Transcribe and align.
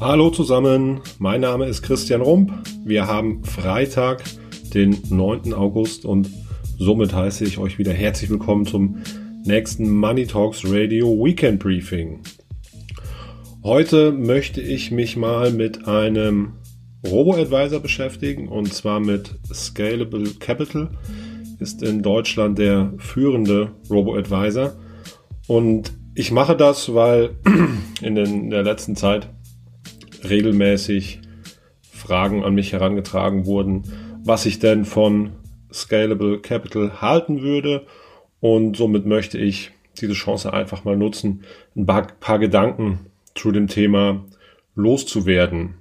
Hallo 0.00 0.30
zusammen, 0.30 1.00
mein 1.18 1.40
Name 1.40 1.66
ist 1.66 1.82
Christian 1.82 2.20
Rump. 2.20 2.52
Wir 2.84 3.08
haben 3.08 3.42
Freitag, 3.42 4.22
den 4.72 4.96
9. 5.10 5.52
August 5.52 6.04
und 6.04 6.30
somit 6.78 7.12
heiße 7.12 7.44
ich 7.44 7.58
euch 7.58 7.80
wieder 7.80 7.92
herzlich 7.92 8.30
willkommen 8.30 8.64
zum 8.64 9.02
nächsten 9.44 9.90
Money 9.90 10.24
Talks 10.24 10.62
Radio 10.64 11.08
Weekend 11.08 11.58
Briefing. 11.58 12.22
Heute 13.64 14.12
möchte 14.12 14.60
ich 14.60 14.92
mich 14.92 15.16
mal 15.16 15.50
mit 15.50 15.88
einem 15.88 16.52
Robo-Advisor 17.04 17.80
beschäftigen 17.80 18.46
und 18.46 18.72
zwar 18.72 19.00
mit 19.00 19.36
Scalable 19.52 20.30
Capital. 20.38 20.90
Ist 21.58 21.82
in 21.82 22.02
Deutschland 22.02 22.56
der 22.56 22.92
führende 22.98 23.72
Robo-Advisor. 23.90 24.76
Und 25.48 25.92
ich 26.14 26.30
mache 26.30 26.56
das, 26.56 26.94
weil 26.94 27.30
in, 28.00 28.14
den, 28.14 28.44
in 28.44 28.50
der 28.50 28.62
letzten 28.62 28.94
Zeit 28.94 29.28
regelmäßig 30.24 31.20
Fragen 31.90 32.44
an 32.44 32.54
mich 32.54 32.72
herangetragen 32.72 33.46
wurden, 33.46 33.84
was 34.24 34.46
ich 34.46 34.58
denn 34.58 34.84
von 34.84 35.32
Scalable 35.72 36.40
Capital 36.40 37.00
halten 37.00 37.42
würde. 37.42 37.86
Und 38.40 38.76
somit 38.76 39.04
möchte 39.04 39.38
ich 39.38 39.72
diese 40.00 40.12
Chance 40.12 40.52
einfach 40.52 40.84
mal 40.84 40.96
nutzen, 40.96 41.44
ein 41.76 41.86
paar, 41.86 42.06
paar 42.20 42.38
Gedanken 42.38 43.00
zu 43.34 43.50
dem 43.52 43.66
Thema 43.66 44.24
loszuwerden. 44.74 45.74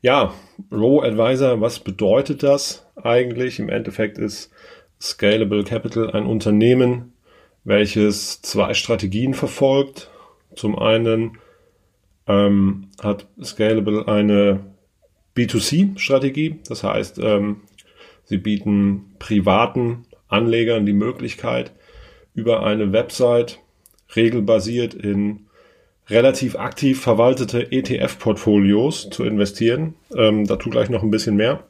Ja, 0.00 0.32
Row 0.72 1.02
Advisor, 1.02 1.60
was 1.60 1.80
bedeutet 1.80 2.42
das 2.42 2.86
eigentlich? 3.02 3.58
Im 3.58 3.68
Endeffekt 3.68 4.16
ist 4.18 4.50
Scalable 5.00 5.64
Capital 5.64 6.10
ein 6.12 6.26
Unternehmen, 6.26 7.12
welches 7.64 8.40
zwei 8.42 8.74
Strategien 8.74 9.34
verfolgt. 9.34 10.10
Zum 10.54 10.78
einen 10.78 11.38
ähm, 12.26 12.88
hat 13.02 13.26
Scalable 13.42 14.06
eine 14.08 14.60
B2C-Strategie, 15.36 16.60
das 16.68 16.82
heißt, 16.82 17.18
ähm, 17.22 17.62
sie 18.24 18.38
bieten 18.38 19.14
privaten 19.18 20.04
Anlegern 20.28 20.86
die 20.86 20.92
Möglichkeit, 20.92 21.72
über 22.34 22.64
eine 22.64 22.92
Website 22.92 23.60
regelbasiert 24.14 24.94
in 24.94 25.46
relativ 26.08 26.56
aktiv 26.56 27.00
verwaltete 27.00 27.70
ETF-Portfolios 27.70 29.10
zu 29.10 29.24
investieren. 29.24 29.94
Ähm, 30.16 30.46
dazu 30.46 30.70
gleich 30.70 30.90
noch 30.90 31.02
ein 31.02 31.10
bisschen 31.10 31.36
mehr. 31.36 31.64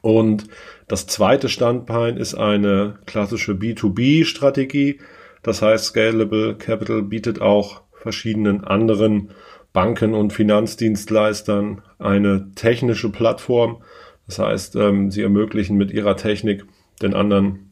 Und 0.00 0.44
das 0.86 1.06
zweite 1.06 1.48
Standbein 1.48 2.16
ist 2.16 2.34
eine 2.34 2.98
klassische 3.06 3.52
B2B-Strategie. 3.52 5.00
Das 5.42 5.60
heißt, 5.60 5.86
Scalable 5.86 6.56
Capital 6.56 7.02
bietet 7.02 7.40
auch 7.40 7.82
verschiedenen 7.92 8.64
anderen 8.64 9.30
Banken 9.78 10.12
und 10.12 10.32
Finanzdienstleistern 10.32 11.82
eine 12.00 12.50
technische 12.56 13.12
Plattform. 13.12 13.80
Das 14.26 14.40
heißt, 14.40 14.74
ähm, 14.74 15.12
sie 15.12 15.22
ermöglichen 15.22 15.76
mit 15.76 15.92
ihrer 15.92 16.16
Technik 16.16 16.64
den 17.00 17.14
anderen 17.14 17.70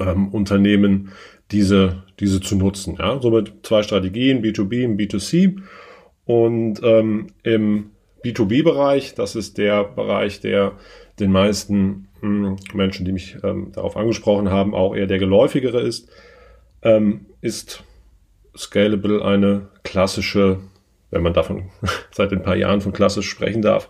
ähm, 0.00 0.28
Unternehmen 0.28 1.10
diese, 1.50 2.02
diese 2.18 2.40
zu 2.40 2.56
nutzen. 2.56 2.96
Ja? 2.98 3.20
Somit 3.20 3.52
zwei 3.62 3.82
Strategien, 3.82 4.42
B2B 4.42 4.86
und 4.86 4.98
B2C. 4.98 5.60
Und 6.24 6.80
ähm, 6.82 7.26
im 7.42 7.90
B2B-Bereich, 8.24 9.14
das 9.14 9.36
ist 9.36 9.58
der 9.58 9.84
Bereich, 9.84 10.40
der 10.40 10.72
den 11.20 11.30
meisten 11.30 12.08
mh, 12.22 12.48
hm, 12.48 12.56
Menschen, 12.72 13.04
die 13.04 13.12
mich 13.12 13.36
ähm, 13.44 13.70
darauf 13.72 13.98
angesprochen 13.98 14.48
haben, 14.48 14.74
auch 14.74 14.96
eher 14.96 15.06
der 15.06 15.18
geläufigere 15.18 15.82
ist, 15.82 16.08
ähm, 16.80 17.26
ist 17.42 17.84
Scalable 18.56 19.22
eine 19.22 19.68
klassische 19.82 20.60
wenn 21.14 21.22
man 21.22 21.32
davon 21.32 21.70
seit 22.10 22.30
ein 22.32 22.42
paar 22.42 22.56
Jahren 22.56 22.82
von 22.82 22.92
klassisch 22.92 23.30
sprechen 23.30 23.62
darf, 23.62 23.88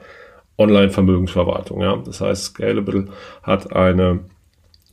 Online-Vermögensverwaltung. 0.58 1.80
Ja? 1.80 1.96
Das 2.04 2.20
heißt, 2.20 2.44
Scalable 2.44 3.06
hat 3.42 3.74
eine 3.74 4.20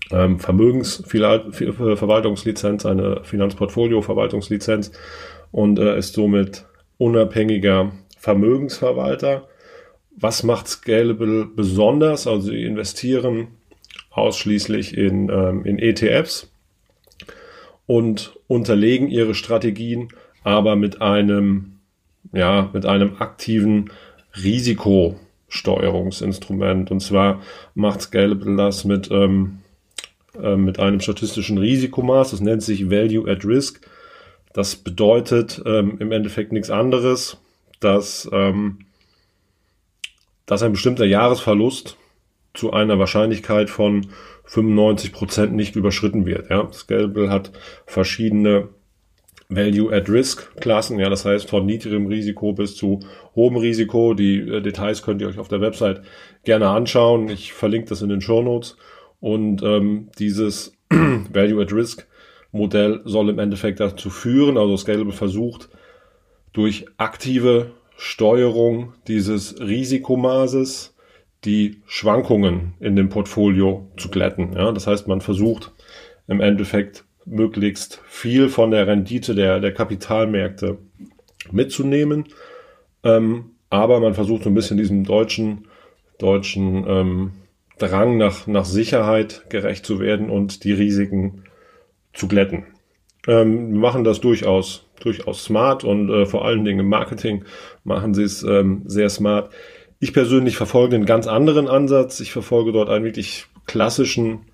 ähm, 0.09 0.39
Vermögensverwaltungslizenz, 0.39 2.87
eine 2.87 3.23
Finanzportfolio-Verwaltungslizenz 3.23 4.91
und 5.51 5.77
äh, 5.77 5.99
ist 5.99 6.15
somit 6.15 6.65
unabhängiger 6.97 7.91
Vermögensverwalter. 8.17 9.47
Was 10.17 10.41
macht 10.43 10.67
Scalable 10.67 11.45
besonders? 11.45 12.25
Also 12.27 12.49
sie 12.49 12.63
investieren 12.63 13.49
ausschließlich 14.09 14.97
in, 14.97 15.29
ähm, 15.29 15.63
in 15.65 15.77
ETFs 15.79 16.51
und 17.85 18.35
unterlegen 18.47 19.09
ihre 19.09 19.35
Strategien 19.35 20.09
aber 20.43 20.75
mit 20.75 21.01
einem 21.01 21.79
ja, 22.33 22.69
mit 22.73 22.85
einem 22.85 23.15
aktiven 23.19 23.91
Risikosteuerungsinstrument. 24.43 26.91
Und 26.91 26.99
zwar 27.01 27.41
macht 27.75 28.01
Scalable 28.01 28.55
das 28.55 28.85
mit, 28.85 29.11
ähm, 29.11 29.59
äh, 30.41 30.55
mit 30.55 30.79
einem 30.79 31.01
statistischen 31.01 31.57
Risikomaß. 31.57 32.31
Das 32.31 32.39
nennt 32.41 32.63
sich 32.63 32.89
Value 32.89 33.29
at 33.29 33.45
Risk. 33.45 33.81
Das 34.53 34.75
bedeutet 34.75 35.61
ähm, 35.65 35.97
im 35.99 36.11
Endeffekt 36.11 36.51
nichts 36.51 36.69
anderes, 36.69 37.37
dass, 37.79 38.29
ähm, 38.31 38.79
dass 40.45 40.63
ein 40.63 40.73
bestimmter 40.73 41.05
Jahresverlust 41.05 41.97
zu 42.53 42.73
einer 42.73 42.99
Wahrscheinlichkeit 42.99 43.69
von 43.69 44.07
95 44.45 45.13
Prozent 45.13 45.53
nicht 45.53 45.77
überschritten 45.77 46.25
wird. 46.25 46.49
Ja. 46.49 46.69
Scalable 46.73 47.29
hat 47.29 47.51
verschiedene 47.85 48.67
Value 49.51 49.93
at 49.93 50.09
Risk 50.09 50.55
Klassen, 50.61 50.97
ja, 50.97 51.09
das 51.09 51.25
heißt 51.25 51.49
von 51.49 51.65
niedrigem 51.65 52.07
Risiko 52.07 52.53
bis 52.53 52.75
zu 52.75 53.01
hohem 53.35 53.57
Risiko. 53.57 54.13
Die 54.13 54.39
äh, 54.39 54.61
Details 54.61 55.03
könnt 55.03 55.21
ihr 55.21 55.27
euch 55.27 55.39
auf 55.39 55.49
der 55.49 55.61
Website 55.61 56.01
gerne 56.43 56.69
anschauen. 56.69 57.29
Ich 57.29 57.51
verlinke 57.53 57.89
das 57.89 58.01
in 58.01 58.09
den 58.09 58.21
Show 58.21 58.41
Notes. 58.41 58.77
Und 59.19 59.61
ähm, 59.61 60.09
dieses 60.17 60.77
Value 60.89 61.61
at 61.61 61.73
Risk 61.73 62.07
Modell 62.53 63.01
soll 63.05 63.29
im 63.29 63.39
Endeffekt 63.39 63.79
dazu 63.79 64.09
führen, 64.09 64.57
also 64.57 64.75
Scalable 64.77 65.13
versucht 65.13 65.69
durch 66.53 66.85
aktive 66.97 67.71
Steuerung 67.95 68.93
dieses 69.07 69.59
Risikomaßes 69.59 70.95
die 71.45 71.81
Schwankungen 71.87 72.73
in 72.79 72.95
dem 72.95 73.09
Portfolio 73.09 73.87
zu 73.97 74.09
glätten. 74.09 74.53
Ja, 74.53 74.71
das 74.71 74.87
heißt, 74.87 75.07
man 75.07 75.21
versucht 75.21 75.71
im 76.27 76.39
Endeffekt 76.41 77.05
möglichst 77.31 78.01
viel 78.07 78.49
von 78.49 78.71
der 78.71 78.87
Rendite 78.87 79.33
der, 79.33 79.59
der 79.59 79.73
Kapitalmärkte 79.73 80.77
mitzunehmen. 81.51 82.25
Ähm, 83.03 83.51
aber 83.69 83.99
man 83.99 84.13
versucht 84.13 84.43
so 84.43 84.49
ein 84.49 84.53
bisschen 84.53 84.77
diesem 84.77 85.03
deutschen, 85.05 85.67
deutschen 86.19 86.85
ähm, 86.87 87.31
Drang 87.77 88.17
nach, 88.17 88.45
nach 88.45 88.65
Sicherheit 88.65 89.45
gerecht 89.49 89.85
zu 89.85 89.99
werden 89.99 90.29
und 90.29 90.63
die 90.63 90.73
Risiken 90.73 91.45
zu 92.13 92.27
glätten. 92.27 92.65
Ähm, 93.27 93.71
wir 93.71 93.79
machen 93.79 94.03
das 94.03 94.19
durchaus, 94.19 94.85
durchaus 94.99 95.43
smart 95.43 95.83
und 95.83 96.09
äh, 96.09 96.25
vor 96.25 96.45
allen 96.45 96.65
Dingen 96.65 96.81
im 96.81 96.89
Marketing 96.89 97.45
machen 97.83 98.13
sie 98.13 98.23
es 98.23 98.43
ähm, 98.43 98.83
sehr 98.85 99.09
smart. 99.09 99.51
Ich 99.99 100.13
persönlich 100.13 100.57
verfolge 100.57 100.95
einen 100.95 101.05
ganz 101.05 101.27
anderen 101.27 101.67
Ansatz. 101.67 102.19
Ich 102.19 102.31
verfolge 102.31 102.71
dort 102.71 102.89
einen 102.89 103.05
wirklich 103.05 103.45
klassischen 103.67 104.50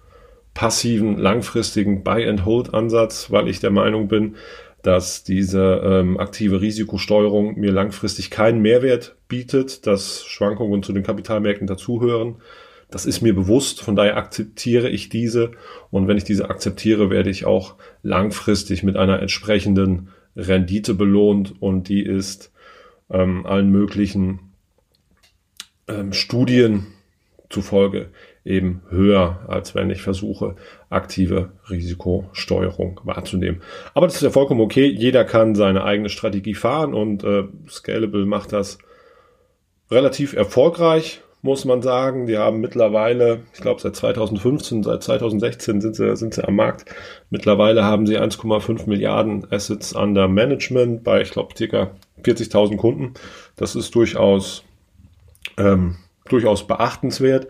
passiven, 0.57 1.19
langfristigen 1.19 2.03
Buy-and-Hold-Ansatz, 2.03 3.29
weil 3.29 3.47
ich 3.47 3.59
der 3.59 3.69
Meinung 3.69 4.07
bin, 4.07 4.38
dass 4.81 5.23
diese 5.23 5.84
ähm, 5.85 6.19
aktive 6.19 6.62
Risikosteuerung 6.62 7.59
mir 7.59 7.72
langfristig 7.72 8.31
keinen 8.31 8.63
Mehrwert 8.63 9.17
bietet, 9.28 9.85
dass 9.85 10.25
Schwankungen 10.25 10.81
zu 10.81 10.94
den 10.94 11.03
Kapitalmärkten 11.03 11.67
dazuhören. 11.67 12.38
Das 12.90 13.06
ist 13.06 13.22
mir 13.22 13.35
bewusst, 13.35 13.84
von 13.84 13.96
daher 13.96 14.17
akzeptiere 14.17 14.90
ich 14.90 15.09
diese 15.09 15.51
und 15.91 16.07
wenn 16.07 16.17
ich 16.17 16.23
diese 16.23 16.50
akzeptiere, 16.50 17.12
werde 17.12 17.29
ich 17.29 17.46
auch 17.46 17.76
langfristig 18.02 18.81
mit 18.81 18.97
einer 18.97 19.22
entsprechenden 19.22 20.09
Rendite 20.35 20.96
belohnt 20.96 21.53
und 21.61 21.87
die 21.87 22.02
ist 22.02 22.52
ähm, 23.11 23.46
allen 23.46 23.70
möglichen 23.70 24.40
ähm, 25.87 26.14
Studien 26.14 26.87
zufolge 27.49 28.09
eben 28.47 28.82
höher, 28.90 29.40
als 29.47 29.76
wenn 29.76 29.90
ich 29.90 30.02
versuche, 30.02 30.55
aktive 30.90 31.52
Risikosteuerung 31.70 33.02
wahrzunehmen. 33.03 33.61
Aber 33.94 34.08
das 34.08 34.16
ist 34.16 34.23
ja 34.23 34.29
vollkommen 34.29 34.61
okay. 34.61 34.85
Jeder 34.85 35.26
kann 35.26 35.55
seine 35.55 35.84
eigene 35.84 36.09
Strategie 36.09 36.55
fahren 36.55 36.94
und 36.94 37.23
äh, 37.23 37.44
Scalable 37.70 38.26
macht 38.26 38.53
das 38.53 38.78
relativ 39.91 40.34
erfolgreich, 40.34 41.22
muss 41.41 41.66
man 41.66 41.82
sagen. 41.82 42.26
Die 42.26 42.38
haben 42.38 42.59
mittlerweile, 42.59 43.41
ich 43.53 43.61
glaube 43.61 43.82
seit 43.82 43.96
2015, 43.96 44.84
seit 44.84 45.03
2016 45.03 45.82
sind 45.82 45.96
sie, 45.96 46.16
sind 46.16 46.34
sie 46.34 46.47
am 46.47 46.55
Markt. 46.55 46.85
Mittlerweile 47.29 47.84
haben 47.84 48.08
sie 48.08 48.17
1,5 48.20 48.88
Milliarden 48.88 49.46
Assets 49.52 49.93
under 49.93 50.28
Management 50.28 51.03
bei, 51.03 51.22
ich 51.22 51.32
glaube, 51.32 51.53
ca. 51.53 51.91
40.000 52.23 52.78
Kunden. 52.78 53.14
Das 53.55 53.76
ist 53.76 53.93
durchaus, 53.93 54.64
ähm, 55.58 55.97
durchaus 56.29 56.66
beachtenswert. 56.66 57.47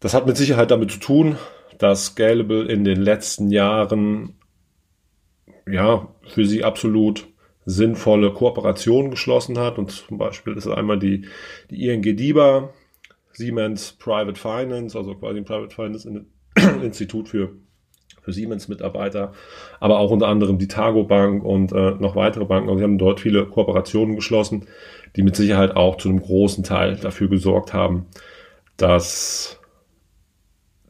Das 0.00 0.14
hat 0.14 0.26
mit 0.26 0.36
Sicherheit 0.36 0.70
damit 0.70 0.90
zu 0.90 1.00
tun, 1.00 1.36
dass 1.78 2.06
Scalable 2.06 2.64
in 2.64 2.84
den 2.84 3.00
letzten 3.00 3.50
Jahren 3.50 4.34
ja 5.66 6.08
für 6.26 6.44
sie 6.44 6.64
absolut 6.64 7.28
sinnvolle 7.64 8.32
Kooperationen 8.32 9.10
geschlossen 9.10 9.58
hat. 9.58 9.78
Und 9.78 9.90
zum 9.90 10.18
Beispiel 10.18 10.54
ist 10.54 10.68
einmal 10.68 10.98
die, 10.98 11.26
die 11.70 11.88
ING 11.88 12.02
DIBA, 12.02 12.70
Siemens 13.32 13.92
Private 13.92 14.38
Finance, 14.38 14.96
also 14.96 15.14
quasi 15.14 15.38
ein 15.38 15.44
Private 15.44 15.74
Finance 15.74 16.08
Institut 16.82 17.28
für, 17.28 17.52
für 18.22 18.32
Siemens-Mitarbeiter, 18.32 19.32
aber 19.80 19.98
auch 19.98 20.10
unter 20.10 20.28
anderem 20.28 20.58
die 20.58 20.68
Targo 20.68 21.04
Bank 21.04 21.44
und 21.44 21.72
äh, 21.72 21.92
noch 21.92 22.16
weitere 22.16 22.44
Banken. 22.44 22.68
Also 22.68 22.78
sie 22.78 22.84
haben 22.84 22.98
dort 22.98 23.20
viele 23.20 23.46
Kooperationen 23.46 24.14
geschlossen, 24.14 24.66
die 25.16 25.22
mit 25.22 25.36
Sicherheit 25.36 25.76
auch 25.76 25.96
zu 25.96 26.08
einem 26.08 26.22
großen 26.22 26.64
Teil 26.64 26.96
dafür 26.96 27.28
gesorgt 27.28 27.74
haben, 27.74 28.06
dass 28.76 29.58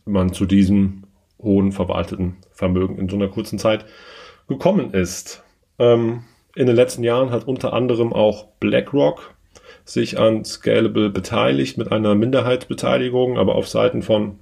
man 0.06 0.32
zu 0.32 0.46
diesem 0.46 1.04
hohen 1.38 1.72
verwalteten 1.72 2.36
Vermögen 2.52 2.98
in 2.98 3.08
so 3.08 3.16
einer 3.16 3.28
kurzen 3.28 3.58
Zeit 3.58 3.84
gekommen 4.48 4.92
ist. 4.92 5.42
Ähm, 5.78 6.24
in 6.54 6.66
den 6.66 6.76
letzten 6.76 7.04
Jahren 7.04 7.30
hat 7.30 7.46
unter 7.46 7.72
anderem 7.74 8.12
auch 8.12 8.46
BlackRock 8.60 9.34
sich 9.84 10.18
an 10.18 10.44
Scalable 10.44 11.10
beteiligt 11.10 11.76
mit 11.78 11.92
einer 11.92 12.14
Minderheitsbeteiligung, 12.14 13.38
aber 13.38 13.54
auf 13.54 13.68
Seiten 13.68 14.02
von 14.02 14.38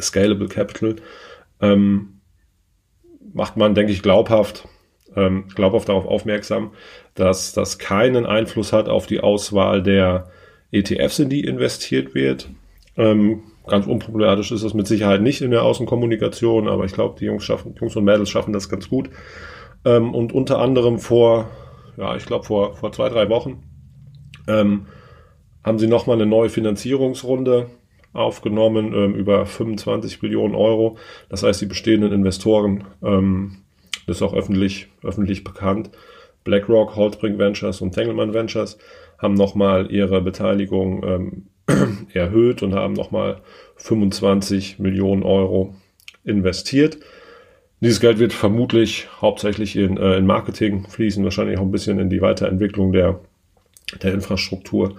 Scalable 0.00 0.48
Capital 0.48 0.96
ähm, 1.60 2.20
macht 3.32 3.56
man, 3.56 3.74
denke 3.74 3.92
ich, 3.92 4.02
glaubhaft, 4.02 4.66
ähm, 5.14 5.48
glaubhaft 5.54 5.88
darauf 5.88 6.06
aufmerksam, 6.06 6.72
dass 7.14 7.52
das 7.52 7.78
keinen 7.78 8.26
Einfluss 8.26 8.72
hat 8.72 8.88
auf 8.88 9.06
die 9.06 9.20
Auswahl 9.20 9.82
der 9.82 10.30
ETFs, 10.72 11.18
in 11.18 11.28
die 11.28 11.44
investiert 11.44 12.14
wird. 12.14 12.48
Ähm, 12.96 13.42
ganz 13.66 13.86
unproblematisch 13.86 14.52
ist 14.52 14.64
das 14.64 14.74
mit 14.74 14.86
Sicherheit 14.86 15.22
nicht 15.22 15.42
in 15.42 15.50
der 15.50 15.62
Außenkommunikation, 15.62 16.68
aber 16.68 16.84
ich 16.84 16.92
glaube, 16.92 17.18
die 17.18 17.26
Jungs 17.26 17.44
schaffen, 17.44 17.74
Jungs 17.80 17.96
und 17.96 18.04
Mädels 18.04 18.30
schaffen 18.30 18.52
das 18.52 18.68
ganz 18.68 18.88
gut. 18.88 19.10
Ähm, 19.84 20.14
und 20.14 20.32
unter 20.32 20.58
anderem 20.58 20.98
vor, 20.98 21.50
ja, 21.96 22.16
ich 22.16 22.26
glaube 22.26 22.44
vor, 22.44 22.76
vor 22.76 22.92
zwei, 22.92 23.08
drei 23.08 23.28
Wochen 23.28 23.62
ähm, 24.48 24.86
haben 25.64 25.78
sie 25.78 25.88
nochmal 25.88 26.16
eine 26.16 26.26
neue 26.26 26.48
Finanzierungsrunde 26.48 27.66
aufgenommen 28.12 28.94
ähm, 28.94 29.14
über 29.14 29.46
25 29.46 30.22
Millionen 30.22 30.54
Euro. 30.54 30.96
Das 31.28 31.42
heißt, 31.42 31.60
die 31.60 31.66
bestehenden 31.66 32.12
Investoren, 32.12 32.84
ähm, 33.02 33.58
das 34.06 34.16
ist 34.18 34.22
auch 34.22 34.34
öffentlich, 34.34 34.88
öffentlich 35.02 35.44
bekannt, 35.44 35.90
BlackRock, 36.44 36.94
Holzbrink 36.96 37.38
Ventures 37.38 37.80
und 37.80 37.92
Tengelmann 37.92 38.32
Ventures 38.32 38.78
haben 39.18 39.34
nochmal 39.34 39.90
ihre 39.90 40.20
Beteiligung 40.20 41.02
ähm, 41.04 41.48
erhöht 42.12 42.62
und 42.62 42.74
haben 42.74 42.94
nochmal 42.94 43.40
25 43.76 44.78
Millionen 44.78 45.22
Euro 45.22 45.74
investiert. 46.24 46.98
Dieses 47.80 48.00
Geld 48.00 48.18
wird 48.18 48.32
vermutlich 48.32 49.08
hauptsächlich 49.20 49.76
in, 49.76 49.96
äh, 49.98 50.16
in 50.16 50.26
Marketing 50.26 50.86
fließen, 50.88 51.22
wahrscheinlich 51.24 51.58
auch 51.58 51.62
ein 51.62 51.70
bisschen 51.70 51.98
in 51.98 52.08
die 52.08 52.22
Weiterentwicklung 52.22 52.92
der, 52.92 53.20
der 54.02 54.14
Infrastruktur. 54.14 54.96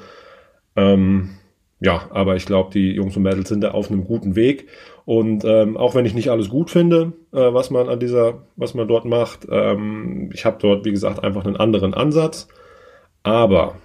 Ähm, 0.75 1.31
ja, 1.79 2.07
aber 2.11 2.35
ich 2.35 2.45
glaube, 2.45 2.71
die 2.71 2.91
Jungs 2.91 3.15
und 3.15 3.23
Mädels 3.23 3.49
sind 3.49 3.61
da 3.61 3.71
auf 3.71 3.91
einem 3.91 4.03
guten 4.03 4.35
Weg. 4.35 4.67
Und 5.05 5.43
ähm, 5.45 5.77
auch 5.77 5.95
wenn 5.95 6.05
ich 6.05 6.13
nicht 6.13 6.29
alles 6.29 6.49
gut 6.49 6.69
finde, 6.69 7.13
äh, 7.31 7.53
was 7.53 7.69
man 7.69 7.87
an 7.87 7.99
dieser, 7.99 8.45
was 8.55 8.73
man 8.73 8.87
dort 8.87 9.05
macht, 9.05 9.47
ähm, 9.49 10.31
ich 10.33 10.45
habe 10.45 10.57
dort, 10.59 10.85
wie 10.85 10.91
gesagt, 10.91 11.23
einfach 11.23 11.45
einen 11.45 11.55
anderen 11.55 11.93
Ansatz. 11.93 12.47
Aber 13.23 13.75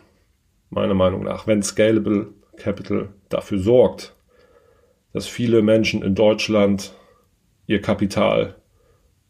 meiner 0.71 0.95
Meinung 0.95 1.23
nach, 1.25 1.47
wenn 1.47 1.63
Scalable 1.63 2.29
Capital 2.57 3.09
dafür 3.29 3.59
sorgt, 3.59 4.15
dass 5.13 5.27
viele 5.27 5.63
Menschen 5.63 6.03
in 6.03 6.15
Deutschland 6.15 6.95
ihr 7.67 7.81
Kapital, 7.81 8.57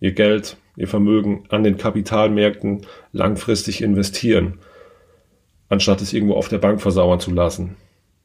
ihr 0.01 0.13
Geld, 0.13 0.57
ihr 0.77 0.89
Vermögen 0.89 1.45
an 1.49 1.65
den 1.65 1.77
Kapitalmärkten 1.77 2.87
langfristig 3.13 3.83
investieren, 3.83 4.59
anstatt 5.69 6.01
es 6.01 6.13
irgendwo 6.13 6.35
auf 6.35 6.49
der 6.49 6.59
Bank 6.59 6.81
versauern 6.81 7.21
zu 7.21 7.33
lassen, 7.33 7.77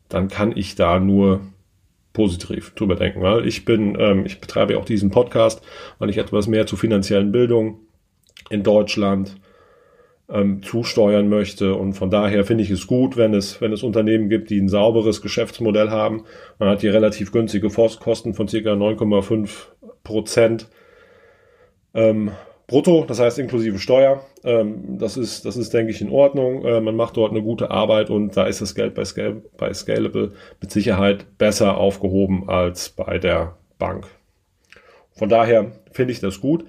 dann 0.10 0.28
kann 0.28 0.56
ich 0.56 0.76
da 0.76 1.00
nur 1.00 1.42
positiv 2.14 2.74
drüber 2.74 2.96
denken. 2.96 3.22
Weil 3.22 3.48
ich 3.48 3.66
bin, 3.66 3.98
ähm, 4.00 4.26
ich 4.26 4.40
betreibe 4.40 4.78
auch 4.78 4.86
diesen 4.86 5.12
Podcast, 5.12 5.62
weil 6.00 6.10
ich 6.10 6.18
etwas 6.18 6.48
mehr 6.48 6.66
zur 6.66 6.80
finanziellen 6.80 7.32
Bildung 7.32 7.80
in 8.50 8.64
Deutschland 8.64 9.36
ähm, 10.30 10.62
zusteuern 10.62 11.30
möchte. 11.30 11.76
Und 11.76 11.94
von 11.94 12.10
daher 12.10 12.44
finde 12.46 12.64
ich 12.64 12.70
es 12.70 12.88
gut, 12.88 13.18
wenn 13.18 13.34
es, 13.34 13.62
wenn 13.62 13.72
es 13.72 13.84
Unternehmen 13.84 14.30
gibt, 14.30 14.50
die 14.50 14.60
ein 14.60 14.70
sauberes 14.70 15.22
Geschäftsmodell 15.22 15.90
haben. 15.90 16.26
Man 16.60 16.70
hat 16.70 16.82
hier 16.82 16.94
relativ 16.94 17.32
günstige 17.32 17.70
Kosten 17.70 18.34
von 18.34 18.48
circa 18.48 18.72
9,5 18.74 19.50
Prozent 20.04 20.68
ähm, 21.94 22.32
brutto, 22.68 23.06
das 23.08 23.20
heißt 23.20 23.40
inklusive 23.40 23.80
Steuer. 23.80 24.22
Ähm, 24.44 24.98
das 25.00 25.18
ist, 25.18 25.46
das 25.46 25.58
ist, 25.58 25.74
denke 25.74 25.92
ich, 25.92 26.02
in 26.02 26.10
Ordnung. 26.12 26.66
Äh, 26.66 26.82
man 26.82 26.96
macht 26.96 27.18
dort 27.18 27.32
eine 27.32 27.42
gute 27.42 27.72
Arbeit 27.72 28.10
und 28.10 28.36
da 28.36 28.46
ist 28.46 28.62
das 28.62 28.76
Geld 28.76 28.94
bei, 28.94 29.06
Scale, 29.06 29.42
bei 29.58 29.74
Scalable 29.74 30.34
mit 30.62 30.72
Sicherheit 30.72 31.38
besser 31.38 31.78
aufgehoben 31.78 32.50
als 32.50 32.90
bei 32.90 33.18
der 33.18 33.56
Bank. 33.80 34.08
Von 35.14 35.30
daher 35.30 35.72
finde 35.92 36.12
ich 36.12 36.20
das 36.20 36.42
gut. 36.42 36.66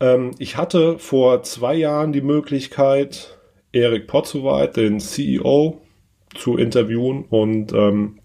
Ähm, 0.00 0.32
ich 0.38 0.56
hatte 0.56 0.98
vor 0.98 1.42
zwei 1.42 1.74
Jahren 1.74 2.12
die 2.12 2.20
Möglichkeit, 2.20 3.38
Erik 3.72 4.06
Potzowait, 4.06 4.76
den 4.76 5.00
CEO, 5.00 5.80
zu 6.34 6.56
interviewen 6.56 7.24
und 7.24 7.72
ähm, 7.72 8.18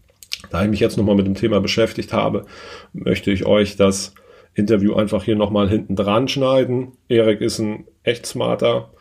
da 0.50 0.64
ich 0.64 0.70
mich 0.70 0.80
jetzt 0.80 0.98
nochmal 0.98 1.16
mit 1.16 1.26
dem 1.26 1.36
Thema 1.36 1.62
beschäftigt 1.62 2.14
habe, 2.14 2.46
möchte 2.92 3.32
ich 3.32 3.46
euch 3.46 3.76
das 3.76 4.14
Interview 4.54 4.94
einfach 4.94 5.24
hier 5.24 5.36
nochmal 5.36 5.70
hinten 5.70 5.96
dran 5.96 6.28
schneiden. 6.28 6.92
Erik 7.08 7.42
ist 7.42 7.60
ein 7.60 7.86
echt 8.04 8.26
smarter, 8.26 8.92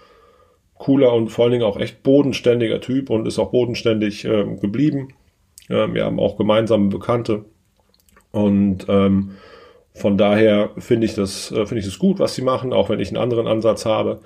cooler 0.74 1.12
und 1.12 1.28
vor 1.28 1.44
allen 1.44 1.52
Dingen 1.52 1.64
auch 1.64 1.78
echt 1.78 2.02
bodenständiger 2.02 2.80
Typ 2.80 3.10
und 3.10 3.26
ist 3.26 3.38
auch 3.38 3.50
bodenständig 3.50 4.24
ähm, 4.24 4.60
geblieben. 4.60 5.08
Ähm, 5.68 5.94
wir 5.94 6.04
haben 6.04 6.20
auch 6.20 6.36
gemeinsame 6.36 6.88
Bekannte 6.88 7.44
und 8.30 8.86
ähm, 8.88 9.32
von 9.94 10.16
daher 10.16 10.70
finde 10.78 11.06
ich 11.06 11.14
das, 11.14 11.50
äh, 11.52 11.66
finde 11.66 11.80
ich 11.80 11.84
das 11.86 11.98
gut, 11.98 12.18
was 12.18 12.34
sie 12.34 12.42
machen, 12.42 12.72
auch 12.72 12.88
wenn 12.88 13.00
ich 13.00 13.08
einen 13.08 13.22
anderen 13.22 13.46
Ansatz 13.46 13.84
habe. 13.84 14.20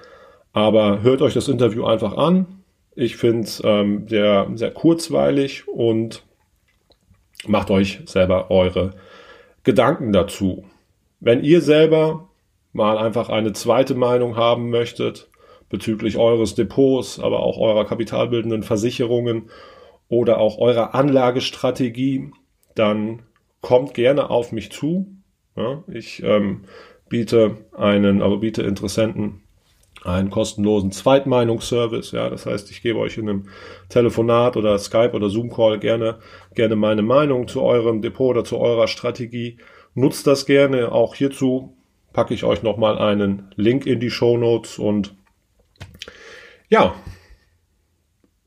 Aber 0.53 1.03
hört 1.03 1.23
euch 1.23 1.35
das 1.35 1.49
Interview 1.49 1.85
einfach 1.85 2.17
an. 2.17 2.47
Ich 2.95 3.17
finde 3.17 3.43
es 3.43 3.63
ähm, 3.65 4.09
sehr, 4.09 4.49
sehr 4.55 4.71
kurzweilig 4.71 5.69
und 5.69 6.23
macht 7.47 7.71
euch 7.71 8.01
selber 8.07 8.51
eure 8.51 8.95
Gedanken 9.65 10.13
dazu. 10.13 10.65
Wenn 11.21 11.43
ihr 11.45 11.61
selber 11.61 12.29
mal 12.73 12.99
einfach 12.99 13.29
eine 13.29 13.53
zweite 13.53 13.95
Meinung 13.95 14.37
haben 14.37 14.71
möchtet 14.71 15.29
bezüglich 15.69 16.17
eures 16.17 16.55
Depots, 16.55 17.19
aber 17.19 17.41
auch 17.41 17.59
eurer 17.59 17.85
kapitalbildenden 17.85 18.63
Versicherungen 18.63 19.51
oder 20.09 20.39
auch 20.39 20.59
eurer 20.59 20.95
Anlagestrategie, 20.95 22.31
dann 22.75 23.23
kommt 23.61 23.95
gerne 23.95 24.31
auf 24.31 24.53
mich 24.53 24.71
zu. 24.71 25.16
Ja, 25.57 25.83
ich 25.89 26.23
ähm, 26.23 26.65
biete 27.09 27.57
einen, 27.77 28.23
aber 28.23 28.39
biete 28.39 28.63
Interessenten 28.63 29.43
einen 30.05 30.31
kostenlosen 30.31 30.93
Zweitmeinungsservice. 30.93 32.13
Ja, 32.13 32.31
das 32.31 32.47
heißt, 32.47 32.71
ich 32.71 32.83
gebe 32.83 32.99
euch 32.99 33.19
in 33.19 33.29
einem 33.29 33.49
Telefonat 33.89 34.57
oder 34.57 34.79
Skype 34.79 35.13
oder 35.13 35.29
Zoom 35.29 35.51
Call 35.51 35.79
gerne, 35.79 36.19
gerne 36.55 36.77
meine 36.77 37.03
Meinung 37.03 37.49
zu 37.49 37.63
eurem 37.63 38.03
Depot 38.03 38.31
oder 38.31 38.45
zu 38.45 38.59
eurer 38.59 38.89
Strategie. 38.89 39.59
Nutzt 39.95 40.27
das 40.27 40.47
gerne. 40.47 40.93
Auch 40.93 41.15
hierzu 41.15 41.77
packe 42.13 42.35
ich 42.35 42.45
euch 42.45 42.63
nochmal 42.63 42.99
einen 42.99 43.51
Link 43.57 43.87
in 43.87 44.01
die 44.01 44.11
Show 44.11 44.37
Notes 44.39 44.79
und 44.79 45.15
ja, 46.69 46.95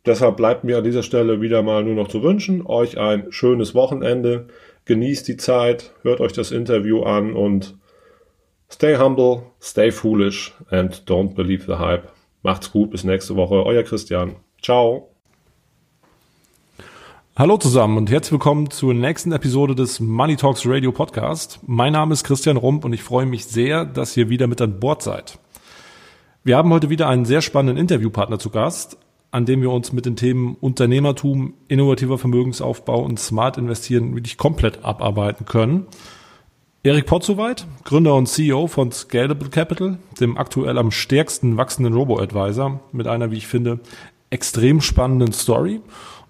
deshalb 0.05 0.37
bleibt 0.37 0.63
mir 0.63 0.79
an 0.79 0.83
dieser 0.83 1.03
Stelle 1.03 1.39
wieder 1.41 1.61
mal 1.61 1.83
nur 1.83 1.95
noch 1.95 2.07
zu 2.07 2.21
wünschen, 2.23 2.65
euch 2.65 2.97
ein 2.97 3.31
schönes 3.31 3.75
Wochenende 3.75 4.47
genießt 4.89 5.27
die 5.27 5.37
Zeit, 5.37 5.93
hört 6.01 6.19
euch 6.19 6.33
das 6.33 6.49
Interview 6.51 7.03
an 7.03 7.33
und 7.33 7.77
stay 8.71 8.97
humble, 8.97 9.43
stay 9.61 9.91
foolish 9.91 10.51
and 10.71 11.03
don't 11.07 11.35
believe 11.35 11.63
the 11.67 11.77
hype. 11.77 12.11
Macht's 12.41 12.71
gut, 12.71 12.89
bis 12.89 13.03
nächste 13.03 13.35
Woche. 13.35 13.63
Euer 13.67 13.83
Christian. 13.83 14.37
Ciao. 14.63 15.11
Hallo 17.35 17.57
zusammen 17.57 17.97
und 17.99 18.09
herzlich 18.09 18.31
willkommen 18.31 18.71
zur 18.71 18.95
nächsten 18.95 19.31
Episode 19.31 19.75
des 19.75 19.99
Money 19.99 20.37
Talks 20.37 20.63
Radio 20.65 20.91
Podcast. 20.91 21.59
Mein 21.67 21.93
Name 21.93 22.13
ist 22.13 22.23
Christian 22.23 22.57
Rump 22.57 22.83
und 22.83 22.91
ich 22.91 23.03
freue 23.03 23.27
mich 23.27 23.45
sehr, 23.45 23.85
dass 23.85 24.17
ihr 24.17 24.29
wieder 24.29 24.47
mit 24.47 24.59
an 24.59 24.79
Bord 24.79 25.03
seid. 25.03 25.37
Wir 26.43 26.57
haben 26.57 26.73
heute 26.73 26.89
wieder 26.89 27.07
einen 27.07 27.25
sehr 27.25 27.41
spannenden 27.41 27.77
Interviewpartner 27.77 28.39
zu 28.39 28.49
Gast, 28.49 28.97
an 29.31 29.45
dem 29.45 29.61
wir 29.61 29.71
uns 29.71 29.93
mit 29.93 30.05
den 30.05 30.15
Themen 30.15 30.55
Unternehmertum, 30.59 31.53
innovativer 31.67 32.17
Vermögensaufbau 32.17 33.01
und 33.01 33.19
Smart 33.19 33.57
Investieren 33.57 34.15
wirklich 34.15 34.37
komplett 34.37 34.83
abarbeiten 34.83 35.45
können. 35.45 35.85
Erik 36.81 37.05
Potzowait, 37.05 37.67
Gründer 37.83 38.15
und 38.15 38.27
CEO 38.27 38.67
von 38.67 38.91
Scalable 38.91 39.49
Capital, 39.49 39.97
dem 40.19 40.37
aktuell 40.37 40.77
am 40.77 40.91
stärksten 40.91 41.57
wachsenden 41.57 41.93
Robo-Advisor, 41.93 42.79
mit 42.91 43.05
einer, 43.05 43.31
wie 43.31 43.37
ich 43.37 43.47
finde, 43.47 43.79
extrem 44.29 44.81
spannenden 44.81 45.33
Story. 45.33 45.81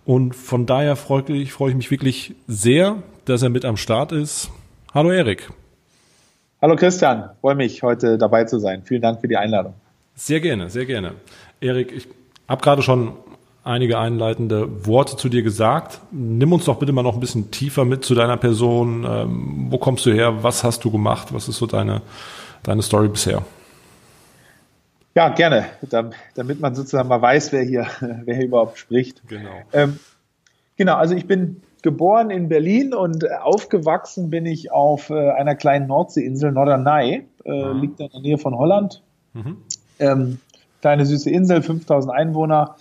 Und 0.06 0.36
von 0.36 0.65
daher 0.65 0.96
freue 0.96 1.24
ich, 1.29 1.53
freue 1.53 1.70
ich 1.70 1.77
mich 1.77 1.91
wirklich 1.91 2.34
sehr, 2.48 3.03
dass 3.25 3.44
er 3.44 3.50
mit 3.50 3.63
am 3.63 3.77
Start 3.77 4.12
ist. 4.12 4.50
Hallo 4.94 5.12
Erik. 5.12 5.50
Hallo 6.62 6.75
Christian, 6.75 7.29
freue 7.39 7.56
mich, 7.56 7.84
heute 7.84 8.18
dabei 8.18 8.44
zu 8.46 8.60
sein. 8.60 8.82
Vielen 8.84 9.01
Dank 9.01 9.22
für 9.22 9.27
die 9.27 9.38
Einladung. 9.38 9.75
Sehr 10.15 10.41
gerne, 10.41 10.70
sehr 10.70 10.86
gerne. 10.86 11.13
Erik, 11.62 11.94
ich 11.96 12.08
habe 12.50 12.62
gerade 12.62 12.82
schon 12.82 13.13
einige 13.63 14.00
einleitende 14.00 14.86
Worte 14.86 15.15
zu 15.15 15.29
dir 15.29 15.44
gesagt. 15.44 16.00
Nimm 16.12 16.51
uns 16.51 16.65
doch 16.65 16.79
bitte 16.79 16.91
mal 16.91 17.03
noch 17.03 17.13
ein 17.13 17.20
bisschen 17.20 17.51
tiefer 17.51 17.86
mit 17.86 18.03
zu 18.03 18.15
deiner 18.15 18.38
Person. 18.38 19.06
Ähm, 19.08 19.68
wo 19.70 19.77
kommst 19.77 20.06
du 20.06 20.12
her? 20.12 20.44
Was 20.44 20.63
hast 20.63 20.84
du 20.84 20.91
gemacht? 20.91 21.34
Was 21.34 21.48
ist 21.48 21.58
so 21.58 21.68
deine, 21.68 22.01
deine 22.63 22.82
Story 22.82 23.08
bisher? 23.08 23.44
Ja, 25.15 25.29
gerne, 25.29 25.65
damit 26.36 26.60
man 26.60 26.75
sozusagen 26.75 27.10
mal 27.10 27.22
weiß, 27.22 27.51
wer 27.51 27.63
hier, 27.63 27.88
wer 28.25 28.36
hier 28.36 28.46
überhaupt 28.46 28.77
spricht. 28.77 29.22
Genau. 29.27 29.50
Ähm, 29.74 30.00
genau, 30.77 30.96
also 30.96 31.15
ich 31.15 31.27
bin 31.27 31.62
geboren 31.82 32.29
in 32.29 32.48
Berlin 32.50 32.94
und 32.94 33.29
aufgewachsen 33.32 34.29
bin 34.29 34.46
ich 34.46 34.72
auf 34.72 35.10
äh, 35.10 35.32
einer 35.32 35.56
kleinen 35.56 35.88
Nordseeinsel, 35.88 36.51
Norderney, 36.51 37.25
äh, 37.44 37.51
ah. 37.51 37.72
liegt 37.72 38.00
in 38.00 38.10
der 38.10 38.22
Nähe 38.22 38.38
von 38.38 38.58
Holland. 38.58 39.01
Mhm. 39.34 39.58
Ähm, 40.00 40.39
kleine 40.81 41.05
süße 41.05 41.29
Insel, 41.29 41.62
5000 41.62 42.13
Einwohner. 42.13 42.75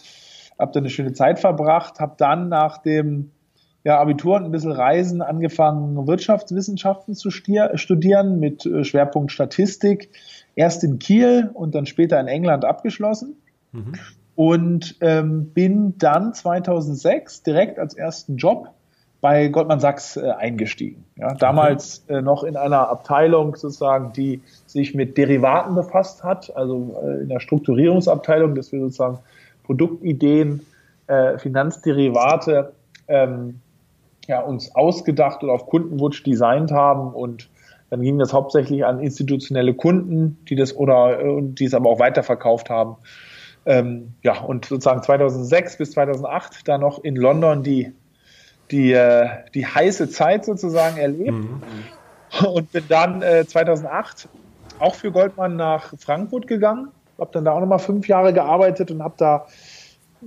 Hab 0.58 0.72
da 0.72 0.80
eine 0.80 0.90
schöne 0.90 1.12
Zeit 1.12 1.38
verbracht, 1.38 2.00
habe 2.00 2.14
dann 2.18 2.48
nach 2.48 2.78
dem 2.78 3.30
ja, 3.84 3.98
Abitur 4.00 4.36
und 4.36 4.44
ein 4.44 4.50
bisschen 4.50 4.72
Reisen 4.72 5.22
angefangen, 5.22 6.06
Wirtschaftswissenschaften 6.06 7.14
zu 7.14 7.30
studieren 7.30 8.40
mit 8.40 8.66
äh, 8.66 8.84
Schwerpunkt 8.84 9.32
Statistik. 9.32 10.10
Erst 10.56 10.82
in 10.82 10.98
Kiel 10.98 11.50
und 11.54 11.74
dann 11.74 11.86
später 11.86 12.18
in 12.20 12.26
England 12.26 12.64
abgeschlossen. 12.64 13.36
Mhm. 13.72 13.92
Und 14.34 14.96
ähm, 15.00 15.50
bin 15.52 15.96
dann 15.98 16.34
2006 16.34 17.42
direkt 17.44 17.78
als 17.78 17.94
ersten 17.94 18.36
Job 18.36 18.74
bei 19.20 19.48
Goldman 19.48 19.80
Sachs 19.80 20.16
äh, 20.16 20.30
eingestiegen. 20.30 21.04
Ja, 21.16 21.34
damals 21.34 22.04
äh, 22.08 22.22
noch 22.22 22.44
in 22.44 22.56
einer 22.56 22.88
Abteilung 22.88 23.56
sozusagen, 23.56 24.12
die 24.12 24.42
sich 24.66 24.94
mit 24.94 25.18
Derivaten 25.18 25.74
befasst 25.74 26.22
hat, 26.22 26.54
also 26.56 26.96
äh, 27.02 27.22
in 27.22 27.28
der 27.28 27.40
Strukturierungsabteilung, 27.40 28.54
dass 28.54 28.70
wir 28.70 28.80
sozusagen 28.80 29.18
Produktideen, 29.64 30.64
äh, 31.08 31.38
Finanzderivate 31.38 32.72
ähm, 33.08 33.60
ja, 34.26 34.40
uns 34.40 34.74
ausgedacht 34.76 35.42
oder 35.42 35.54
auf 35.54 35.66
Kundenwunsch 35.66 36.22
designt 36.22 36.70
haben 36.70 37.12
und 37.12 37.48
dann 37.90 38.02
ging 38.02 38.18
das 38.18 38.32
hauptsächlich 38.32 38.84
an 38.84 39.00
institutionelle 39.00 39.74
Kunden, 39.74 40.38
die 40.48 40.56
das 40.56 40.76
oder 40.76 41.20
äh, 41.20 41.42
die 41.42 41.64
es 41.64 41.74
aber 41.74 41.88
auch 41.90 41.98
weiterverkauft 41.98 42.70
haben. 42.70 42.96
Ähm, 43.66 44.14
ja, 44.22 44.40
und 44.40 44.66
sozusagen 44.66 45.02
2006 45.02 45.78
bis 45.78 45.90
2008 45.92 46.68
da 46.68 46.78
noch 46.78 47.02
in 47.02 47.16
London 47.16 47.62
die 47.62 47.92
die, 48.70 48.92
äh, 48.92 49.28
die 49.54 49.66
heiße 49.66 50.08
Zeit 50.10 50.44
sozusagen 50.44 50.96
erlebt 50.96 51.32
mhm. 51.32 51.62
und 52.46 52.72
bin 52.72 52.84
dann 52.88 53.22
äh, 53.22 53.46
2008 53.46 54.28
auch 54.78 54.94
für 54.94 55.10
Goldman 55.10 55.56
nach 55.56 55.94
Frankfurt 55.98 56.46
gegangen, 56.46 56.88
habe 57.18 57.30
dann 57.32 57.44
da 57.44 57.52
auch 57.52 57.60
nochmal 57.60 57.80
fünf 57.80 58.06
Jahre 58.06 58.32
gearbeitet 58.32 58.90
und 58.90 59.02
habe 59.02 59.14
da 59.16 59.46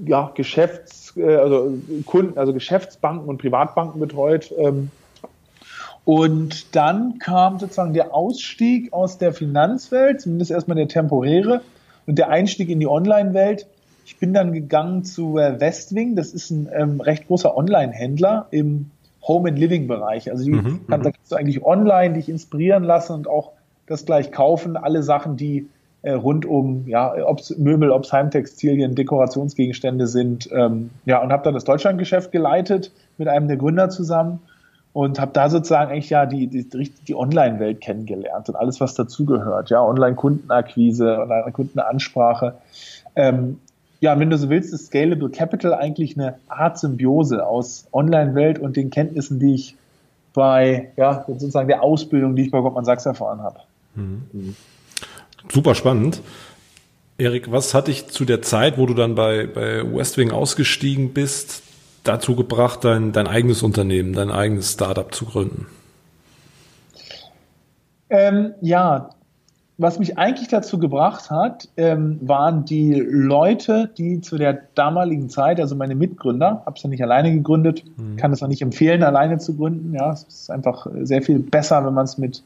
ja, 0.06 0.32
Geschäfts, 0.36 1.14
äh, 1.16 1.36
also 1.36 1.78
Kunden, 2.06 2.38
also 2.38 2.54
Geschäftsbanken 2.54 3.28
und 3.28 3.38
Privatbanken 3.38 4.00
betreut. 4.00 4.54
Ähm, 4.58 4.92
und 6.04 6.76
dann 6.76 7.20
kam 7.20 7.60
sozusagen 7.60 7.94
der 7.94 8.14
Ausstieg 8.14 8.92
aus 8.92 9.18
der 9.18 9.34
Finanzwelt, 9.34 10.22
zumindest 10.22 10.52
erstmal 10.52 10.76
der 10.76 10.88
temporäre, 10.88 11.62
und 12.08 12.18
der 12.18 12.30
Einstieg 12.30 12.70
in 12.70 12.80
die 12.80 12.88
Online-Welt. 12.88 13.68
Ich 14.12 14.20
bin 14.20 14.34
dann 14.34 14.52
gegangen 14.52 15.06
zu 15.06 15.38
äh, 15.38 15.62
Westwing, 15.62 16.18
das 16.18 16.34
ist 16.34 16.52
ein 16.52 16.70
ähm, 16.74 17.00
recht 17.00 17.28
großer 17.28 17.56
Online-Händler 17.56 18.48
im 18.52 18.92
Home 19.26 19.48
and 19.48 19.58
Living 19.58 19.88
Bereich. 19.88 20.30
Also 20.30 20.44
die, 20.44 20.52
mhm, 20.52 20.86
kann, 20.88 21.00
mhm. 21.00 21.04
da 21.04 21.12
kannst 21.12 21.32
du 21.32 21.38
eigentlich 21.38 21.64
online 21.64 22.16
dich 22.16 22.28
inspirieren 22.28 22.84
lassen 22.84 23.14
und 23.14 23.30
auch 23.30 23.54
das 23.88 24.06
gleich 24.06 24.34
kaufen. 24.34 24.76
Alle 24.76 25.02
Sachen, 25.02 25.38
die 25.38 25.70
äh, 26.02 26.12
rund 26.12 26.46
um, 26.46 26.88
ja, 26.88 27.26
ob's 27.26 27.58
Möbel, 27.58 27.90
ob's 27.90 28.12
Heimtextilien, 28.12 28.96
Dekorationsgegenstände 28.96 30.08
sind. 30.08 30.50
Ähm, 30.52 30.90
ja, 31.06 31.24
und 31.24 31.32
habe 31.32 31.44
dann 31.44 31.54
das 31.54 31.64
Deutschlandgeschäft 31.64 32.34
geleitet 32.34 32.92
mit 33.18 33.30
einem 33.30 33.48
der 33.48 33.56
Gründer 33.56 33.90
zusammen 33.90 34.40
und 34.92 35.22
habe 35.22 35.32
da 35.32 35.50
sozusagen 35.50 35.90
eigentlich 35.90 36.10
ja 36.10 36.26
die, 36.26 36.48
die, 36.48 36.68
die 37.08 37.16
Online-Welt 37.16 37.80
kennengelernt 37.80 38.50
und 38.50 38.56
alles, 38.56 38.82
was 38.82 38.94
dazugehört. 38.94 39.70
Ja, 39.70 39.82
Online-Kundenakquise, 39.82 41.18
Online-Kundenansprache. 41.18 42.56
Ähm, 43.16 43.60
ja, 44.02 44.20
wenn 44.20 44.32
du 44.32 44.38
so 44.38 44.50
willst, 44.50 44.74
ist 44.74 44.88
Scalable 44.88 45.30
Capital 45.30 45.76
eigentlich 45.76 46.18
eine 46.18 46.36
Art 46.50 46.80
Symbiose 46.80 47.46
aus 47.46 47.88
Online-Welt 47.94 48.58
und 48.58 48.76
den 48.76 48.90
Kenntnissen, 48.90 49.40
die 49.40 49.54
ich 49.54 49.76
bei, 50.34 50.92
ja, 50.98 51.24
sozusagen 51.28 51.68
der 51.68 51.84
Ausbildung, 51.84 52.36
die 52.36 52.44
ich 52.44 52.52
bei 52.52 52.60
Goldman 52.60 52.84
Sachs 52.84 53.06
erfahren 53.06 53.42
habe. 53.42 53.60
Mhm. 53.96 54.24
Mhm. 54.34 54.56
Super 55.52 55.76
spannend. 55.76 56.22
Erik, 57.20 57.52
was 57.52 57.76
hat 57.76 57.88
dich 57.88 58.08
zu 58.08 58.26
der 58.26 58.42
Zeit, 58.42 58.80
wo 58.80 58.88
du 58.88 58.96
dann 58.96 59.14
bei, 59.14 59.46
bei 59.46 59.84
Westwing 59.94 60.32
ausgestiegen 60.32 61.14
bist, 61.14 61.62
dazu 62.04 62.36
gebracht, 62.36 62.84
dein, 62.84 63.12
dein 63.12 63.28
eigenes 63.28 63.62
Unternehmen, 63.62 64.14
dein 64.14 64.32
eigenes 64.32 64.72
Startup 64.74 65.14
zu 65.14 65.26
gründen? 65.26 65.68
Ähm, 68.10 68.56
ja, 68.62 69.12
was 69.82 70.00
mich 70.00 70.18
eigentlich 70.18 70.48
dazu 70.48 70.78
gebracht 70.78 71.32
hat, 71.32 71.70
ähm, 71.76 72.20
waren 72.22 72.66
die 72.66 72.94
Leute, 72.94 73.90
die 73.98 74.22
zu 74.22 74.38
der 74.38 74.62
damaligen 74.76 75.30
Zeit, 75.30 75.60
also 75.60 75.76
meine 75.76 75.96
Mitgründer, 75.96 76.62
habe 76.66 76.78
es 76.78 76.84
ja 76.84 76.90
nicht 76.90 77.02
alleine 77.02 77.32
gegründet, 77.32 77.84
mhm. 77.98 78.16
kann 78.16 78.32
es 78.32 78.44
auch 78.44 78.48
nicht 78.48 78.62
empfehlen, 78.62 79.04
alleine 79.04 79.40
zu 79.40 79.56
gründen. 79.56 79.94
Ja, 79.94 80.12
es 80.12 80.24
ist 80.24 80.52
einfach 80.52 80.88
sehr 81.02 81.22
viel 81.22 81.40
besser, 81.40 81.86
wenn 81.86 81.94
man 81.94 82.06
es 82.06 82.18
mit, 82.18 82.44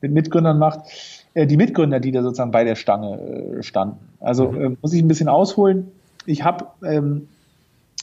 mit 0.00 0.12
Mitgründern 0.12 0.58
macht. 0.58 0.80
Äh, 1.32 1.46
die 1.46 1.56
Mitgründer, 1.56 2.00
die 2.00 2.12
da 2.12 2.22
sozusagen 2.22 2.50
bei 2.50 2.64
der 2.64 2.74
Stange 2.76 3.18
äh, 3.18 3.62
standen. 3.62 3.98
Also 4.20 4.52
mhm. 4.52 4.60
äh, 4.60 4.76
muss 4.82 4.92
ich 4.92 5.02
ein 5.02 5.08
bisschen 5.08 5.28
ausholen. 5.28 5.90
Ich 6.26 6.44
habe 6.44 6.66
ähm, 6.84 7.28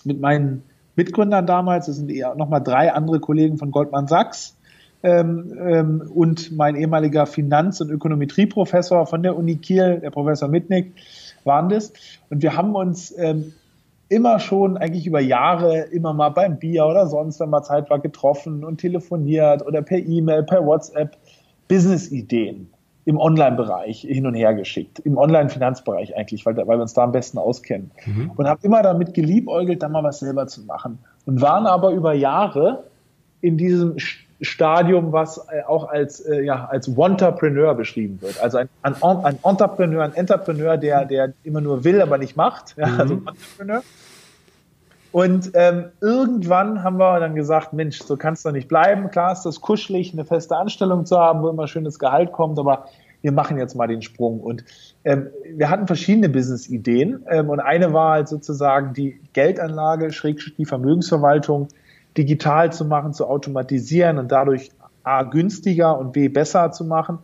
mit 0.03 0.19
meinen 0.19 0.63
Mitgründern 0.95 1.45
damals, 1.45 1.85
das 1.85 1.97
sind 1.97 2.09
eher 2.09 2.35
nochmal 2.35 2.61
drei 2.61 2.91
andere 2.91 3.19
Kollegen 3.19 3.57
von 3.57 3.71
Goldman 3.71 4.07
Sachs, 4.07 4.55
ähm, 5.03 5.53
ähm, 5.59 6.11
und 6.13 6.51
mein 6.55 6.75
ehemaliger 6.75 7.25
Finanz- 7.25 7.81
und 7.81 7.89
Ökonometrieprofessor 7.89 9.05
von 9.07 9.23
der 9.23 9.37
Uni 9.37 9.57
Kiel, 9.57 9.99
der 9.99 10.11
Professor 10.11 10.47
Mitnick, 10.47 10.93
waren 11.43 11.69
das. 11.69 11.93
Und 12.29 12.43
wir 12.43 12.55
haben 12.55 12.75
uns 12.75 13.13
ähm, 13.17 13.53
immer 14.09 14.39
schon 14.39 14.77
eigentlich 14.77 15.07
über 15.07 15.21
Jahre 15.21 15.83
immer 15.91 16.13
mal 16.13 16.29
beim 16.29 16.59
Bier 16.59 16.85
oder 16.85 17.07
sonst, 17.07 17.39
wenn 17.39 17.49
mal 17.49 17.63
Zeit 17.63 17.89
war, 17.89 17.99
getroffen 17.99 18.63
und 18.63 18.79
telefoniert 18.79 19.65
oder 19.65 19.81
per 19.81 19.99
E-Mail, 19.99 20.43
per 20.43 20.65
WhatsApp 20.65 21.17
Business-Ideen 21.67 22.69
im 23.05 23.17
Online-Bereich 23.17 24.01
hin 24.01 24.27
und 24.27 24.35
her 24.35 24.53
geschickt, 24.53 24.99
im 24.99 25.17
Online-Finanzbereich 25.17 26.15
eigentlich, 26.15 26.45
weil, 26.45 26.55
weil 26.57 26.77
wir 26.77 26.81
uns 26.81 26.93
da 26.93 27.03
am 27.03 27.11
besten 27.11 27.37
auskennen. 27.37 27.91
Mhm. 28.05 28.31
Und 28.35 28.47
habe 28.47 28.59
immer 28.63 28.83
damit 28.83 29.13
geliebäugelt, 29.13 29.81
da 29.81 29.89
mal 29.89 30.03
was 30.03 30.19
selber 30.19 30.45
zu 30.47 30.61
machen. 30.63 30.99
Und 31.25 31.41
waren 31.41 31.65
aber 31.65 31.91
über 31.91 32.13
Jahre 32.13 32.83
in 33.39 33.57
diesem 33.57 33.95
Stadium, 34.41 35.11
was 35.11 35.37
äh, 35.37 35.63
auch 35.67 35.87
als, 35.87 36.19
äh, 36.21 36.41
ja, 36.41 36.65
als 36.65 36.87
Entrepreneur 36.87 37.75
beschrieben 37.75 38.21
wird. 38.21 38.41
Also 38.41 38.57
ein, 38.57 38.69
ein, 38.81 38.95
ein 39.01 39.39
Entrepreneur, 39.43 40.03
ein 40.03 40.15
Entrepreneur, 40.15 40.77
der, 40.77 41.05
der 41.05 41.33
immer 41.43 41.61
nur 41.61 41.83
will, 41.83 42.01
aber 42.01 42.17
nicht 42.17 42.35
macht. 42.35 42.75
Ja, 42.77 42.85
also 42.97 43.15
mhm. 43.15 43.27
Entrepreneur. 43.27 43.83
Und 45.11 45.51
ähm, 45.55 45.85
irgendwann 45.99 46.83
haben 46.83 46.97
wir 46.97 47.19
dann 47.19 47.35
gesagt, 47.35 47.73
Mensch, 47.73 47.99
so 47.99 48.15
kann 48.15 48.33
es 48.33 48.43
doch 48.43 48.51
nicht 48.51 48.67
bleiben. 48.67 49.11
Klar 49.11 49.33
ist 49.33 49.43
das 49.43 49.59
kuschelig, 49.59 50.13
eine 50.13 50.25
feste 50.25 50.55
Anstellung 50.55 51.05
zu 51.05 51.19
haben, 51.19 51.41
wo 51.41 51.49
immer 51.49 51.67
schönes 51.67 51.99
Gehalt 51.99 52.31
kommt, 52.31 52.57
aber 52.57 52.85
wir 53.21 53.31
machen 53.31 53.57
jetzt 53.57 53.75
mal 53.75 53.87
den 53.87 54.01
Sprung. 54.01 54.39
Und 54.39 54.63
ähm, 55.03 55.27
wir 55.53 55.69
hatten 55.69 55.85
verschiedene 55.85 56.29
Business-Ideen. 56.29 57.25
Ähm, 57.29 57.49
und 57.49 57.59
eine 57.59 57.93
war 57.93 58.13
halt 58.13 58.29
sozusagen 58.29 58.93
die 58.93 59.19
Geldanlage, 59.33 60.11
schräg 60.11 60.39
die 60.57 60.65
Vermögensverwaltung 60.65 61.67
digital 62.17 62.71
zu 62.71 62.85
machen, 62.85 63.13
zu 63.13 63.27
automatisieren 63.27 64.17
und 64.17 64.31
dadurch 64.31 64.71
A 65.03 65.23
günstiger 65.23 65.97
und 65.97 66.13
B 66.13 66.27
besser 66.27 66.71
zu 66.71 66.85
machen. 66.85 67.19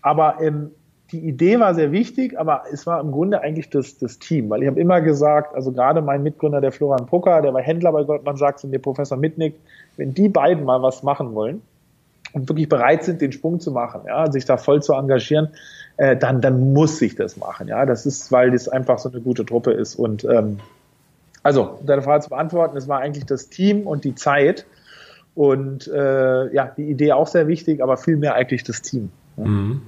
Aber 0.00 0.40
ähm, 0.40 0.70
die 1.12 1.20
Idee 1.20 1.60
war 1.60 1.74
sehr 1.74 1.92
wichtig, 1.92 2.38
aber 2.38 2.62
es 2.72 2.86
war 2.86 3.00
im 3.00 3.12
Grunde 3.12 3.42
eigentlich 3.42 3.68
das, 3.68 3.98
das 3.98 4.18
Team, 4.18 4.48
weil 4.48 4.62
ich 4.62 4.68
habe 4.68 4.80
immer 4.80 5.02
gesagt, 5.02 5.54
also 5.54 5.70
gerade 5.70 6.00
mein 6.00 6.22
Mitgründer, 6.22 6.60
der 6.60 6.72
Florian 6.72 7.06
Pucker, 7.06 7.42
der 7.42 7.52
war 7.52 7.60
Händler 7.60 7.92
bei 7.92 8.02
Goldman 8.02 8.36
Sachs 8.36 8.64
und 8.64 8.72
der 8.72 8.78
Professor 8.78 9.18
Mitnick, 9.18 9.54
wenn 9.98 10.14
die 10.14 10.30
beiden 10.30 10.64
mal 10.64 10.80
was 10.82 11.02
machen 11.02 11.34
wollen 11.34 11.60
und 12.32 12.48
wirklich 12.48 12.68
bereit 12.68 13.04
sind, 13.04 13.20
den 13.20 13.30
Sprung 13.30 13.60
zu 13.60 13.72
machen, 13.72 14.02
ja, 14.06 14.30
sich 14.32 14.46
da 14.46 14.56
voll 14.56 14.82
zu 14.82 14.94
engagieren, 14.94 15.48
äh, 15.98 16.16
dann, 16.16 16.40
dann 16.40 16.72
muss 16.72 16.98
sich 16.98 17.14
das 17.14 17.36
machen, 17.36 17.68
ja, 17.68 17.84
das 17.84 18.06
ist, 18.06 18.32
weil 18.32 18.50
das 18.50 18.68
einfach 18.68 18.98
so 18.98 19.10
eine 19.10 19.20
gute 19.20 19.44
Truppe 19.44 19.72
ist 19.72 19.96
und 19.96 20.24
ähm, 20.24 20.60
also, 21.42 21.78
deine 21.84 22.02
Frage 22.02 22.24
zu 22.24 22.30
beantworten, 22.30 22.76
es 22.76 22.88
war 22.88 23.00
eigentlich 23.00 23.26
das 23.26 23.48
Team 23.48 23.86
und 23.86 24.04
die 24.04 24.14
Zeit 24.14 24.66
und 25.34 25.88
äh, 25.88 26.54
ja, 26.54 26.72
die 26.76 26.84
Idee 26.84 27.12
auch 27.12 27.26
sehr 27.26 27.48
wichtig, 27.48 27.82
aber 27.82 27.96
vielmehr 27.96 28.34
eigentlich 28.34 28.64
das 28.64 28.82
Team. 28.82 29.10
Ja. 29.36 29.44
Mhm. 29.44 29.82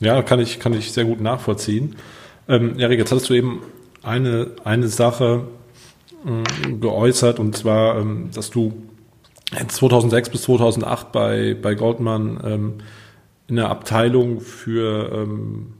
Ja, 0.00 0.22
kann 0.22 0.40
ich, 0.40 0.58
kann 0.58 0.72
ich 0.72 0.92
sehr 0.92 1.04
gut 1.04 1.20
nachvollziehen. 1.20 1.96
Ähm, 2.48 2.78
Erik, 2.78 2.98
jetzt 2.98 3.12
hattest 3.12 3.30
du 3.30 3.34
eben 3.34 3.62
eine, 4.02 4.48
eine 4.64 4.88
Sache 4.88 5.46
äh, 6.26 6.72
geäußert 6.72 7.38
und 7.38 7.56
zwar, 7.56 7.98
ähm, 7.98 8.30
dass 8.34 8.50
du 8.50 8.72
2006 9.68 10.30
bis 10.30 10.42
2008 10.42 11.12
bei, 11.12 11.56
bei 11.60 11.74
Goldman 11.74 12.40
ähm, 12.44 12.74
in 13.46 13.56
der 13.56 13.68
Abteilung 13.68 14.40
für 14.40 15.12
ähm, 15.12 15.74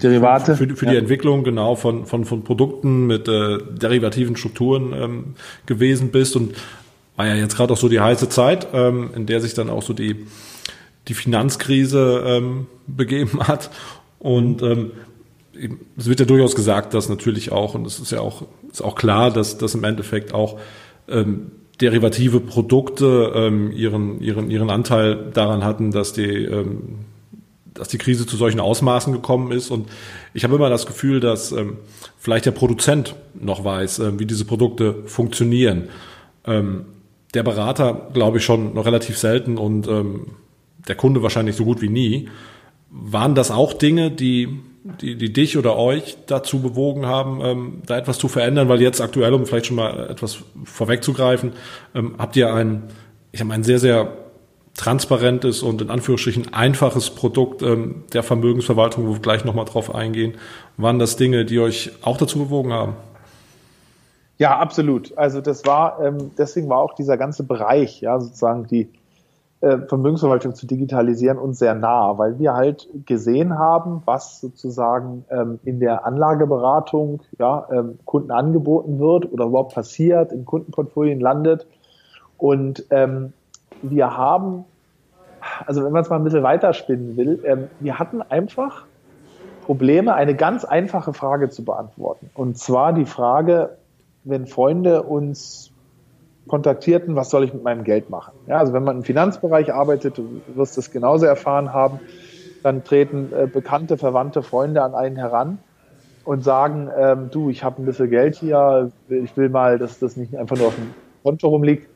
Derivate. 0.00 0.56
Für, 0.56 0.66
für, 0.68 0.76
für 0.76 0.86
ja. 0.86 0.92
die 0.92 0.98
Entwicklung 0.98 1.44
genau 1.44 1.74
von, 1.74 2.06
von, 2.06 2.24
von 2.24 2.44
Produkten 2.44 3.06
mit 3.06 3.28
äh, 3.28 3.58
derivativen 3.58 4.36
Strukturen 4.36 4.92
ähm, 4.94 5.24
gewesen 5.66 6.10
bist 6.10 6.36
und 6.36 6.54
war 7.16 7.26
ja 7.26 7.34
jetzt 7.34 7.56
gerade 7.56 7.72
auch 7.72 7.78
so 7.78 7.88
die 7.88 8.00
heiße 8.00 8.28
Zeit, 8.28 8.68
ähm, 8.72 9.10
in 9.14 9.26
der 9.26 9.40
sich 9.40 9.54
dann 9.54 9.68
auch 9.68 9.82
so 9.82 9.92
die, 9.92 10.26
die 11.08 11.14
Finanzkrise 11.14 12.22
ähm, 12.26 12.66
begeben 12.86 13.40
hat. 13.46 13.70
Und 14.18 14.62
ähm, 14.62 14.92
es 15.96 16.08
wird 16.08 16.20
ja 16.20 16.26
durchaus 16.26 16.54
gesagt, 16.54 16.94
dass 16.94 17.08
natürlich 17.08 17.52
auch, 17.52 17.74
und 17.74 17.86
es 17.86 17.98
ist 17.98 18.12
ja 18.12 18.20
auch, 18.20 18.44
ist 18.70 18.82
auch 18.82 18.94
klar, 18.94 19.30
dass, 19.30 19.58
dass 19.58 19.74
im 19.74 19.84
Endeffekt 19.84 20.32
auch 20.32 20.58
ähm, 21.08 21.52
derivative 21.80 22.40
Produkte 22.40 23.32
ähm, 23.34 23.72
ihren, 23.72 24.20
ihren, 24.20 24.50
ihren 24.50 24.70
Anteil 24.70 25.30
daran 25.34 25.64
hatten, 25.64 25.90
dass 25.90 26.12
die, 26.12 26.44
ähm, 26.44 27.00
dass 27.74 27.88
die 27.88 27.98
Krise 27.98 28.26
zu 28.26 28.36
solchen 28.36 28.60
Ausmaßen 28.60 29.12
gekommen 29.12 29.52
ist. 29.52 29.70
Und 29.70 29.88
ich 30.34 30.44
habe 30.44 30.54
immer 30.54 30.70
das 30.70 30.86
Gefühl, 30.86 31.20
dass 31.20 31.52
ähm, 31.52 31.78
vielleicht 32.18 32.46
der 32.46 32.52
Produzent 32.52 33.14
noch 33.34 33.64
weiß, 33.64 34.00
ähm, 34.00 34.18
wie 34.18 34.26
diese 34.26 34.44
Produkte 34.44 35.02
funktionieren. 35.06 35.88
Ähm, 36.46 36.86
der 37.34 37.42
Berater, 37.42 38.08
glaube 38.12 38.38
ich, 38.38 38.44
schon 38.44 38.74
noch 38.74 38.86
relativ 38.86 39.16
selten 39.16 39.56
und 39.56 39.88
ähm, 39.88 40.32
der 40.86 40.96
Kunde 40.96 41.22
wahrscheinlich 41.22 41.56
so 41.56 41.64
gut 41.64 41.80
wie 41.80 41.88
nie. 41.88 42.28
Waren 42.90 43.34
das 43.34 43.50
auch 43.50 43.72
Dinge, 43.72 44.10
die 44.10 44.60
die, 44.84 45.16
die 45.16 45.32
dich 45.32 45.56
oder 45.56 45.76
euch 45.76 46.16
dazu 46.26 46.60
bewogen 46.60 47.06
haben, 47.06 47.40
ähm, 47.42 47.82
da 47.86 47.98
etwas 47.98 48.18
zu 48.18 48.28
verändern? 48.28 48.68
Weil 48.68 48.82
jetzt 48.82 49.00
aktuell, 49.00 49.32
um 49.32 49.46
vielleicht 49.46 49.66
schon 49.66 49.76
mal 49.76 50.10
etwas 50.10 50.38
vorwegzugreifen, 50.64 51.52
ähm, 51.94 52.14
habt 52.18 52.36
ihr 52.36 52.52
ein, 52.52 52.84
ich 53.30 53.40
habe 53.40 53.52
ein 53.52 53.62
sehr, 53.62 53.78
sehr 53.78 54.21
transparentes 54.76 55.62
und 55.62 55.82
in 55.82 55.90
Anführungsstrichen 55.90 56.54
einfaches 56.54 57.10
Produkt 57.10 57.62
ähm, 57.62 58.04
der 58.12 58.22
Vermögensverwaltung, 58.22 59.06
wo 59.06 59.12
wir 59.12 59.20
gleich 59.20 59.44
nochmal 59.44 59.66
drauf 59.66 59.94
eingehen. 59.94 60.34
Waren 60.76 60.98
das 60.98 61.16
Dinge, 61.16 61.44
die 61.44 61.60
euch 61.60 61.92
auch 62.02 62.16
dazu 62.16 62.38
bewogen 62.38 62.72
haben? 62.72 62.94
Ja, 64.38 64.58
absolut. 64.58 65.16
Also 65.16 65.40
das 65.40 65.66
war, 65.66 66.02
ähm, 66.02 66.32
deswegen 66.36 66.68
war 66.68 66.78
auch 66.78 66.94
dieser 66.94 67.16
ganze 67.16 67.44
Bereich, 67.44 68.00
ja, 68.00 68.18
sozusagen 68.18 68.66
die 68.66 68.88
äh, 69.60 69.78
Vermögensverwaltung 69.86 70.54
zu 70.56 70.66
digitalisieren 70.66 71.38
uns 71.38 71.60
sehr 71.60 71.74
nah, 71.74 72.18
weil 72.18 72.40
wir 72.40 72.54
halt 72.54 72.88
gesehen 73.06 73.58
haben, 73.58 74.02
was 74.06 74.40
sozusagen 74.40 75.24
ähm, 75.30 75.60
in 75.64 75.78
der 75.78 76.04
Anlageberatung 76.04 77.20
ja, 77.38 77.68
ähm, 77.70 77.98
Kunden 78.04 78.32
angeboten 78.32 78.98
wird 78.98 79.32
oder 79.32 79.44
überhaupt 79.44 79.74
passiert, 79.74 80.32
in 80.32 80.44
Kundenportfolien 80.44 81.20
landet. 81.20 81.66
Und 82.38 82.84
ähm, 82.90 83.34
wir 83.82 84.16
haben, 84.16 84.64
also 85.66 85.84
wenn 85.84 85.92
man 85.92 86.02
es 86.02 86.10
mal 86.10 86.16
ein 86.16 86.24
bisschen 86.24 86.42
weiterspinnen 86.42 87.16
will, 87.16 87.42
ähm, 87.44 87.68
wir 87.80 87.98
hatten 87.98 88.22
einfach 88.22 88.86
Probleme, 89.64 90.14
eine 90.14 90.34
ganz 90.34 90.64
einfache 90.64 91.12
Frage 91.12 91.50
zu 91.50 91.64
beantworten. 91.64 92.30
Und 92.34 92.58
zwar 92.58 92.92
die 92.92 93.06
Frage, 93.06 93.76
wenn 94.24 94.46
Freunde 94.46 95.02
uns 95.02 95.70
kontaktierten, 96.48 97.14
was 97.14 97.30
soll 97.30 97.44
ich 97.44 97.54
mit 97.54 97.62
meinem 97.62 97.84
Geld 97.84 98.10
machen? 98.10 98.32
Ja, 98.46 98.58
also 98.58 98.72
wenn 98.72 98.82
man 98.82 98.98
im 98.98 99.02
Finanzbereich 99.04 99.72
arbeitet, 99.72 100.18
du 100.18 100.40
wirst 100.54 100.76
das 100.76 100.90
genauso 100.90 101.26
erfahren 101.26 101.72
haben, 101.72 102.00
dann 102.62 102.84
treten 102.84 103.32
äh, 103.32 103.46
bekannte, 103.46 103.96
verwandte 103.96 104.42
Freunde 104.42 104.82
an 104.82 104.94
einen 104.94 105.16
heran 105.16 105.58
und 106.24 106.44
sagen, 106.44 106.88
ähm, 106.96 107.30
du, 107.30 107.50
ich 107.50 107.64
habe 107.64 107.82
ein 107.82 107.86
bisschen 107.86 108.10
Geld 108.10 108.36
hier, 108.36 108.90
ich 109.08 109.36
will 109.36 109.48
mal, 109.48 109.78
dass 109.78 109.98
das 109.98 110.16
nicht 110.16 110.36
einfach 110.36 110.56
nur 110.56 110.68
auf 110.68 110.74
dem 110.74 110.94
Konto 111.22 111.48
rumliegt. 111.48 111.88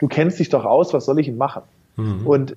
Du 0.00 0.08
kennst 0.08 0.38
dich 0.38 0.48
doch 0.48 0.64
aus, 0.64 0.92
was 0.92 1.04
soll 1.04 1.20
ich 1.20 1.26
denn 1.26 1.36
machen? 1.36 1.62
Mhm. 1.96 2.26
Und 2.26 2.56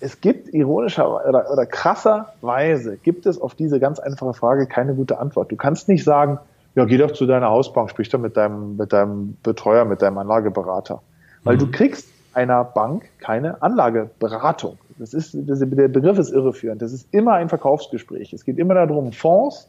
es 0.00 0.20
gibt 0.20 0.52
ironischer 0.52 1.26
oder, 1.28 1.50
oder 1.50 1.66
krasserweise 1.66 2.96
gibt 2.96 3.26
es 3.26 3.40
auf 3.40 3.54
diese 3.54 3.80
ganz 3.80 3.98
einfache 3.98 4.34
Frage 4.34 4.66
keine 4.66 4.94
gute 4.94 5.18
Antwort. 5.18 5.52
Du 5.52 5.56
kannst 5.56 5.88
nicht 5.88 6.04
sagen, 6.04 6.38
ja, 6.74 6.84
geh 6.84 6.98
doch 6.98 7.12
zu 7.12 7.26
deiner 7.26 7.48
Hausbank, 7.48 7.90
sprich 7.90 8.08
doch 8.08 8.18
mit 8.18 8.36
deinem, 8.36 8.76
mit 8.76 8.92
deinem 8.92 9.36
Betreuer, 9.42 9.84
mit 9.84 10.02
deinem 10.02 10.18
Anlageberater. 10.18 11.02
Weil 11.44 11.56
mhm. 11.56 11.60
du 11.60 11.70
kriegst 11.70 12.08
einer 12.32 12.64
Bank 12.64 13.04
keine 13.18 13.60
Anlageberatung. 13.62 14.78
Das 14.98 15.14
ist, 15.14 15.34
das, 15.34 15.60
der 15.60 15.66
Begriff 15.66 16.18
ist 16.18 16.30
irreführend. 16.30 16.82
Das 16.82 16.92
ist 16.92 17.06
immer 17.12 17.34
ein 17.34 17.48
Verkaufsgespräch. 17.48 18.32
Es 18.32 18.44
geht 18.44 18.58
immer 18.58 18.74
darum, 18.74 19.12
Fonds 19.12 19.68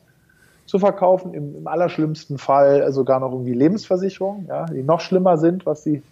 zu 0.66 0.80
verkaufen, 0.80 1.34
im, 1.34 1.56
im 1.58 1.68
allerschlimmsten 1.68 2.38
Fall 2.38 2.92
sogar 2.94 3.20
noch 3.20 3.32
irgendwie 3.32 3.54
Lebensversicherungen, 3.54 4.48
ja, 4.48 4.66
die 4.66 4.84
noch 4.84 5.02
schlimmer 5.02 5.38
sind, 5.38 5.66
was 5.66 5.84
die 5.84 6.04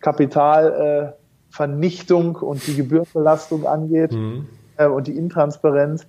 Kapitalvernichtung 0.00 2.36
äh, 2.36 2.44
und 2.44 2.66
die 2.66 2.76
Gebührenbelastung 2.76 3.66
angeht 3.66 4.12
mhm. 4.12 4.46
äh, 4.76 4.86
und 4.86 5.06
die 5.06 5.16
Intransparenz. 5.16 6.06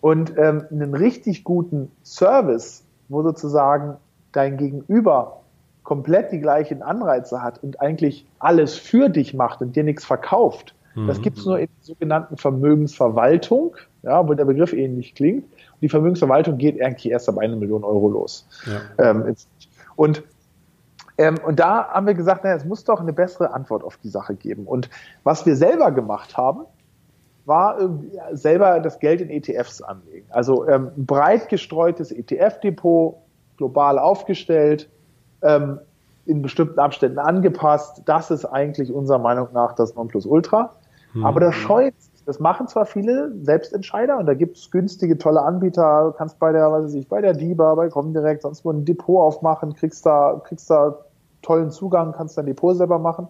Und 0.00 0.32
ähm, 0.38 0.64
einen 0.70 0.94
richtig 0.94 1.44
guten 1.44 1.92
Service 2.04 2.84
wo 3.10 3.22
sozusagen 3.22 3.96
dein 4.32 4.56
Gegenüber 4.56 5.40
komplett 5.82 6.32
die 6.32 6.40
gleichen 6.40 6.82
Anreize 6.82 7.42
hat 7.42 7.62
und 7.62 7.80
eigentlich 7.80 8.24
alles 8.38 8.76
für 8.76 9.08
dich 9.08 9.34
macht 9.34 9.60
und 9.60 9.76
dir 9.76 9.84
nichts 9.84 10.04
verkauft. 10.04 10.74
Mhm. 10.94 11.08
Das 11.08 11.20
gibt 11.20 11.38
es 11.38 11.44
nur 11.44 11.58
in 11.58 11.66
der 11.66 11.84
sogenannten 11.84 12.36
Vermögensverwaltung, 12.36 13.76
ja, 14.02 14.26
wo 14.26 14.34
der 14.34 14.44
Begriff 14.44 14.72
ähnlich 14.72 15.14
klingt. 15.14 15.44
Und 15.44 15.82
die 15.82 15.88
Vermögensverwaltung 15.88 16.56
geht 16.56 16.80
eigentlich 16.80 17.10
erst 17.10 17.28
ab 17.28 17.38
eine 17.38 17.56
Million 17.56 17.82
Euro 17.82 18.08
los. 18.08 18.46
Ja. 18.66 19.10
Ähm, 19.10 19.34
und 19.96 20.22
ähm, 21.20 21.36
und 21.44 21.60
da 21.60 21.86
haben 21.88 22.06
wir 22.06 22.14
gesagt, 22.14 22.44
naja, 22.44 22.56
es 22.56 22.64
muss 22.64 22.84
doch 22.84 22.98
eine 22.98 23.12
bessere 23.12 23.52
Antwort 23.52 23.84
auf 23.84 23.98
die 23.98 24.08
Sache 24.08 24.34
geben. 24.34 24.64
Und 24.64 24.88
was 25.22 25.44
wir 25.44 25.54
selber 25.54 25.90
gemacht 25.90 26.38
haben, 26.38 26.64
war 27.44 27.76
selber 28.32 28.80
das 28.80 29.00
Geld 29.00 29.20
in 29.20 29.28
ETFs 29.28 29.82
anlegen. 29.82 30.26
Also 30.30 30.66
ähm, 30.66 30.92
breit 30.96 31.50
gestreutes 31.50 32.10
ETF-Depot, 32.10 33.16
global 33.58 33.98
aufgestellt, 33.98 34.88
ähm, 35.42 35.78
in 36.24 36.40
bestimmten 36.40 36.78
Abständen 36.78 37.18
angepasst. 37.18 38.00
Das 38.06 38.30
ist 38.30 38.46
eigentlich 38.46 38.90
unserer 38.90 39.18
Meinung 39.18 39.48
nach 39.52 39.74
das 39.74 39.94
Nonplusultra. 39.96 40.74
Mhm. 41.12 41.26
Aber 41.26 41.40
das 41.40 41.54
scheut 41.54 41.92
das 42.26 42.38
machen 42.38 42.68
zwar 42.68 42.86
viele 42.86 43.32
Selbstentscheider 43.42 44.18
und 44.18 44.26
da 44.26 44.34
gibt 44.34 44.56
es 44.56 44.70
günstige, 44.70 45.18
tolle 45.18 45.42
Anbieter. 45.42 46.04
Du 46.04 46.12
kannst 46.12 46.38
bei 46.38 46.52
der, 46.52 46.70
weiß 46.70 46.94
ich, 46.94 47.08
bei 47.08 47.20
der 47.20 47.34
DIBA, 47.34 47.74
bei 47.74 47.88
Comdirect, 47.88 48.42
sonst 48.42 48.64
wo 48.64 48.70
ein 48.70 48.84
Depot 48.84 49.20
aufmachen, 49.20 49.74
kriegst 49.74 50.06
da, 50.06 50.40
kriegst 50.44 50.70
da 50.70 50.96
tollen 51.42 51.70
Zugang, 51.70 52.12
kannst 52.12 52.36
dein 52.38 52.46
Depot 52.46 52.76
selber 52.76 52.98
machen 52.98 53.28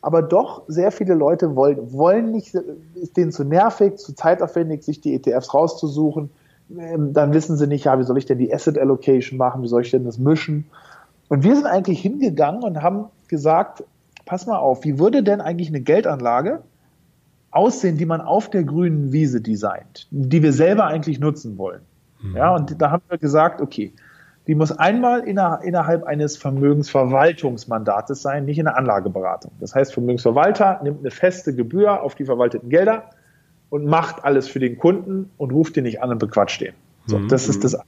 aber 0.00 0.22
doch 0.22 0.62
sehr 0.68 0.92
viele 0.92 1.14
Leute 1.14 1.56
wollen, 1.56 1.92
wollen 1.92 2.30
nicht, 2.30 2.54
ist 2.94 3.16
denen 3.16 3.32
zu 3.32 3.44
nervig, 3.44 3.96
zu 3.96 4.14
zeitaufwendig, 4.14 4.84
sich 4.84 5.00
die 5.00 5.14
ETFs 5.14 5.52
rauszusuchen. 5.54 6.30
Ähm, 6.78 7.12
dann 7.12 7.32
wissen 7.32 7.56
sie 7.56 7.66
nicht, 7.66 7.84
ja, 7.84 7.98
wie 7.98 8.04
soll 8.04 8.18
ich 8.18 8.26
denn 8.26 8.38
die 8.38 8.52
Asset 8.52 8.78
Allocation 8.78 9.38
machen, 9.38 9.62
wie 9.62 9.68
soll 9.68 9.82
ich 9.82 9.90
denn 9.90 10.04
das 10.04 10.18
mischen? 10.18 10.66
Und 11.28 11.42
wir 11.42 11.54
sind 11.56 11.66
eigentlich 11.66 12.00
hingegangen 12.00 12.62
und 12.62 12.82
haben 12.82 13.06
gesagt, 13.26 13.84
pass 14.24 14.46
mal 14.46 14.58
auf, 14.58 14.84
wie 14.84 14.98
würde 14.98 15.22
denn 15.22 15.40
eigentlich 15.40 15.68
eine 15.68 15.80
Geldanlage 15.80 16.62
aussehen, 17.50 17.96
die 17.96 18.06
man 18.06 18.20
auf 18.20 18.50
der 18.50 18.64
grünen 18.64 19.12
Wiese 19.12 19.40
designt, 19.40 20.06
die 20.10 20.42
wir 20.42 20.52
selber 20.52 20.84
eigentlich 20.84 21.18
nutzen 21.18 21.58
wollen? 21.58 21.80
Mhm. 22.20 22.36
Ja, 22.36 22.54
und 22.54 22.80
da 22.80 22.90
haben 22.90 23.02
wir 23.08 23.18
gesagt, 23.18 23.60
okay, 23.60 23.92
die 24.48 24.54
muss 24.54 24.72
einmal 24.72 25.20
innerhalb 25.28 26.04
eines 26.04 26.38
Vermögensverwaltungsmandates 26.38 28.22
sein, 28.22 28.46
nicht 28.46 28.58
in 28.58 28.64
der 28.64 28.78
Anlageberatung. 28.78 29.52
Das 29.60 29.74
heißt, 29.74 29.92
Vermögensverwalter 29.92 30.80
nimmt 30.82 31.00
eine 31.00 31.10
feste 31.10 31.54
Gebühr 31.54 32.02
auf 32.02 32.14
die 32.14 32.24
verwalteten 32.24 32.70
Gelder 32.70 33.10
und 33.68 33.84
macht 33.84 34.24
alles 34.24 34.48
für 34.48 34.58
den 34.58 34.78
Kunden 34.78 35.30
und 35.36 35.52
ruft 35.52 35.76
den 35.76 35.84
nicht 35.84 36.02
an 36.02 36.10
und 36.10 36.18
bequatscht 36.18 36.62
den. 36.62 36.72
So, 37.06 37.18
mhm. 37.18 37.28
das 37.28 37.46
ist 37.46 37.62
das. 37.62 37.78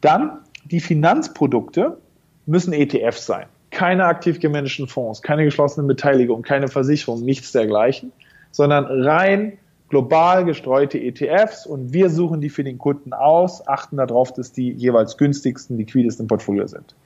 Dann 0.00 0.38
die 0.64 0.80
Finanzprodukte 0.80 1.98
müssen 2.46 2.72
ETFs 2.72 3.26
sein. 3.26 3.44
Keine 3.70 4.06
aktiv 4.06 4.40
gemanagten 4.40 4.88
Fonds, 4.88 5.20
keine 5.20 5.44
geschlossenen 5.44 5.86
Beteiligungen, 5.86 6.42
keine 6.42 6.68
Versicherung, 6.68 7.22
nichts 7.22 7.52
dergleichen, 7.52 8.10
sondern 8.52 8.86
rein 8.86 9.58
global 9.94 10.44
gestreute 10.44 10.98
ETFs 10.98 11.66
und 11.66 11.92
wir 11.92 12.10
suchen 12.10 12.40
die 12.40 12.48
für 12.48 12.64
den 12.64 12.78
Kunden 12.78 13.12
aus, 13.12 13.64
achten 13.68 13.96
darauf, 13.96 14.32
dass 14.32 14.50
die 14.50 14.72
jeweils 14.72 15.16
günstigsten, 15.16 15.76
liquidesten 15.78 16.26
Portfolio 16.26 16.66
sind. 16.66 16.96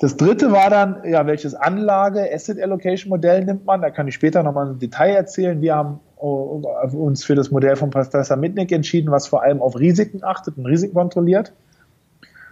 Das 0.00 0.16
dritte 0.16 0.50
war 0.50 0.68
dann, 0.68 0.96
ja, 1.04 1.28
welches 1.28 1.54
Anlage, 1.54 2.28
Asset 2.34 2.60
Allocation 2.60 3.08
Modell 3.08 3.44
nimmt 3.44 3.66
man? 3.66 3.82
Da 3.82 3.90
kann 3.90 4.08
ich 4.08 4.16
später 4.16 4.42
nochmal 4.42 4.66
im 4.66 4.80
Detail 4.80 5.14
erzählen. 5.14 5.60
Wir 5.60 5.76
haben 5.76 6.00
oh, 6.16 6.60
uns 6.92 7.22
für 7.22 7.36
das 7.36 7.52
Modell 7.52 7.76
von 7.76 7.90
Professor 7.90 8.36
Mitnick 8.36 8.72
entschieden, 8.72 9.12
was 9.12 9.28
vor 9.28 9.44
allem 9.44 9.62
auf 9.62 9.78
Risiken 9.78 10.24
achtet 10.24 10.58
und 10.58 10.66
Risiken 10.66 10.94
kontrolliert. 10.94 11.52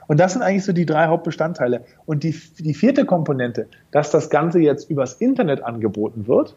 Und 0.06 0.20
das 0.20 0.34
sind 0.34 0.42
eigentlich 0.42 0.64
so 0.64 0.72
die 0.72 0.86
drei 0.86 1.08
Hauptbestandteile. 1.08 1.84
Und 2.06 2.22
die, 2.22 2.40
die 2.60 2.74
vierte 2.74 3.04
Komponente, 3.04 3.66
dass 3.90 4.12
das 4.12 4.30
Ganze 4.30 4.60
jetzt 4.60 4.88
übers 4.88 5.14
Internet 5.14 5.60
angeboten 5.64 6.28
wird, 6.28 6.54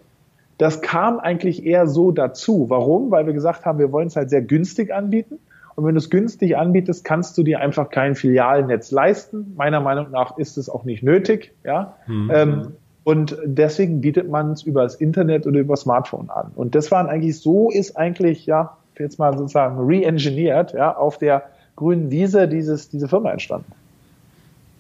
das 0.58 0.82
kam 0.82 1.20
eigentlich 1.20 1.66
eher 1.66 1.88
so 1.88 2.12
dazu. 2.12 2.70
Warum? 2.70 3.12
Weil 3.12 3.26
wir 3.26 3.34
gesagt 3.34 3.66
haben, 3.66 3.80
wir 3.80 3.92
wollen 3.92 4.08
es 4.08 4.16
halt 4.16 4.30
sehr 4.30 4.42
günstig 4.42 4.94
anbieten. 4.94 5.40
Und 5.76 5.86
wenn 5.86 5.94
du 5.94 6.00
es 6.00 6.10
günstig 6.10 6.58
anbietest, 6.58 7.04
kannst 7.06 7.38
du 7.38 7.44
dir 7.44 7.60
einfach 7.60 7.92
kein 7.92 8.16
Filialnetz 8.16 8.90
leisten. 8.90 9.54
Meiner 9.56 9.80
Meinung 9.80 10.10
nach 10.10 10.38
ist 10.38 10.58
es 10.58 10.70
auch 10.70 10.86
nicht 10.86 11.04
nötig. 11.04 11.54
Ja. 11.64 11.96
Mhm. 12.08 12.32
Ähm, 12.34 12.68
und 13.04 13.38
deswegen 13.46 14.02
bietet 14.02 14.30
man 14.30 14.54
es 14.54 14.64
über 14.64 14.82
das 14.82 14.96
Internet 14.96 15.46
oder 15.46 15.60
über 15.60 15.78
Smartphone 15.78 16.30
an. 16.30 16.52
Und 16.56 16.74
das 16.74 16.92
waren 16.92 17.08
eigentlich, 17.08 17.40
so 17.40 17.70
ist 17.70 17.96
eigentlich, 17.96 18.48
ja, 18.48 18.76
jetzt 18.98 19.20
mal 19.20 19.38
sozusagen 19.38 19.78
re-engineert, 19.80 20.74
ja, 20.74 20.98
auf 20.98 21.20
der 21.20 21.44
grünen 21.76 22.10
Wiese 22.10 22.48
dieses, 22.48 22.90
diese 22.90 23.08
Firma 23.08 23.32
entstanden. 23.32 23.72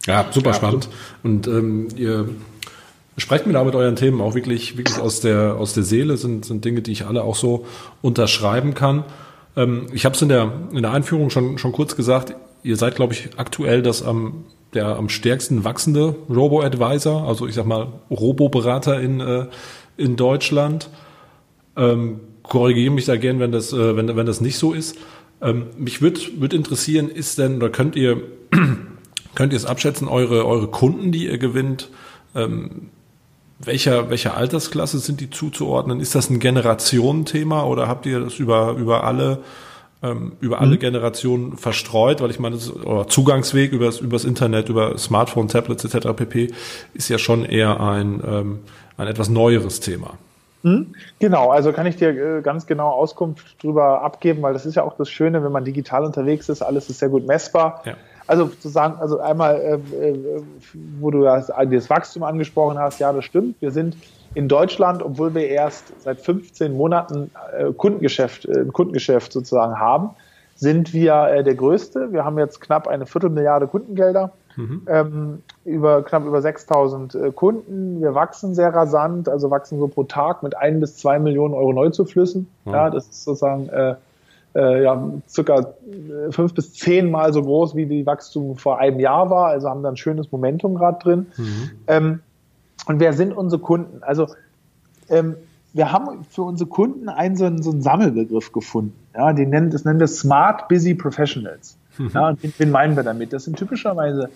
Ja, 0.08 0.26
super 0.32 0.50
ja, 0.50 0.56
spannend. 0.56 0.90
Und 1.22 1.48
ähm, 1.48 1.90
ihr 1.96 2.28
sprecht 3.17 3.47
mir 3.47 3.53
da 3.53 3.63
mit 3.63 3.75
euren 3.75 3.95
Themen 3.95 4.21
auch 4.21 4.36
wirklich, 4.36 4.77
wirklich 4.77 4.99
aus 4.99 5.19
der, 5.19 5.56
aus 5.56 5.73
der 5.73 5.84
Seele, 5.84 6.17
sind, 6.17 6.45
sind 6.45 6.63
Dinge, 6.63 6.82
die 6.82 6.91
ich 6.91 7.06
alle 7.06 7.23
auch 7.23 7.36
so 7.36 7.65
unterschreiben 8.01 8.73
kann. 8.73 9.03
Ähm, 9.56 9.88
ich 9.91 10.06
habe 10.06 10.15
es 10.15 10.21
in 10.21 10.30
der, 10.30 10.51
in 10.71 10.84
der 10.84 10.93
Einführung 10.93 11.30
schon, 11.30 11.58
schon 11.58 11.71
kurz 11.71 11.95
gesagt, 11.95 12.36
ihr 12.63 12.77
seid, 12.77 12.95
glaube 12.95 13.13
ich, 13.13 13.30
aktuell 13.38 13.82
das 13.82 14.03
am, 14.03 14.45
der 14.73 14.97
am 14.97 15.10
stärksten 15.10 15.63
wachsende 15.63 16.15
Robo-Advisor, 16.30 17.27
also 17.27 17.47
ich 17.47 17.56
sag 17.56 17.65
mal 17.65 17.88
Robo-Berater 18.12 18.99
in, 19.01 19.19
äh, 19.19 19.47
in 19.97 20.15
Deutschland. 20.15 20.89
Ähm, 21.75 22.19
korrigiere 22.43 22.93
mich 22.93 23.06
da 23.06 23.17
gern, 23.17 23.39
wenn 23.39 23.51
das, 23.51 23.73
äh, 23.73 23.95
wenn, 23.95 24.15
wenn 24.15 24.25
das 24.25 24.41
nicht 24.41 24.58
so 24.58 24.73
ist. 24.73 24.95
Ähm, 25.41 25.67
mich 25.77 26.01
würde 26.01 26.19
würd 26.38 26.53
interessieren, 26.53 27.10
ist 27.10 27.38
denn, 27.38 27.58
oder 27.58 27.69
könnt 27.69 27.95
ihr, 27.95 28.21
könnt 29.36 29.53
ihr 29.53 29.58
es 29.58 29.65
abschätzen, 29.65 30.08
eure, 30.08 30.45
eure 30.45 30.67
Kunden, 30.67 31.12
die 31.12 31.25
ihr 31.25 31.38
gewinnt, 31.38 31.89
ähm, 32.36 32.89
welcher, 33.60 34.10
welcher 34.10 34.38
Altersklasse 34.38 35.00
sind 35.00 35.20
die 35.20 35.30
zuzuordnen? 35.30 36.00
Ist 36.00 36.15
das 36.15 36.30
ein 36.30 36.39
Generationenthema 36.39 37.63
oder 37.63 37.88
habt 37.88 38.06
ihr 38.06 38.20
das 38.20 38.36
über, 38.36 38.74
über 38.74 39.04
alle, 39.04 39.39
ähm, 40.04 40.34
über 40.39 40.62
alle 40.62 40.76
mhm. 40.76 40.80
Generationen 40.80 41.58
verstreut? 41.58 42.22
Weil 42.22 42.30
ich 42.30 42.39
meine, 42.39 42.56
das, 42.56 42.72
oder 42.72 43.08
Zugangsweg 43.08 43.72
übers, 43.72 44.00
übers 44.00 44.26
Internet, 44.26 44.70
über 44.70 44.98
Smartphone, 44.98 45.48
Tablets 45.48 45.84
etc. 45.86 46.10
pp. 46.15 46.54
ist 46.93 47.10
ja 47.10 47.17
schon 47.17 47.46
eher 47.46 47.80
ein, 47.80 48.22
ähm, 48.26 48.60
ein 48.98 49.08
etwas 49.08 49.30
neueres 49.30 49.80
Thema. 49.80 50.17
Mhm. 50.63 50.93
Genau, 51.20 51.50
also 51.50 51.72
kann 51.72 51.86
ich 51.86 51.96
dir 51.98 52.10
äh, 52.10 52.41
ganz 52.41 52.67
genau 52.67 52.89
Auskunft 52.89 53.56
darüber 53.62 54.02
abgeben, 54.02 54.41
weil 54.41 54.54
das 54.54 54.65
ist 54.65 54.76
ja 54.76 54.84
auch 54.84 54.98
das 54.98 55.10
Schöne, 55.10 55.43
wenn 55.43 55.52
man 55.52 55.65
digital 55.65 56.04
unterwegs 56.04 56.50
ist, 56.50 56.62
alles 56.62 56.89
ist 56.89 57.00
sehr 57.00 57.10
gut 57.10 57.26
messbar. 57.26 57.82
Ja. 57.86 57.96
Also 58.28 58.48
zu 58.48 58.68
sagen, 58.68 58.96
also 59.00 59.20
einmal, 59.20 59.56
äh, 59.56 60.10
äh, 60.10 60.44
wo 61.00 61.12
du 61.12 61.24
das, 61.24 61.48
das 61.48 61.90
Wachstum 61.90 62.24
angesprochen 62.24 62.78
hast, 62.78 63.00
ja, 63.00 63.13
das 63.13 63.24
stimmt. 63.24 63.62
Wir 63.62 63.72
sind 63.72 63.96
in 64.36 64.48
Deutschland, 64.48 65.02
obwohl 65.02 65.34
wir 65.34 65.48
erst 65.48 65.94
seit 66.02 66.20
15 66.20 66.76
Monaten 66.76 67.32
äh, 67.58 67.72
Kundengeschäft, 67.72 68.46
äh, 68.46 68.66
Kundengeschäft 68.66 69.32
sozusagen 69.32 69.80
haben, 69.80 70.10
sind 70.56 70.94
wir 70.94 71.13
äh, 71.30 71.44
der 71.44 71.56
größte. 71.56 72.12
Wir 72.12 72.26
haben 72.26 72.38
jetzt 72.38 72.60
knapp 72.60 72.88
eine 72.88 73.06
Viertelmilliarde 73.06 73.68
Kundengelder, 73.68 74.34
mhm. 74.56 74.82
ähm, 74.88 75.44
über 75.63 76.04
knapp 76.04 76.26
über 76.26 76.42
6000 76.42 77.16
äh, 77.16 77.32
Kunden. 77.32 78.02
Wir 78.02 78.13
wachsen 78.13 78.56
sehr 78.56 78.74
rasant, 78.74 79.30
also 79.30 79.50
wachsen 79.52 79.80
so 79.80 79.88
pro 79.88 80.04
Tag 80.04 80.44
mit 80.44 80.58
ein 80.58 80.80
bis 80.80 80.98
zwei 80.98 81.18
Millionen 81.20 81.54
Euro 81.54 81.72
Neuzuflüssen. 81.74 82.48
Mhm. 82.66 82.72
Ja, 82.74 82.90
das 82.90 83.08
ist 83.08 83.24
sozusagen 83.24 83.70
äh, 83.70 83.96
äh, 84.58 84.84
ja, 84.84 85.12
circa 85.30 85.60
äh, 85.60 86.32
fünf 86.32 86.54
bis 86.56 86.74
zehnmal 86.74 87.32
so 87.32 87.43
groß, 87.43 87.76
wie 87.76 87.86
die 87.86 88.06
Wachstum 88.06 88.58
vor 88.58 88.80
einem 88.80 89.00
Jahr 89.00 89.30
war. 89.30 89.50
Also 89.50 89.70
haben 89.70 89.84
da 89.84 89.89
ein 89.89 89.98
schönes 89.98 90.32
Momentum 90.32 90.76
gerade 90.76 91.00
drin. 91.00 91.28
Mhm. 91.38 91.72
Ähm, 91.88 92.20
und 92.88 93.00
wer 93.00 93.13
sind 93.13 93.34
unsere 93.34 93.62
Kunden? 93.62 94.02
Also 94.02 94.28
ähm, 95.10 95.36
wir 95.74 95.91
haben 95.91 96.24
für 96.30 96.41
unsere 96.41 96.70
Kunden 96.70 97.08
einen 97.08 97.36
so 97.36 97.46
einen, 97.46 97.62
so 97.62 97.70
einen 97.70 97.84
Sammelbegriff 97.84 98.52
gefunden. 98.52 98.96
Ja, 99.13 99.32
den 99.32 99.52
nennen, 99.52 99.70
das 99.70 99.86
nennen 99.86 100.00
wir 100.00 100.08
Smart 100.08 100.67
Busy 100.70 100.96
Professionals. 100.96 101.78
Mhm. 102.00 102.12
Ja, 102.13 102.30
und 102.30 102.60
wen, 102.60 102.72
meinen 102.72 102.96
wir 102.96 103.04
damit? 103.04 103.34
Das 103.34 103.43
sind 103.43 103.58
typischerweise 103.58 104.30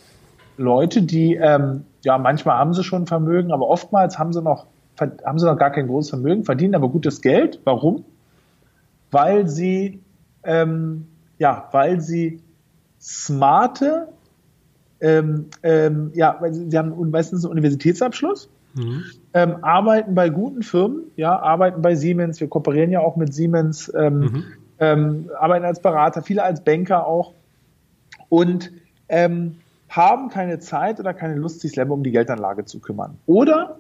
Leute, 0.57 1.01
die, 1.01 1.36
ähm, 1.36 1.86
ja, 2.03 2.19
manchmal 2.19 2.57
haben 2.57 2.73
sie 2.75 2.84
schon 2.84 3.07
Vermögen, 3.07 3.51
aber 3.51 3.67
oftmals 3.67 4.19
haben 4.19 4.34
sie 4.34 4.41
noch, 4.41 4.67
haben 4.99 5.39
sie 5.39 5.45
noch 5.47 5.57
gar 5.57 5.71
kein 5.71 5.88
großes 5.88 6.12
Vermögen, 6.12 6.43
verdienen 6.43 6.75
aber 6.75 6.89
gutes 6.89 7.21
Geld. 7.21 7.60
Warum? 7.63 8.05
Weil 9.10 9.47
sie 9.47 10.00
ähm, 10.43 11.08
ja, 11.38 11.69
weil 11.71 12.01
sie 12.01 12.41
smarte, 12.99 14.08
ähm, 14.99 15.47
ähm, 15.63 16.12
ja, 16.13 16.38
weil 16.39 16.54
sie, 16.54 16.69
sie 16.69 16.77
haben 16.77 17.10
meistens 17.10 17.43
einen 17.43 17.51
Universitätsabschluss, 17.51 18.49
mhm. 18.75 19.04
ähm, 19.34 19.63
arbeiten 19.63 20.13
bei 20.13 20.30
guten 20.30 20.63
Firmen, 20.63 21.06
ja, 21.15 21.38
arbeiten 21.39 21.82
bei 21.82 21.95
Siemens, 21.95 22.39
wir 22.39 22.47
kooperieren 22.47 22.91
ja 22.91 22.99
auch 22.99 23.15
mit 23.15 23.34
Siemens, 23.34 23.91
ähm, 23.95 24.19
mhm. 24.19 24.43
ähm, 24.80 25.30
arbeiten 25.39 25.65
als 25.65 25.82
Berater, 25.82 26.21
viele 26.21 26.43
als 26.43 26.63
Banker 26.63 27.08
auch 27.08 27.34
und 28.30 28.71
haben 29.91 30.30
keine 30.30 30.60
Zeit 30.60 31.01
oder 31.01 31.13
keine 31.13 31.36
Lust, 31.36 31.60
sich 31.60 31.73
selber 31.73 31.93
um 31.93 32.01
die 32.01 32.12
Geldanlage 32.12 32.63
zu 32.63 32.80
kümmern. 32.80 33.17
Oder 33.25 33.77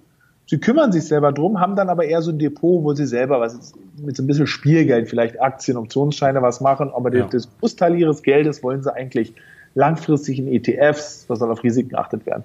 Sie 0.47 0.59
kümmern 0.59 0.91
sich 0.91 1.05
selber 1.05 1.31
drum, 1.31 1.59
haben 1.59 1.75
dann 1.75 1.89
aber 1.89 2.05
eher 2.05 2.21
so 2.21 2.31
ein 2.31 2.39
Depot, 2.39 2.83
wo 2.83 2.93
sie 2.93 3.05
selber 3.05 3.39
was 3.39 3.73
mit 3.97 4.17
so 4.17 4.23
ein 4.23 4.27
bisschen 4.27 4.47
Spielgeld, 4.47 5.09
vielleicht 5.09 5.41
Aktien, 5.41 5.77
Optionsscheine 5.77 6.41
was 6.41 6.59
machen, 6.61 6.91
aber 6.93 7.15
ja. 7.15 7.27
das 7.27 7.47
Großteil 7.59 7.95
ihres 7.95 8.21
Geldes 8.21 8.61
wollen 8.63 8.83
sie 8.83 8.93
eigentlich 8.93 9.33
langfristig 9.75 10.39
in 10.39 10.47
ETFs, 10.47 11.25
da 11.27 11.35
soll 11.35 11.51
auf 11.51 11.63
Risiken 11.63 11.89
geachtet 11.89 12.25
werden. 12.25 12.43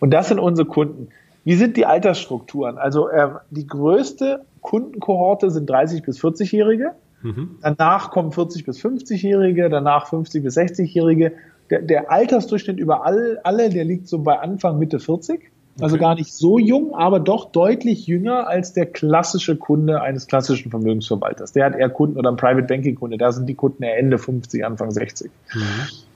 Und 0.00 0.12
das 0.12 0.28
sind 0.28 0.38
unsere 0.38 0.68
Kunden. 0.68 1.08
Wie 1.44 1.54
sind 1.54 1.76
die 1.76 1.86
Altersstrukturen? 1.86 2.78
Also 2.78 3.08
äh, 3.08 3.30
die 3.50 3.66
größte 3.66 4.44
Kundenkohorte 4.60 5.50
sind 5.50 5.68
30 5.68 6.02
bis 6.02 6.20
40-Jährige. 6.20 6.92
Mhm. 7.22 7.58
Danach 7.62 8.10
kommen 8.10 8.32
40 8.32 8.64
bis 8.64 8.78
50-Jährige, 8.80 9.68
danach 9.68 10.06
50 10.06 10.42
bis 10.42 10.56
60-Jährige. 10.56 11.32
Der, 11.70 11.82
der 11.82 12.10
Altersdurchschnitt 12.10 12.78
über 12.78 13.04
all, 13.04 13.40
alle, 13.42 13.70
der 13.70 13.84
liegt 13.84 14.08
so 14.08 14.20
bei 14.20 14.38
Anfang 14.38 14.78
Mitte 14.78 15.00
40. 15.00 15.51
Also 15.80 15.94
okay. 15.94 16.02
gar 16.02 16.14
nicht 16.16 16.32
so 16.34 16.58
jung, 16.58 16.94
aber 16.94 17.18
doch 17.18 17.50
deutlich 17.50 18.06
jünger 18.06 18.46
als 18.46 18.74
der 18.74 18.86
klassische 18.86 19.56
Kunde 19.56 20.02
eines 20.02 20.26
klassischen 20.26 20.70
Vermögensverwalters. 20.70 21.52
Der 21.52 21.64
hat 21.64 21.74
eher 21.74 21.88
Kunden 21.88 22.18
oder 22.18 22.30
ein 22.30 22.36
Private 22.36 22.66
Banking 22.66 22.94
Kunde. 22.94 23.16
Da 23.16 23.32
sind 23.32 23.48
die 23.48 23.54
Kunden 23.54 23.82
eher 23.82 23.98
Ende 23.98 24.18
50, 24.18 24.64
Anfang 24.66 24.90
60. 24.90 25.30
Mhm. 25.54 25.60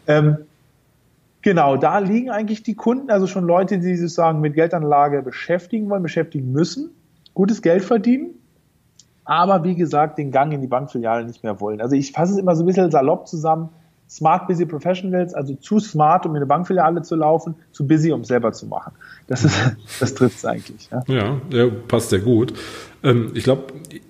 Ähm, 0.08 0.36
genau, 1.40 1.78
da 1.78 1.98
liegen 2.00 2.30
eigentlich 2.30 2.62
die 2.62 2.74
Kunden, 2.74 3.10
also 3.10 3.26
schon 3.26 3.46
Leute, 3.46 3.78
die 3.78 3.96
sich 3.96 4.12
sagen, 4.12 4.40
mit 4.40 4.54
Geldanlage 4.54 5.22
beschäftigen 5.22 5.88
wollen, 5.88 6.02
beschäftigen 6.02 6.52
müssen, 6.52 6.90
gutes 7.32 7.62
Geld 7.62 7.82
verdienen, 7.82 8.34
aber 9.24 9.64
wie 9.64 9.74
gesagt, 9.74 10.18
den 10.18 10.30
Gang 10.30 10.52
in 10.52 10.60
die 10.60 10.66
Bankfiliale 10.66 11.24
nicht 11.24 11.42
mehr 11.42 11.60
wollen. 11.60 11.80
Also 11.80 11.96
ich 11.96 12.12
fasse 12.12 12.34
es 12.34 12.38
immer 12.38 12.54
so 12.54 12.62
ein 12.62 12.66
bisschen 12.66 12.90
salopp 12.90 13.26
zusammen 13.26 13.70
Smart 14.08 14.46
Busy 14.46 14.66
Professionals, 14.66 15.34
also 15.34 15.54
zu 15.54 15.80
smart, 15.80 16.26
um 16.26 16.32
in 16.32 16.36
eine 16.36 16.46
Bankfiliale 16.46 17.02
zu 17.02 17.16
laufen, 17.16 17.56
zu 17.72 17.86
busy, 17.86 18.12
um 18.12 18.20
es 18.20 18.28
selber 18.28 18.52
zu 18.52 18.66
machen. 18.66 18.92
Das 19.26 19.44
ist, 19.44 19.56
das 20.00 20.14
trifft 20.14 20.38
es 20.38 20.44
eigentlich. 20.44 20.88
Ja. 20.90 21.02
ja, 21.08 21.40
ja, 21.50 21.70
passt 21.88 22.10
sehr 22.10 22.20
gut. 22.20 22.52
Ähm, 23.02 23.32
ich 23.34 23.44
glaube, 23.44 23.64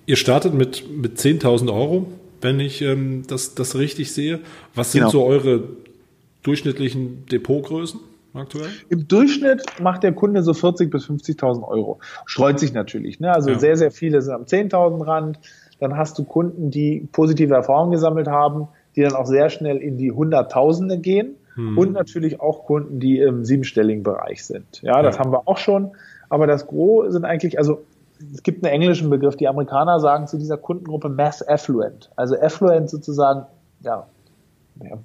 ihr 0.05 0.15
startet 0.15 0.53
mit, 0.53 0.85
mit 0.95 1.17
10.000 1.17 1.73
Euro, 1.73 2.07
wenn 2.41 2.59
ich 2.59 2.81
ähm, 2.81 3.23
das, 3.27 3.55
das 3.55 3.75
richtig 3.75 4.13
sehe. 4.13 4.39
Was 4.75 4.91
sind 4.91 5.01
genau. 5.01 5.11
so 5.11 5.25
eure 5.25 5.63
durchschnittlichen 6.43 7.25
Depotgrößen? 7.25 7.99
Aktuell? 8.33 8.69
Im 8.89 9.07
Durchschnitt 9.07 9.63
macht 9.81 10.03
der 10.03 10.13
Kunde 10.13 10.43
so 10.43 10.51
40.000 10.51 10.89
bis 10.91 11.05
50.000 11.05 11.67
Euro. 11.67 11.99
Streut 12.25 12.59
sich 12.59 12.71
natürlich. 12.71 13.19
Ne? 13.19 13.33
Also 13.33 13.49
ja. 13.49 13.59
sehr, 13.59 13.77
sehr 13.77 13.89
viele 13.89 14.21
sind 14.21 14.35
am 14.35 14.43
10.000 14.43 15.07
Rand. 15.07 15.39
Dann 15.79 15.97
hast 15.97 16.19
du 16.19 16.23
Kunden, 16.23 16.69
die 16.69 17.07
positive 17.11 17.55
Erfahrungen 17.55 17.91
gesammelt 17.91 18.27
haben 18.27 18.67
die 18.97 19.03
dann 19.03 19.13
auch 19.13 19.27
sehr 19.27 19.49
schnell 19.49 19.77
in 19.77 19.97
die 19.97 20.11
Hunderttausende 20.11 20.97
gehen 20.97 21.35
hm. 21.53 21.77
und 21.77 21.93
natürlich 21.93 22.41
auch 22.41 22.65
Kunden, 22.65 22.99
die 22.99 23.19
im 23.19 23.45
siebenstelligen 23.45 24.03
Bereich 24.03 24.43
sind. 24.43 24.81
Ja, 24.81 25.01
das 25.01 25.15
ja. 25.15 25.23
haben 25.23 25.31
wir 25.31 25.47
auch 25.47 25.57
schon. 25.57 25.91
Aber 26.29 26.47
das 26.47 26.67
Gros 26.67 27.13
sind 27.13 27.23
eigentlich, 27.23 27.57
also 27.57 27.83
es 28.33 28.43
gibt 28.43 28.65
einen 28.65 28.73
englischen 28.73 29.09
Begriff, 29.09 29.35
die 29.35 29.47
Amerikaner 29.47 29.99
sagen 29.99 30.27
zu 30.27 30.37
dieser 30.37 30.57
Kundengruppe 30.57 31.09
Mass 31.09 31.47
Affluent. 31.47 32.09
Also 32.15 32.35
Affluent 32.39 32.89
sozusagen, 32.89 33.45
ja, 33.81 34.07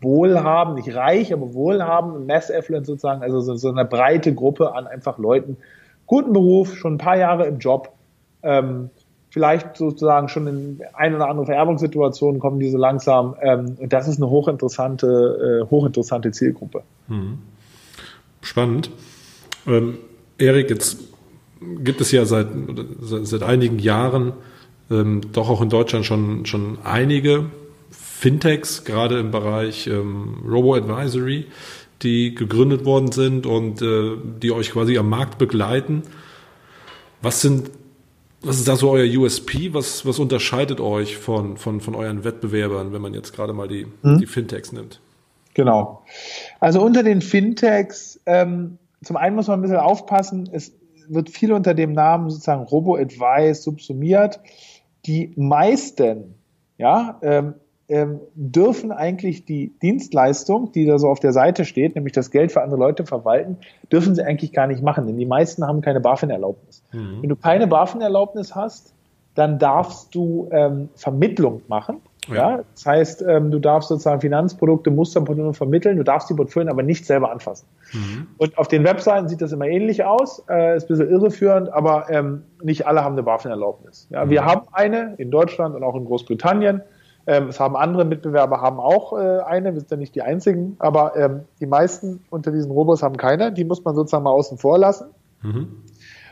wohlhabend, 0.00 0.76
nicht 0.76 0.94
reich, 0.94 1.32
aber 1.32 1.54
wohlhabend, 1.54 2.26
Mass 2.26 2.50
Affluent 2.50 2.86
sozusagen, 2.86 3.22
also 3.22 3.40
so, 3.40 3.54
so 3.56 3.70
eine 3.70 3.84
breite 3.84 4.34
Gruppe 4.34 4.74
an 4.74 4.86
einfach 4.86 5.18
Leuten, 5.18 5.58
guten 6.06 6.32
Beruf, 6.32 6.74
schon 6.74 6.94
ein 6.94 6.98
paar 6.98 7.16
Jahre 7.16 7.46
im 7.46 7.58
Job, 7.58 7.92
ähm, 8.42 8.90
vielleicht 9.32 9.78
sozusagen 9.78 10.28
schon 10.28 10.46
in 10.46 10.80
ein 10.92 11.14
oder 11.14 11.28
andere 11.28 11.46
Vererbungssituationen 11.46 12.38
kommen 12.38 12.60
diese 12.60 12.76
langsam. 12.76 13.34
Ähm, 13.40 13.76
und 13.80 13.90
das 13.90 14.06
ist 14.06 14.18
eine 14.18 14.28
hochinteressante, 14.28 15.62
äh, 15.64 15.70
hochinteressante 15.70 16.30
Zielgruppe. 16.32 16.82
Mhm. 17.08 17.38
Spannend. 18.42 18.90
Ähm, 19.66 19.96
Erik, 20.36 20.68
jetzt 20.68 20.98
gibt 21.78 22.02
es 22.02 22.12
ja 22.12 22.26
seit, 22.26 22.48
seit, 23.00 23.26
seit 23.26 23.42
einigen 23.42 23.78
Jahren 23.78 24.34
ähm, 24.90 25.22
doch 25.32 25.48
auch 25.48 25.62
in 25.62 25.70
Deutschland 25.70 26.04
schon, 26.04 26.44
schon 26.44 26.76
einige 26.84 27.46
Fintechs, 27.90 28.84
gerade 28.84 29.18
im 29.18 29.30
Bereich 29.30 29.86
ähm, 29.86 30.42
Robo-Advisory, 30.46 31.46
die 32.02 32.34
gegründet 32.34 32.84
worden 32.84 33.12
sind 33.12 33.46
und 33.46 33.80
äh, 33.80 34.10
die 34.42 34.52
euch 34.52 34.72
quasi 34.72 34.98
am 34.98 35.08
Markt 35.08 35.38
begleiten. 35.38 36.02
Was 37.22 37.40
sind 37.40 37.70
was 38.44 38.58
ist 38.58 38.68
da 38.68 38.76
so 38.76 38.90
euer 38.90 39.06
USP? 39.06 39.72
Was, 39.72 40.04
was 40.06 40.18
unterscheidet 40.18 40.80
euch 40.80 41.16
von, 41.16 41.56
von, 41.56 41.80
von 41.80 41.94
euren 41.94 42.24
Wettbewerbern, 42.24 42.92
wenn 42.92 43.02
man 43.02 43.14
jetzt 43.14 43.34
gerade 43.34 43.52
mal 43.52 43.68
die, 43.68 43.86
hm? 44.02 44.18
die 44.18 44.26
Fintechs 44.26 44.72
nimmt? 44.72 45.00
Genau. 45.54 46.02
Also 46.60 46.82
unter 46.82 47.02
den 47.02 47.20
Fintechs, 47.20 48.20
ähm, 48.26 48.78
zum 49.04 49.16
einen 49.16 49.36
muss 49.36 49.48
man 49.48 49.58
ein 49.58 49.62
bisschen 49.62 49.78
aufpassen, 49.78 50.48
es 50.52 50.72
wird 51.08 51.30
viel 51.30 51.52
unter 51.52 51.74
dem 51.74 51.92
Namen 51.92 52.30
sozusagen 52.30 52.62
Robo-Advice 52.62 53.62
subsumiert. 53.62 54.40
Die 55.06 55.32
meisten, 55.36 56.34
ja, 56.78 57.18
ähm, 57.22 57.54
ähm, 57.92 58.20
dürfen 58.34 58.90
eigentlich 58.90 59.44
die 59.44 59.74
Dienstleistung, 59.82 60.72
die 60.72 60.86
da 60.86 60.98
so 60.98 61.08
auf 61.08 61.20
der 61.20 61.34
Seite 61.34 61.66
steht, 61.66 61.94
nämlich 61.94 62.14
das 62.14 62.30
Geld 62.30 62.50
für 62.50 62.62
andere 62.62 62.80
Leute 62.80 63.04
verwalten, 63.04 63.58
dürfen 63.92 64.14
sie 64.14 64.22
eigentlich 64.22 64.54
gar 64.54 64.66
nicht 64.66 64.82
machen, 64.82 65.06
denn 65.06 65.18
die 65.18 65.26
meisten 65.26 65.66
haben 65.66 65.82
keine 65.82 66.00
BaFin-Erlaubnis. 66.00 66.82
Mhm. 66.92 67.18
Wenn 67.20 67.28
du 67.28 67.36
keine 67.36 67.66
BaFin-Erlaubnis 67.66 68.54
hast, 68.54 68.94
dann 69.34 69.58
darfst 69.58 70.14
du 70.14 70.48
ähm, 70.52 70.88
Vermittlung 70.94 71.60
machen. 71.68 72.00
Ja. 72.28 72.34
ja. 72.34 72.64
das 72.72 72.86
heißt, 72.86 73.24
ähm, 73.28 73.50
du 73.50 73.58
darfst 73.58 73.90
sozusagen 73.90 74.22
Finanzprodukte, 74.22 74.90
Musterprodukte 74.90 75.52
vermitteln, 75.52 75.98
du 75.98 76.04
darfst 76.04 76.30
die 76.30 76.34
Portfolien 76.34 76.70
aber 76.70 76.82
nicht 76.82 77.04
selber 77.04 77.30
anfassen. 77.30 77.66
Mhm. 77.92 78.28
Und 78.38 78.56
auf 78.56 78.68
den 78.68 78.84
Webseiten 78.84 79.28
sieht 79.28 79.42
das 79.42 79.52
immer 79.52 79.66
ähnlich 79.66 80.04
aus, 80.04 80.42
äh, 80.48 80.76
ist 80.76 80.84
ein 80.84 80.88
bisschen 80.88 81.10
irreführend, 81.10 81.70
aber 81.70 82.08
ähm, 82.08 82.44
nicht 82.62 82.86
alle 82.86 83.04
haben 83.04 83.12
eine 83.12 83.22
BaFin-Erlaubnis. 83.22 84.08
Ja, 84.10 84.24
mhm. 84.24 84.30
Wir 84.30 84.46
haben 84.46 84.62
eine 84.72 85.14
in 85.18 85.30
Deutschland 85.30 85.74
und 85.74 85.82
auch 85.82 85.94
in 85.94 86.06
Großbritannien. 86.06 86.80
Ähm, 87.26 87.48
es 87.48 87.60
haben 87.60 87.76
andere 87.76 88.04
Mitbewerber 88.04 88.60
haben 88.60 88.80
auch 88.80 89.12
äh, 89.12 89.38
eine, 89.40 89.74
wir 89.74 89.80
sind 89.80 89.90
ja 89.90 89.96
nicht 89.96 90.14
die 90.14 90.22
einzigen, 90.22 90.76
aber 90.78 91.16
ähm, 91.16 91.40
die 91.60 91.66
meisten 91.66 92.24
unter 92.30 92.50
diesen 92.50 92.70
Robos 92.70 93.02
haben 93.02 93.16
keine. 93.16 93.52
Die 93.52 93.64
muss 93.64 93.84
man 93.84 93.94
sozusagen 93.94 94.24
mal 94.24 94.30
außen 94.30 94.58
vor 94.58 94.78
lassen. 94.78 95.06
Mhm. 95.42 95.68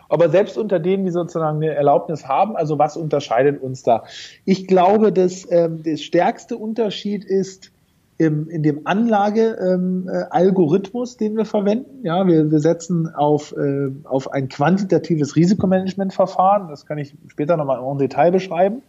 Aber 0.09 0.29
selbst 0.29 0.59
unter 0.59 0.81
denen, 0.81 1.05
die 1.05 1.13
sozusagen 1.13 1.59
eine 1.59 1.73
Erlaubnis 1.73 2.27
haben, 2.27 2.57
also 2.57 2.79
was 2.79 2.97
unterscheidet 2.97 3.63
uns 3.63 3.85
da? 3.85 4.03
Ich 4.45 4.67
glaube, 4.67 5.13
dass 5.13 5.47
ähm, 5.51 5.85
der 5.85 5.99
stärkste 5.99 6.57
Unterschied 6.57 7.25
ist 7.25 7.71
im, 8.19 8.51
in 8.51 8.63
dem 8.63 8.87
Anlage-Algorithmus, 8.87 11.13
ähm, 11.13 11.19
den 11.19 11.37
wir 11.39 11.47
verwenden. 11.47 12.05
Ja, 12.05 12.27
wir, 12.27 12.51
wir 12.51 12.59
setzen 12.59 13.09
auf, 13.15 13.57
äh, 13.57 13.89
auf 14.05 14.31
ein 14.33 14.51
quantitatives 14.51 15.37
Risikomanagementverfahren. 15.37 16.69
Das 16.69 16.85
kann 16.85 16.99
ich 16.99 17.15
später 17.29 17.57
nochmal 17.57 17.81
im 17.81 17.97
Detail 17.97 18.31
beschreiben. 18.31 18.83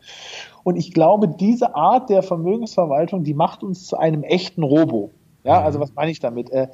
Und 0.63 0.75
ich 0.75 0.93
glaube, 0.93 1.27
diese 1.27 1.75
Art 1.75 2.09
der 2.09 2.23
Vermögensverwaltung, 2.23 3.23
die 3.23 3.33
macht 3.33 3.63
uns 3.63 3.87
zu 3.87 3.97
einem 3.97 4.23
echten 4.23 4.63
Robo. 4.63 5.11
Ja, 5.43 5.61
also 5.61 5.79
was 5.79 5.93
meine 5.95 6.11
ich 6.11 6.19
damit? 6.19 6.51
Äh, 6.51 6.67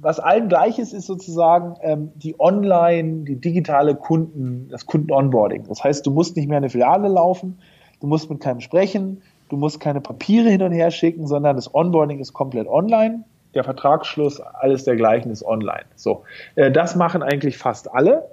was 0.00 0.20
allen 0.20 0.48
gleich 0.48 0.78
ist, 0.78 0.92
ist 0.92 1.06
sozusagen 1.06 1.76
ähm, 1.80 2.12
die 2.16 2.38
Online, 2.38 3.24
die 3.24 3.36
digitale 3.36 3.94
Kunden, 3.94 4.68
das 4.70 4.84
Kunden-Onboarding. 4.86 5.64
Das 5.68 5.82
heißt, 5.82 6.06
du 6.06 6.10
musst 6.10 6.36
nicht 6.36 6.48
mehr 6.48 6.58
eine 6.58 6.68
Filiale 6.68 7.08
laufen, 7.08 7.58
du 8.00 8.06
musst 8.06 8.28
mit 8.28 8.40
keinem 8.40 8.60
sprechen, 8.60 9.22
du 9.48 9.56
musst 9.56 9.80
keine 9.80 10.00
Papiere 10.00 10.50
hin 10.50 10.62
und 10.62 10.72
her 10.72 10.90
schicken, 10.90 11.26
sondern 11.26 11.56
das 11.56 11.74
Onboarding 11.74 12.20
ist 12.20 12.34
komplett 12.34 12.68
online. 12.68 13.24
Der 13.54 13.64
Vertragsschluss, 13.64 14.40
alles 14.40 14.84
dergleichen 14.84 15.30
ist 15.30 15.44
online. 15.44 15.84
So, 15.96 16.24
äh, 16.56 16.70
das 16.70 16.96
machen 16.96 17.22
eigentlich 17.22 17.56
fast 17.56 17.92
alle. 17.92 18.28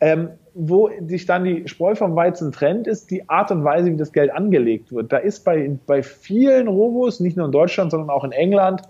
Ähm, 0.00 0.30
wo 0.58 0.90
sich 1.06 1.26
dann 1.26 1.44
die 1.44 1.68
Spreu 1.68 1.94
vom 1.94 2.16
Weizen 2.16 2.50
trennt, 2.50 2.86
ist 2.86 3.10
die 3.10 3.28
Art 3.28 3.50
und 3.50 3.62
Weise, 3.62 3.92
wie 3.92 3.96
das 3.96 4.12
Geld 4.12 4.32
angelegt 4.32 4.90
wird. 4.90 5.12
Da 5.12 5.18
ist 5.18 5.44
bei, 5.44 5.70
bei 5.86 6.02
vielen 6.02 6.66
Robos, 6.66 7.20
nicht 7.20 7.36
nur 7.36 7.44
in 7.44 7.52
Deutschland, 7.52 7.90
sondern 7.90 8.08
auch 8.08 8.24
in 8.24 8.32
England, 8.32 8.80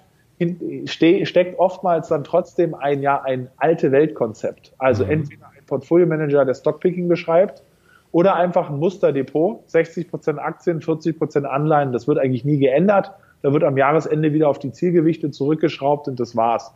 steckt 0.84 1.58
oftmals 1.58 2.08
dann 2.08 2.22
trotzdem 2.22 2.74
ein 2.74 3.02
ja 3.02 3.20
ein 3.20 3.48
alte 3.56 3.90
Weltkonzept. 3.90 4.74
Also 4.78 5.04
mhm. 5.04 5.10
entweder 5.10 5.46
ein 5.46 5.64
Portfolio-Manager, 5.66 6.44
der 6.44 6.54
Stockpicking 6.54 7.08
beschreibt, 7.08 7.64
oder 8.12 8.36
einfach 8.36 8.70
ein 8.70 8.78
Musterdepot, 8.78 9.64
60% 9.68 10.38
Aktien, 10.38 10.80
40% 10.80 11.42
Anleihen, 11.42 11.92
das 11.92 12.06
wird 12.06 12.18
eigentlich 12.18 12.44
nie 12.44 12.58
geändert. 12.58 13.10
Da 13.42 13.52
wird 13.52 13.64
am 13.64 13.76
Jahresende 13.76 14.32
wieder 14.32 14.48
auf 14.48 14.60
die 14.60 14.70
Zielgewichte 14.70 15.32
zurückgeschraubt 15.32 16.06
und 16.06 16.20
das 16.20 16.36
war's. 16.36 16.72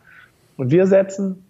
Und 0.56 0.72
wir 0.72 0.86
setzen, 0.86 1.44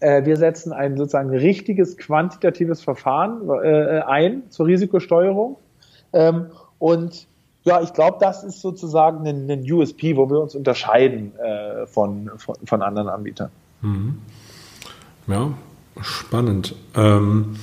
äh, 0.00 0.24
wir 0.24 0.36
setzen 0.36 0.72
ein 0.72 0.96
sozusagen 0.96 1.30
richtiges 1.30 1.96
quantitatives 1.96 2.82
Verfahren 2.82 3.48
äh, 3.62 4.00
ein 4.00 4.42
zur 4.50 4.66
Risikosteuerung. 4.66 5.56
Ähm, 6.12 6.46
und 6.78 7.26
ja, 7.64 7.82
ich 7.82 7.92
glaube, 7.92 8.16
das 8.20 8.42
ist 8.42 8.60
sozusagen 8.60 9.26
ein, 9.26 9.50
ein, 9.50 9.70
USP, 9.70 10.16
wo 10.16 10.30
wir 10.30 10.40
uns 10.40 10.54
unterscheiden 10.54 11.32
äh, 11.38 11.86
von, 11.86 12.30
von, 12.36 12.56
von, 12.64 12.82
anderen 12.82 13.08
Anbietern. 13.08 13.50
Mhm. 13.82 14.18
Ja, 15.26 15.52
spannend. 16.00 16.74
Ähm, 16.96 17.56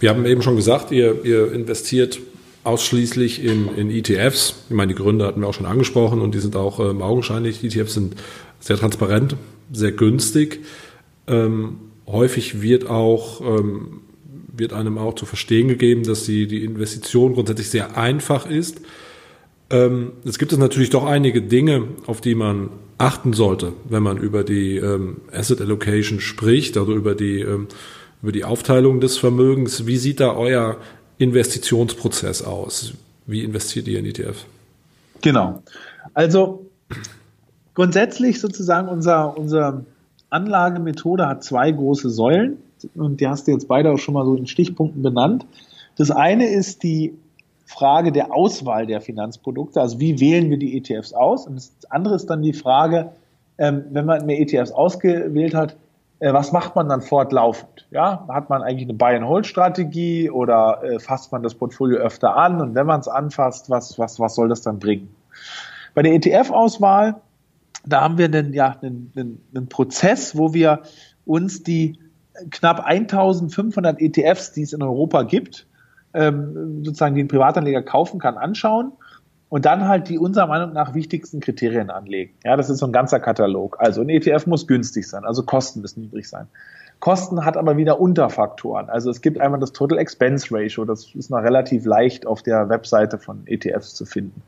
wir 0.00 0.10
haben 0.10 0.26
eben 0.26 0.42
schon 0.42 0.56
gesagt, 0.56 0.90
ihr, 0.90 1.24
ihr 1.24 1.52
investiert 1.52 2.20
ausschließlich 2.64 3.44
in, 3.44 3.68
in 3.76 3.90
ETFs. 3.90 4.64
Ich 4.68 4.74
meine, 4.74 4.92
die 4.92 5.00
Gründe 5.00 5.26
hatten 5.26 5.40
wir 5.40 5.48
auch 5.48 5.54
schon 5.54 5.66
angesprochen 5.66 6.20
und 6.20 6.34
die 6.34 6.40
sind 6.40 6.56
auch 6.56 6.80
ähm, 6.80 7.02
augenscheinlich. 7.02 7.60
Die 7.60 7.68
ETFs 7.68 7.94
sind 7.94 8.16
sehr 8.60 8.76
transparent, 8.76 9.36
sehr 9.72 9.92
günstig. 9.92 10.64
Ähm, 11.26 11.76
häufig 12.06 12.62
wird 12.62 12.88
auch 12.88 13.40
ähm, 13.40 14.00
wird 14.58 14.72
einem 14.72 14.98
auch 14.98 15.14
zu 15.14 15.26
verstehen 15.26 15.68
gegeben, 15.68 16.04
dass 16.04 16.24
die, 16.24 16.46
die 16.46 16.64
Investition 16.64 17.34
grundsätzlich 17.34 17.70
sehr 17.70 17.96
einfach 17.96 18.48
ist. 18.48 18.80
Ähm, 19.70 20.12
es 20.24 20.38
gibt 20.38 20.52
es 20.52 20.58
natürlich 20.58 20.90
doch 20.90 21.04
einige 21.04 21.42
Dinge, 21.42 21.84
auf 22.06 22.20
die 22.20 22.34
man 22.34 22.70
achten 22.96 23.32
sollte, 23.32 23.74
wenn 23.88 24.02
man 24.02 24.18
über 24.18 24.42
die 24.42 24.76
ähm, 24.76 25.18
Asset 25.32 25.60
Allocation 25.60 26.20
spricht, 26.20 26.76
also 26.76 26.92
über 26.92 27.14
die, 27.14 27.40
ähm, 27.40 27.68
über 28.22 28.32
die 28.32 28.44
Aufteilung 28.44 29.00
des 29.00 29.18
Vermögens. 29.18 29.86
Wie 29.86 29.98
sieht 29.98 30.20
da 30.20 30.34
euer 30.34 30.78
Investitionsprozess 31.18 32.42
aus? 32.42 32.94
Wie 33.26 33.44
investiert 33.44 33.86
ihr 33.88 33.98
in 33.98 34.06
ETF? 34.06 34.44
Genau. 35.20 35.62
Also 36.14 36.66
grundsätzlich 37.78 38.40
sozusagen 38.40 38.88
unser, 38.88 39.38
unsere 39.38 39.84
Anlagemethode 40.30 41.28
hat 41.28 41.44
zwei 41.44 41.70
große 41.70 42.10
Säulen 42.10 42.58
und 42.96 43.20
die 43.20 43.28
hast 43.28 43.46
du 43.46 43.52
jetzt 43.52 43.68
beide 43.68 43.92
auch 43.92 43.98
schon 43.98 44.14
mal 44.14 44.24
so 44.24 44.34
in 44.34 44.48
Stichpunkten 44.48 45.00
benannt. 45.00 45.46
Das 45.96 46.10
eine 46.10 46.48
ist 46.48 46.82
die 46.82 47.16
Frage 47.66 48.10
der 48.10 48.34
Auswahl 48.34 48.88
der 48.88 49.00
Finanzprodukte, 49.00 49.80
also 49.80 50.00
wie 50.00 50.18
wählen 50.18 50.50
wir 50.50 50.58
die 50.58 50.76
ETFs 50.76 51.12
aus? 51.12 51.46
Und 51.46 51.54
das 51.54 51.70
andere 51.88 52.16
ist 52.16 52.26
dann 52.26 52.42
die 52.42 52.52
Frage, 52.52 53.12
ähm, 53.58 53.84
wenn 53.92 54.06
man 54.06 54.26
mehr 54.26 54.40
ETFs 54.40 54.72
ausgewählt 54.72 55.54
hat, 55.54 55.76
äh, 56.18 56.32
was 56.32 56.50
macht 56.50 56.74
man 56.74 56.88
dann 56.88 57.00
fortlaufend? 57.00 57.86
Ja, 57.92 58.26
hat 58.28 58.50
man 58.50 58.60
eigentlich 58.62 58.88
eine 58.88 58.98
Buy-and-Hold-Strategie 58.98 60.30
oder 60.30 60.82
äh, 60.82 60.98
fasst 60.98 61.30
man 61.30 61.44
das 61.44 61.54
Portfolio 61.54 61.98
öfter 61.98 62.36
an? 62.36 62.60
Und 62.60 62.74
wenn 62.74 62.86
man 62.86 62.98
es 62.98 63.06
anfasst, 63.06 63.70
was, 63.70 64.00
was, 64.00 64.18
was 64.18 64.34
soll 64.34 64.48
das 64.48 64.62
dann 64.62 64.80
bringen? 64.80 65.14
Bei 65.94 66.02
der 66.02 66.14
ETF-Auswahl, 66.14 67.14
da 67.88 68.02
haben 68.02 68.18
wir 68.18 68.26
einen, 68.26 68.52
ja, 68.52 68.76
einen, 68.80 69.12
einen, 69.16 69.40
einen 69.54 69.68
Prozess, 69.68 70.36
wo 70.36 70.54
wir 70.54 70.82
uns 71.24 71.62
die 71.62 71.98
knapp 72.50 72.80
1500 72.84 74.00
ETFs, 74.00 74.52
die 74.52 74.62
es 74.62 74.72
in 74.72 74.82
Europa 74.82 75.22
gibt, 75.22 75.66
ähm, 76.14 76.84
sozusagen 76.84 77.14
die 77.14 77.22
ein 77.24 77.28
Privatanleger 77.28 77.82
kaufen 77.82 78.20
kann, 78.20 78.36
anschauen 78.36 78.92
und 79.48 79.64
dann 79.64 79.88
halt 79.88 80.08
die 80.08 80.18
unserer 80.18 80.46
Meinung 80.46 80.72
nach 80.72 80.94
wichtigsten 80.94 81.40
Kriterien 81.40 81.90
anlegen. 81.90 82.34
Ja, 82.44 82.56
das 82.56 82.70
ist 82.70 82.78
so 82.78 82.86
ein 82.86 82.92
ganzer 82.92 83.20
Katalog. 83.20 83.76
Also 83.80 84.02
ein 84.02 84.08
ETF 84.08 84.46
muss 84.46 84.66
günstig 84.66 85.08
sein, 85.08 85.24
also 85.24 85.42
Kosten 85.42 85.80
müssen 85.80 86.02
niedrig 86.02 86.28
sein. 86.28 86.48
Kosten 87.00 87.44
hat 87.44 87.56
aber 87.56 87.76
wieder 87.76 88.00
Unterfaktoren. 88.00 88.88
Also 88.88 89.10
es 89.10 89.20
gibt 89.20 89.40
einmal 89.40 89.60
das 89.60 89.72
Total 89.72 89.98
Expense 89.98 90.48
Ratio, 90.50 90.84
das 90.84 91.14
ist 91.14 91.30
noch 91.30 91.38
relativ 91.38 91.84
leicht 91.84 92.26
auf 92.26 92.42
der 92.42 92.68
Webseite 92.68 93.18
von 93.18 93.46
ETFs 93.46 93.94
zu 93.94 94.04
finden. 94.04 94.42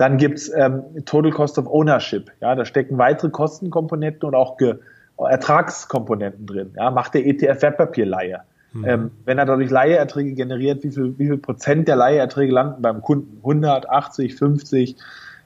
Dann 0.00 0.16
gibt's 0.16 0.50
ähm, 0.56 0.82
Total 1.04 1.30
Cost 1.30 1.58
of 1.58 1.66
Ownership. 1.66 2.32
Ja, 2.40 2.54
da 2.54 2.64
stecken 2.64 2.96
weitere 2.96 3.28
Kostenkomponenten 3.28 4.26
und 4.26 4.34
auch 4.34 4.56
Ge 4.56 4.76
Ertragskomponenten 5.18 6.46
drin. 6.46 6.70
Ja, 6.74 6.90
macht 6.90 7.12
der 7.12 7.26
ETF 7.26 7.60
Wertpapierleihe. 7.60 8.40
Mhm. 8.72 8.84
Ähm, 8.86 9.10
wenn 9.26 9.36
er 9.36 9.44
dadurch 9.44 9.68
Leiheerträge 9.68 10.32
generiert, 10.32 10.82
wie 10.84 10.90
viel, 10.90 11.18
wie 11.18 11.26
viel 11.26 11.36
Prozent 11.36 11.86
der 11.86 11.96
Leiheerträge 11.96 12.50
landen 12.50 12.80
beim 12.80 13.02
Kunden? 13.02 13.36
100, 13.40 13.90
80, 13.90 14.36
50? 14.36 14.96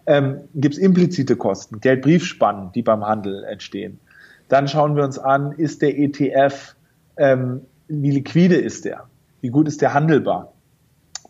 Ähm, 0.07 0.43
Gibt 0.55 0.77
es 0.77 0.81
implizite 0.81 1.35
Kosten, 1.35 1.81
Geldbriefspannen, 1.81 2.71
die 2.77 2.83
beim 2.83 3.05
Handel 3.05 3.43
entstehen? 3.43 3.99
Dann 4.49 4.69
schauen 4.69 4.95
wir 4.95 5.03
uns 5.03 5.19
an, 5.19 5.51
ist 5.51 5.83
der 5.83 5.99
ETF, 5.99 6.77
ähm, 7.17 7.63
wie 7.89 8.13
liquide 8.13 8.55
ist 8.55 8.85
der? 8.85 9.09
Wie 9.41 9.51
gut 9.51 9.67
ist 9.67 9.83
der 9.83 9.95
handelbar? 9.95 10.54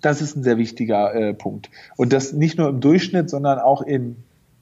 Das 0.04 0.20
ist 0.20 0.36
ein 0.36 0.42
sehr 0.42 0.58
wichtiger 0.58 1.14
äh, 1.14 1.34
Punkt. 1.34 1.70
Und 1.96 2.12
das 2.12 2.32
nicht 2.32 2.58
nur 2.58 2.68
im 2.68 2.80
Durchschnitt, 2.80 3.30
sondern 3.30 3.58
auch 3.58 3.82
in 3.82 4.16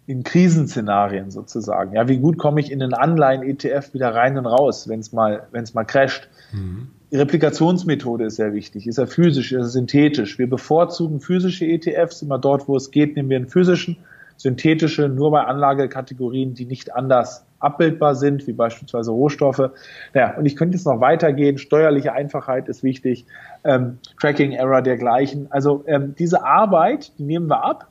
in 0.06 0.24
Krisenszenarien 0.24 1.30
sozusagen. 1.30 1.94
Ja, 1.94 2.08
wie 2.08 2.18
gut 2.18 2.36
komme 2.36 2.60
ich 2.60 2.72
in 2.72 2.80
den 2.80 2.92
Anleihen-ETF 2.92 3.94
wieder 3.94 4.14
rein 4.14 4.36
und 4.36 4.46
raus, 4.46 4.88
wenn 4.88 5.00
es 5.00 5.12
mal, 5.12 5.46
wenn 5.52 5.62
es 5.62 5.74
mal 5.74 5.84
crasht? 5.84 6.28
Mhm. 6.52 6.88
Die 7.12 7.16
Replikationsmethode 7.16 8.24
ist 8.24 8.36
sehr 8.36 8.52
wichtig. 8.52 8.86
Ist 8.86 8.98
er 8.98 9.06
physisch, 9.06 9.52
ist 9.52 9.58
er 9.58 9.68
synthetisch? 9.68 10.38
Wir 10.38 10.48
bevorzugen 10.48 11.20
physische 11.20 11.66
ETFs. 11.66 12.22
Immer 12.22 12.38
dort, 12.38 12.66
wo 12.68 12.76
es 12.76 12.90
geht, 12.90 13.16
nehmen 13.16 13.28
wir 13.28 13.36
einen 13.36 13.48
physischen. 13.48 13.98
Synthetische 14.36 15.08
nur 15.08 15.30
bei 15.30 15.44
Anlagekategorien, 15.44 16.54
die 16.54 16.64
nicht 16.64 16.94
anders 16.94 17.44
abbildbar 17.62 18.14
sind, 18.14 18.46
wie 18.46 18.52
beispielsweise 18.52 19.10
Rohstoffe. 19.10 19.70
Naja, 20.14 20.36
und 20.36 20.46
ich 20.46 20.56
könnte 20.56 20.76
jetzt 20.76 20.86
noch 20.86 21.00
weitergehen. 21.00 21.58
Steuerliche 21.58 22.12
Einfachheit 22.12 22.68
ist 22.68 22.82
wichtig. 22.82 23.26
Ähm, 23.64 23.98
Tracking 24.20 24.52
Error 24.52 24.82
dergleichen. 24.82 25.46
Also 25.50 25.84
ähm, 25.86 26.14
diese 26.18 26.44
Arbeit, 26.44 27.12
die 27.18 27.24
nehmen 27.24 27.48
wir 27.48 27.64
ab, 27.64 27.88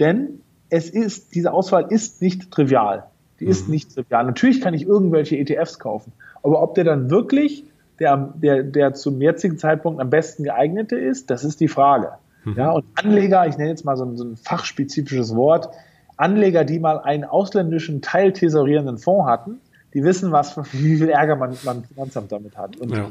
denn 0.00 0.40
es 0.70 0.90
ist, 0.90 1.34
diese 1.34 1.52
Auswahl 1.52 1.86
ist 1.90 2.20
nicht 2.20 2.50
trivial. 2.50 3.04
Die 3.40 3.46
ist 3.46 3.66
mhm. 3.66 3.74
nicht 3.74 3.94
trivial. 3.94 4.24
Natürlich 4.24 4.60
kann 4.60 4.74
ich 4.74 4.86
irgendwelche 4.86 5.36
ETFs 5.36 5.78
kaufen, 5.78 6.12
aber 6.42 6.62
ob 6.62 6.74
der 6.74 6.84
dann 6.84 7.10
wirklich 7.10 7.64
der, 8.00 8.34
der, 8.34 8.62
der 8.62 8.94
zum 8.94 9.20
jetzigen 9.20 9.58
Zeitpunkt 9.58 10.00
am 10.00 10.10
besten 10.10 10.44
geeignete 10.44 10.96
ist, 10.96 11.30
das 11.30 11.44
ist 11.44 11.60
die 11.60 11.68
Frage. 11.68 12.12
Mhm. 12.44 12.54
Ja, 12.56 12.70
und 12.72 12.84
Anleger, 12.96 13.46
ich 13.46 13.56
nenne 13.56 13.70
jetzt 13.70 13.84
mal 13.84 13.96
so 13.96 14.04
ein, 14.04 14.16
so 14.16 14.24
ein 14.24 14.36
fachspezifisches 14.36 15.34
Wort, 15.34 15.68
Anleger, 16.16 16.64
die 16.64 16.78
mal 16.78 16.98
einen 16.98 17.24
ausländischen 17.24 18.00
teiltesorierenden 18.02 18.98
Fonds 18.98 19.28
hatten, 19.28 19.60
die 19.94 20.04
wissen, 20.04 20.30
was, 20.32 20.56
wie 20.72 20.96
viel 20.96 21.08
Ärger 21.08 21.36
man 21.36 21.56
beim 21.64 21.84
Finanzamt 21.84 22.32
damit 22.32 22.56
hat. 22.56 22.76
Und, 22.76 22.96
ja. 22.96 23.06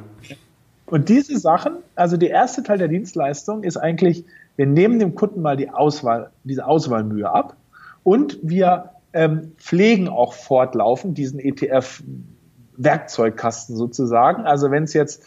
und 0.85 1.07
diese 1.09 1.39
Sachen, 1.39 1.77
also 1.95 2.17
der 2.17 2.31
erste 2.31 2.61
Teil 2.63 2.77
der 2.77 2.89
Dienstleistung 2.89 3.63
ist 3.63 3.77
eigentlich, 3.77 4.25
wir 4.55 4.67
nehmen 4.67 4.99
dem 4.99 5.15
Kunden 5.15 5.41
mal 5.41 5.57
die 5.57 5.71
Auswahl, 5.71 6.29
diese 6.43 6.67
Auswahlmühe 6.67 7.27
ab 7.29 7.55
und 8.03 8.37
wir 8.43 8.91
ähm, 9.13 9.53
pflegen 9.57 10.09
auch 10.09 10.33
fortlaufend 10.33 11.17
diesen 11.17 11.39
ETF-Werkzeugkasten 11.39 13.75
sozusagen. 13.75 14.45
Also 14.45 14.69
wenn 14.71 14.83
es 14.83 14.93
jetzt 14.93 15.23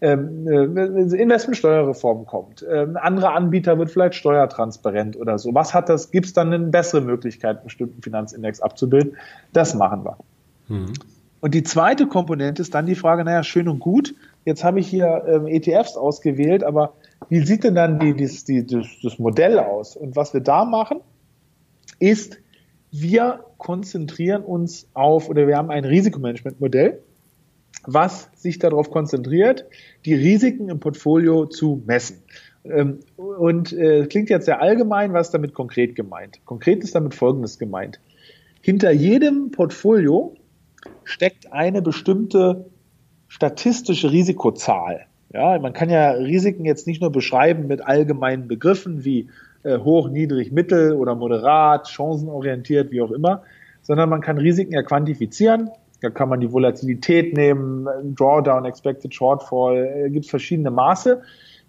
ähm, 0.00 0.46
äh, 0.46 1.20
Investmentsteuerreform 1.20 2.26
kommt, 2.26 2.64
ähm, 2.68 2.96
andere 3.00 3.32
Anbieter 3.32 3.78
wird 3.78 3.90
vielleicht 3.90 4.14
steuertransparent 4.14 5.16
oder 5.16 5.38
so. 5.38 5.54
Was 5.54 5.74
hat 5.74 5.88
das? 5.88 6.10
Gibt 6.10 6.26
es 6.26 6.32
dann 6.32 6.52
eine 6.52 6.66
bessere 6.66 7.02
Möglichkeit, 7.02 7.58
einen 7.58 7.64
bestimmten 7.64 8.02
Finanzindex 8.02 8.60
abzubilden? 8.60 9.16
Das 9.52 9.74
machen 9.74 10.04
wir. 10.04 10.16
Mhm. 10.68 10.92
Und 11.40 11.54
die 11.54 11.62
zweite 11.62 12.06
Komponente 12.06 12.62
ist 12.62 12.74
dann 12.74 12.86
die 12.86 12.94
Frage, 12.94 13.24
naja, 13.24 13.42
schön 13.42 13.68
und 13.68 13.78
gut, 13.80 14.14
jetzt 14.44 14.62
habe 14.62 14.80
ich 14.80 14.88
hier 14.88 15.24
ähm, 15.26 15.46
ETFs 15.46 15.96
ausgewählt, 15.96 16.64
aber 16.64 16.94
wie 17.28 17.40
sieht 17.40 17.64
denn 17.64 17.74
dann 17.74 17.98
die, 17.98 18.14
die, 18.14 18.26
die, 18.26 18.66
das, 18.66 18.86
das 19.02 19.18
Modell 19.18 19.58
aus? 19.58 19.96
Und 19.96 20.16
was 20.16 20.34
wir 20.34 20.40
da 20.40 20.64
machen, 20.64 21.00
ist, 21.98 22.38
wir 22.90 23.44
konzentrieren 23.58 24.42
uns 24.42 24.88
auf, 24.94 25.28
oder 25.28 25.46
wir 25.46 25.56
haben 25.56 25.70
ein 25.70 25.84
Risikomanagementmodell, 25.84 27.02
was 27.94 28.30
sich 28.34 28.58
darauf 28.58 28.90
konzentriert, 28.90 29.66
die 30.04 30.14
Risiken 30.14 30.68
im 30.68 30.80
Portfolio 30.80 31.46
zu 31.46 31.82
messen. 31.86 32.22
Ähm, 32.64 33.00
und 33.16 33.72
äh, 33.72 34.06
klingt 34.06 34.30
jetzt 34.30 34.46
sehr 34.46 34.60
allgemein, 34.60 35.12
was 35.12 35.30
damit 35.30 35.54
konkret 35.54 35.94
gemeint? 35.94 36.40
Konkret 36.44 36.82
ist 36.82 36.94
damit 36.94 37.14
Folgendes 37.14 37.58
gemeint. 37.58 38.00
Hinter 38.60 38.90
jedem 38.90 39.50
Portfolio 39.50 40.34
steckt 41.04 41.52
eine 41.52 41.82
bestimmte 41.82 42.66
statistische 43.28 44.10
Risikozahl. 44.10 45.06
Ja, 45.32 45.58
man 45.58 45.72
kann 45.72 45.88
ja 45.88 46.10
Risiken 46.10 46.64
jetzt 46.64 46.86
nicht 46.86 47.00
nur 47.00 47.12
beschreiben 47.12 47.68
mit 47.68 47.80
allgemeinen 47.80 48.48
Begriffen 48.48 49.04
wie 49.04 49.28
äh, 49.62 49.78
hoch, 49.78 50.08
niedrig, 50.08 50.52
mittel 50.52 50.94
oder 50.94 51.14
moderat, 51.14 51.88
chancenorientiert, 51.88 52.90
wie 52.90 53.00
auch 53.00 53.12
immer, 53.12 53.42
sondern 53.82 54.08
man 54.08 54.20
kann 54.20 54.38
Risiken 54.38 54.72
ja 54.72 54.82
quantifizieren. 54.82 55.70
Da 56.00 56.10
kann 56.10 56.28
man 56.28 56.40
die 56.40 56.52
Volatilität 56.52 57.36
nehmen, 57.36 57.86
Drawdown, 58.14 58.64
Expected 58.64 59.14
Shortfall, 59.14 60.06
äh, 60.06 60.10
gibt 60.10 60.26
verschiedene 60.26 60.70
Maße. 60.70 61.22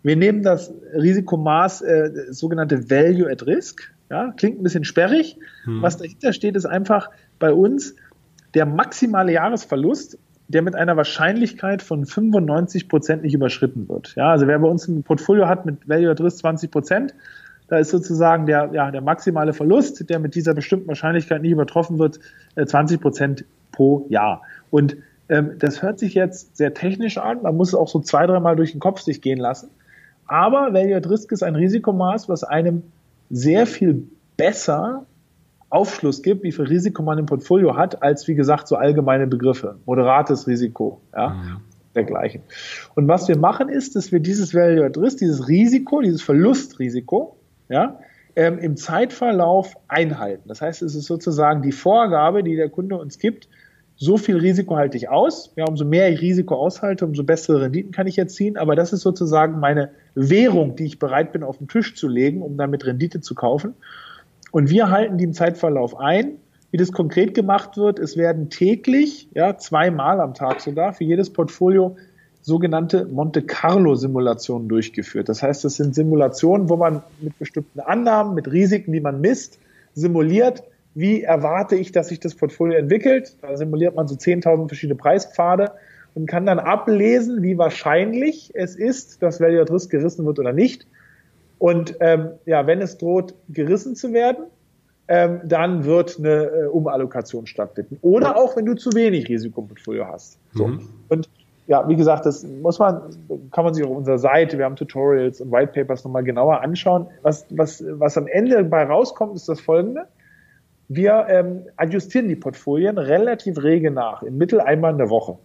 Wir 0.03 0.15
nehmen 0.15 0.41
das 0.41 0.73
Risikomaß, 0.93 1.81
äh, 1.81 2.11
das 2.27 2.39
sogenannte 2.39 2.89
Value 2.89 3.29
at 3.29 3.45
Risk. 3.45 3.91
Ja, 4.09 4.33
klingt 4.35 4.59
ein 4.59 4.63
bisschen 4.63 4.83
sperrig. 4.83 5.37
Hm. 5.63 5.81
Was 5.81 5.97
dahinter 5.97 6.33
steht, 6.33 6.55
ist 6.55 6.65
einfach 6.65 7.09
bei 7.39 7.53
uns 7.53 7.95
der 8.53 8.65
maximale 8.65 9.31
Jahresverlust, 9.31 10.17
der 10.49 10.61
mit 10.61 10.75
einer 10.75 10.97
Wahrscheinlichkeit 10.97 11.81
von 11.81 12.05
95 12.05 12.89
Prozent 12.89 13.23
nicht 13.23 13.33
überschritten 13.33 13.87
wird. 13.87 14.13
Ja, 14.15 14.31
also 14.31 14.47
wer 14.47 14.59
bei 14.59 14.67
uns 14.67 14.87
ein 14.87 15.03
Portfolio 15.03 15.47
hat 15.47 15.65
mit 15.65 15.87
Value 15.87 16.11
at 16.11 16.19
Risk 16.19 16.39
20 16.39 16.71
Prozent, 16.71 17.13
da 17.69 17.77
ist 17.77 17.89
sozusagen 17.89 18.47
der, 18.47 18.69
ja, 18.73 18.91
der 18.91 18.99
maximale 18.99 19.53
Verlust, 19.53 20.09
der 20.09 20.19
mit 20.19 20.35
dieser 20.35 20.53
bestimmten 20.53 20.89
Wahrscheinlichkeit 20.89 21.41
nicht 21.41 21.51
übertroffen 21.51 21.99
wird, 21.99 22.19
20 22.61 22.97
äh, 22.97 23.01
Prozent 23.01 23.45
pro 23.71 24.05
Jahr. 24.09 24.41
Und 24.69 24.97
ähm, 25.29 25.57
das 25.59 25.81
hört 25.81 25.99
sich 25.99 26.13
jetzt 26.13 26.57
sehr 26.57 26.73
technisch 26.73 27.17
an. 27.17 27.41
Man 27.41 27.55
muss 27.55 27.69
es 27.69 27.75
auch 27.75 27.87
so 27.87 27.99
zwei, 27.99 28.27
dreimal 28.27 28.55
durch 28.55 28.71
den 28.71 28.79
Kopf 28.79 29.01
sich 29.01 29.21
gehen 29.21 29.39
lassen. 29.39 29.69
Aber 30.27 30.73
Value 30.73 30.95
at 30.95 31.09
Risk 31.09 31.31
ist 31.31 31.43
ein 31.43 31.55
Risikomaß, 31.55 32.29
was 32.29 32.43
einem 32.43 32.83
sehr 33.29 33.65
viel 33.65 34.07
besser 34.37 35.05
Aufschluss 35.69 36.21
gibt, 36.21 36.43
wie 36.43 36.51
viel 36.51 36.65
Risiko 36.65 37.01
man 37.01 37.17
im 37.17 37.25
Portfolio 37.25 37.77
hat, 37.77 38.03
als 38.03 38.27
wie 38.27 38.35
gesagt 38.35 38.67
so 38.67 38.75
allgemeine 38.75 39.25
Begriffe. 39.25 39.77
Moderates 39.85 40.47
Risiko, 40.47 41.01
ja, 41.15 41.29
mhm. 41.29 41.57
dergleichen. 41.95 42.41
Und 42.95 43.07
was 43.07 43.27
wir 43.27 43.37
machen 43.37 43.69
ist, 43.69 43.95
dass 43.95 44.11
wir 44.11 44.19
dieses 44.19 44.53
Value 44.53 44.85
at 44.85 44.97
Risk, 44.97 45.19
dieses 45.19 45.47
Risiko, 45.47 46.01
dieses 46.01 46.21
Verlustrisiko, 46.21 47.37
ja, 47.69 47.99
ähm, 48.35 48.59
im 48.59 48.77
Zeitverlauf 48.77 49.75
einhalten. 49.87 50.47
Das 50.47 50.61
heißt, 50.61 50.81
es 50.81 50.95
ist 50.95 51.05
sozusagen 51.05 51.61
die 51.61 51.71
Vorgabe, 51.71 52.43
die 52.43 52.55
der 52.55 52.69
Kunde 52.69 52.97
uns 52.97 53.17
gibt, 53.17 53.47
so 54.01 54.17
viel 54.17 54.37
Risiko 54.37 54.77
halte 54.77 54.97
ich 54.97 55.09
aus. 55.09 55.53
Ja, 55.55 55.65
umso 55.65 55.85
mehr 55.85 56.11
ich 56.11 56.21
Risiko 56.21 56.55
aushalte, 56.55 57.05
umso 57.05 57.23
bessere 57.23 57.61
Renditen 57.61 57.91
kann 57.91 58.07
ich 58.07 58.17
erzielen. 58.17 58.57
Aber 58.57 58.75
das 58.75 58.93
ist 58.93 59.01
sozusagen 59.01 59.59
meine 59.59 59.91
Währung, 60.15 60.75
die 60.75 60.85
ich 60.85 60.97
bereit 60.97 61.31
bin, 61.31 61.43
auf 61.43 61.59
den 61.59 61.67
Tisch 61.67 61.93
zu 61.93 62.07
legen, 62.07 62.41
um 62.41 62.57
damit 62.57 62.83
Rendite 62.83 63.21
zu 63.21 63.35
kaufen. 63.35 63.75
Und 64.51 64.71
wir 64.71 64.89
halten 64.89 65.19
die 65.19 65.25
im 65.25 65.33
Zeitverlauf 65.33 65.99
ein. 65.99 66.31
Wie 66.71 66.77
das 66.77 66.91
konkret 66.91 67.35
gemacht 67.35 67.77
wird, 67.77 67.99
es 67.99 68.17
werden 68.17 68.49
täglich, 68.49 69.29
ja, 69.35 69.55
zweimal 69.57 70.19
am 70.19 70.33
Tag 70.33 70.61
sogar, 70.61 70.93
für 70.93 71.03
jedes 71.03 71.29
Portfolio 71.29 71.95
sogenannte 72.41 73.05
Monte 73.05 73.43
Carlo 73.43 73.93
Simulationen 73.93 74.67
durchgeführt. 74.67 75.29
Das 75.29 75.43
heißt, 75.43 75.63
das 75.63 75.75
sind 75.75 75.93
Simulationen, 75.93 76.69
wo 76.69 76.75
man 76.75 77.03
mit 77.19 77.37
bestimmten 77.37 77.79
Annahmen, 77.81 78.33
mit 78.33 78.51
Risiken, 78.51 78.93
die 78.93 78.99
man 78.99 79.21
misst, 79.21 79.59
simuliert, 79.93 80.63
wie 80.93 81.23
erwarte 81.23 81.75
ich, 81.75 81.91
dass 81.91 82.09
sich 82.09 82.19
das 82.19 82.35
Portfolio 82.35 82.77
entwickelt. 82.77 83.37
Da 83.41 83.55
simuliert 83.55 83.95
man 83.95 84.07
so 84.07 84.15
10.000 84.15 84.67
verschiedene 84.67 84.97
Preispfade 84.97 85.71
und 86.13 86.25
kann 86.25 86.45
dann 86.45 86.59
ablesen, 86.59 87.41
wie 87.41 87.57
wahrscheinlich 87.57 88.51
es 88.53 88.75
ist, 88.75 89.21
dass 89.23 89.39
Value 89.39 89.61
at 89.61 89.71
Risk 89.71 89.91
gerissen 89.91 90.25
wird 90.25 90.39
oder 90.39 90.53
nicht. 90.53 90.87
Und 91.59 91.95
ähm, 91.99 92.31
ja, 92.45 92.65
wenn 92.67 92.81
es 92.81 92.97
droht, 92.97 93.35
gerissen 93.49 93.95
zu 93.95 94.13
werden, 94.13 94.45
ähm, 95.07 95.41
dann 95.43 95.85
wird 95.85 96.17
eine 96.19 96.45
äh, 96.45 96.65
Umallokation 96.67 97.45
stattfinden. 97.45 97.97
Oder 98.01 98.37
auch, 98.37 98.55
wenn 98.57 98.65
du 98.65 98.75
zu 98.75 98.93
wenig 98.93 99.29
Risiko 99.29 99.61
im 99.61 99.67
Portfolio 99.67 100.07
hast. 100.07 100.39
So. 100.53 100.67
Mhm. 100.67 100.89
Und 101.09 101.29
ja, 101.67 101.87
wie 101.87 101.95
gesagt, 101.95 102.25
das 102.25 102.43
muss 102.43 102.79
man, 102.79 103.01
kann 103.51 103.63
man 103.63 103.73
sich 103.73 103.85
auf 103.85 103.95
unserer 103.95 104.17
Seite, 104.17 104.57
wir 104.57 104.65
haben 104.65 104.75
Tutorials 104.75 105.39
und 105.39 105.51
White 105.51 105.71
Papers 105.73 106.03
nochmal 106.03 106.23
genauer 106.23 106.61
anschauen. 106.61 107.07
Was, 107.21 107.45
was, 107.49 107.83
was 107.87 108.17
am 108.17 108.27
Ende 108.27 108.63
bei 108.63 108.83
rauskommt, 108.83 109.35
ist 109.35 109.47
das 109.47 109.61
folgende. 109.61 110.07
Wir 110.93 111.25
ähm, 111.29 111.67
adjustieren 111.77 112.27
die 112.27 112.35
Portfolien 112.35 112.97
relativ 112.97 113.63
rege 113.63 113.91
nach, 113.91 114.23
im 114.23 114.37
Mittel 114.37 114.59
einmal 114.59 114.91
in 114.91 114.97
der 114.97 115.09
Woche. 115.09 115.37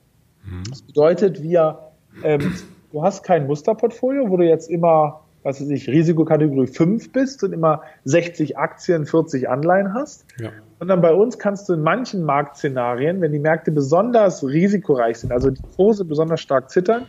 Mhm. 0.45 0.65
Das 0.69 0.83
bedeutet, 0.83 1.41
wir, 1.41 1.79
ähm, 2.25 2.53
du 2.91 3.05
hast 3.05 3.23
kein 3.23 3.47
Musterportfolio, 3.47 4.29
wo 4.29 4.39
du 4.39 4.45
jetzt 4.45 4.69
immer, 4.69 5.21
was 5.45 5.61
weiß 5.61 5.69
ich, 5.71 5.87
Risikokategorie 5.87 6.67
5 6.67 7.13
bist 7.13 7.45
und 7.45 7.53
immer 7.53 7.83
60 8.03 8.59
Aktien, 8.59 9.07
40 9.07 9.49
Anleihen 9.49 9.95
hast, 9.95 10.25
ja. 10.41 10.51
Sondern 10.81 11.01
bei 11.01 11.15
uns 11.15 11.39
kannst 11.39 11.69
du 11.69 11.75
in 11.75 11.81
manchen 11.81 12.25
Marktszenarien, 12.25 13.21
wenn 13.21 13.31
die 13.31 13.39
Märkte 13.39 13.71
besonders 13.71 14.45
risikoreich 14.45 15.19
sind, 15.19 15.33
also 15.33 15.51
die 15.51 15.63
Kurse 15.77 16.05
besonders 16.05 16.41
stark 16.41 16.71
zittern, 16.71 17.07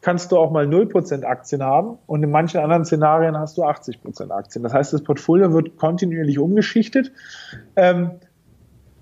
kannst 0.00 0.30
du 0.30 0.38
auch 0.38 0.50
mal 0.50 0.66
0% 0.66 1.24
Aktien 1.24 1.62
haben 1.62 1.98
und 2.06 2.22
in 2.22 2.30
manchen 2.30 2.60
anderen 2.60 2.84
Szenarien 2.84 3.36
hast 3.36 3.58
du 3.58 3.64
80% 3.64 4.30
Aktien. 4.30 4.62
Das 4.62 4.72
heißt, 4.72 4.92
das 4.92 5.02
Portfolio 5.02 5.52
wird 5.52 5.76
kontinuierlich 5.76 6.38
umgeschichtet. 6.38 7.12
Ähm, 7.74 8.12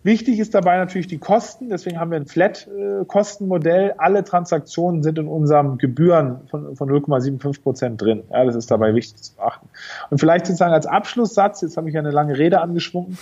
wichtig 0.02 0.38
ist 0.38 0.54
dabei 0.54 0.78
natürlich 0.78 1.06
die 1.06 1.18
Kosten, 1.18 1.68
deswegen 1.68 2.00
haben 2.00 2.10
wir 2.10 2.16
ein 2.16 2.26
Flat-Kostenmodell. 2.26 3.94
Alle 3.98 4.24
Transaktionen 4.24 5.02
sind 5.02 5.18
in 5.18 5.28
unserem 5.28 5.76
Gebühren 5.76 6.48
von, 6.50 6.76
von 6.76 6.88
0,75% 6.88 7.96
drin. 7.96 8.22
Ja, 8.30 8.44
das 8.44 8.56
ist 8.56 8.70
dabei 8.70 8.94
wichtig 8.94 9.22
zu 9.22 9.36
beachten. 9.36 9.68
Und 10.08 10.18
vielleicht 10.18 10.46
sozusagen 10.46 10.72
als 10.72 10.86
Abschlusssatz, 10.86 11.60
jetzt 11.60 11.76
habe 11.76 11.88
ich 11.88 11.94
ja 11.94 12.00
eine 12.00 12.10
lange 12.10 12.38
Rede 12.38 12.62
angeschwungen, 12.62 13.18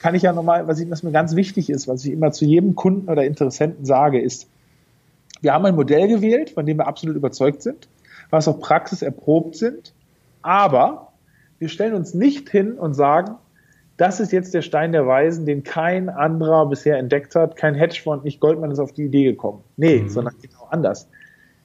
kann 0.00 0.16
ich 0.16 0.22
ja 0.22 0.32
nochmal, 0.32 0.66
was, 0.66 0.90
was 0.90 1.04
mir 1.04 1.12
ganz 1.12 1.36
wichtig 1.36 1.70
ist, 1.70 1.86
was 1.86 2.04
ich 2.04 2.10
immer 2.10 2.32
zu 2.32 2.44
jedem 2.44 2.74
Kunden 2.74 3.08
oder 3.08 3.24
Interessenten 3.24 3.84
sage, 3.84 4.20
ist, 4.20 4.48
wir 5.42 5.52
haben 5.52 5.66
ein 5.66 5.74
Modell 5.74 6.08
gewählt, 6.08 6.48
von 6.50 6.64
dem 6.64 6.78
wir 6.78 6.86
absolut 6.86 7.16
überzeugt 7.16 7.60
sind, 7.62 7.88
was 8.30 8.48
auch 8.48 8.60
Praxis 8.60 9.02
erprobt 9.02 9.56
sind, 9.56 9.92
aber 10.40 11.12
wir 11.58 11.68
stellen 11.68 11.92
uns 11.94 12.14
nicht 12.14 12.48
hin 12.48 12.78
und 12.78 12.94
sagen, 12.94 13.34
das 13.96 14.20
ist 14.20 14.30
jetzt 14.32 14.54
der 14.54 14.62
Stein 14.62 14.92
der 14.92 15.04
Weisen, 15.06 15.44
den 15.46 15.64
kein 15.64 16.08
anderer 16.08 16.66
bisher 16.68 16.98
entdeckt 16.98 17.34
hat, 17.34 17.56
kein 17.56 17.74
Hedgefonds, 17.74 18.24
nicht 18.24 18.40
Goldman 18.40 18.70
ist 18.70 18.78
auf 18.78 18.92
die 18.92 19.04
Idee 19.04 19.24
gekommen. 19.24 19.62
Nee, 19.76 20.00
mhm. 20.00 20.08
sondern 20.08 20.34
genau 20.40 20.66
anders. 20.70 21.08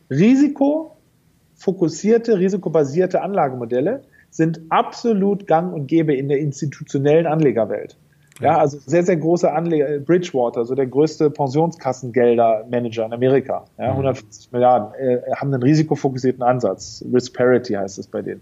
Risikofokussierte, 0.09 2.38
risikobasierte 2.38 3.21
Anlagemodelle 3.21 4.03
sind 4.30 4.59
absolut 4.69 5.47
gang 5.47 5.73
und 5.73 5.88
gäbe 5.88 6.13
in 6.13 6.28
der 6.28 6.39
institutionellen 6.39 7.28
Anlegerwelt. 7.28 7.95
Ja, 8.40 8.58
also 8.58 8.78
sehr, 8.86 9.04
sehr 9.04 9.18
große 9.18 9.52
Anleger, 9.52 9.90
äh, 9.90 10.00
Bridgewater, 10.00 10.66
so 10.66 10.76
der 10.76 10.86
größte 10.86 11.30
Pensionskassengelder-Manager 11.30 13.06
in 13.06 13.14
Amerika, 13.14 13.66
ja, 13.78 13.92
150 13.92 14.52
mhm. 14.52 14.58
Milliarden, 14.58 14.94
äh, 15.00 15.22
haben 15.36 15.54
einen 15.54 15.64
risikofokussierten 15.64 16.44
Ansatz. 16.44 17.04
Risk 17.12 17.36
Parity 17.36 17.74
heißt 17.74 17.98
es 17.98 18.08
bei 18.08 18.22
denen. 18.22 18.42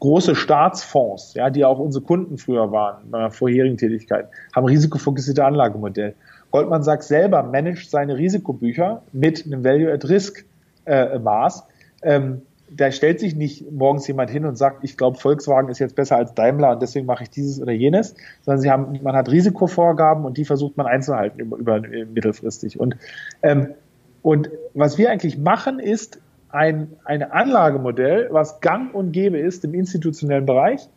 Große 0.00 0.34
Staatsfonds, 0.34 1.34
ja, 1.34 1.50
die 1.50 1.64
auch 1.64 1.78
unsere 1.78 2.04
Kunden 2.04 2.38
früher 2.38 2.70
waren, 2.72 3.10
bei 3.10 3.18
meiner 3.18 3.30
vorherigen 3.30 3.76
Tätigkeit, 3.76 4.28
haben 4.54 4.66
risikofokussierte 4.66 5.44
Anlagemodell. 5.44 6.14
Goldman 6.50 6.82
Sachs 6.82 7.08
selber 7.08 7.42
managt 7.42 7.90
seine 7.90 8.16
Risikobücher 8.16 9.02
mit 9.12 9.44
einem 9.44 9.64
Value 9.64 9.92
at 9.92 10.08
Risk 10.08 10.44
äh, 10.86 11.18
Maß. 11.18 11.64
Ähm, 12.02 12.42
da 12.70 12.90
stellt 12.90 13.20
sich 13.20 13.34
nicht 13.34 13.70
morgens 13.70 14.06
jemand 14.06 14.30
hin 14.30 14.44
und 14.44 14.56
sagt, 14.56 14.84
ich 14.84 14.96
glaube, 14.96 15.18
Volkswagen 15.18 15.68
ist 15.68 15.78
jetzt 15.78 15.94
besser 15.94 16.16
als 16.16 16.34
Daimler 16.34 16.72
und 16.72 16.82
deswegen 16.82 17.06
mache 17.06 17.22
ich 17.24 17.30
dieses 17.30 17.60
oder 17.60 17.72
jenes, 17.72 18.14
sondern 18.42 18.60
sie 18.60 18.70
haben, 18.70 19.00
man 19.02 19.16
hat 19.16 19.30
Risikovorgaben 19.30 20.24
und 20.24 20.36
die 20.36 20.44
versucht 20.44 20.76
man 20.76 20.86
einzuhalten 20.86 21.40
über, 21.40 21.56
über 21.56 21.80
mittelfristig. 21.80 22.78
Und, 22.78 22.96
ähm, 23.42 23.74
und 24.22 24.50
was 24.74 24.98
wir 24.98 25.10
eigentlich 25.10 25.38
machen, 25.38 25.78
ist 25.78 26.20
ein, 26.50 26.96
ein 27.04 27.22
Anlagemodell, 27.22 28.28
was 28.30 28.60
gang 28.60 28.94
und 28.94 29.12
gäbe 29.12 29.38
ist 29.38 29.64
im 29.64 29.74
institutionellen 29.74 30.46
Bereich, 30.46 30.88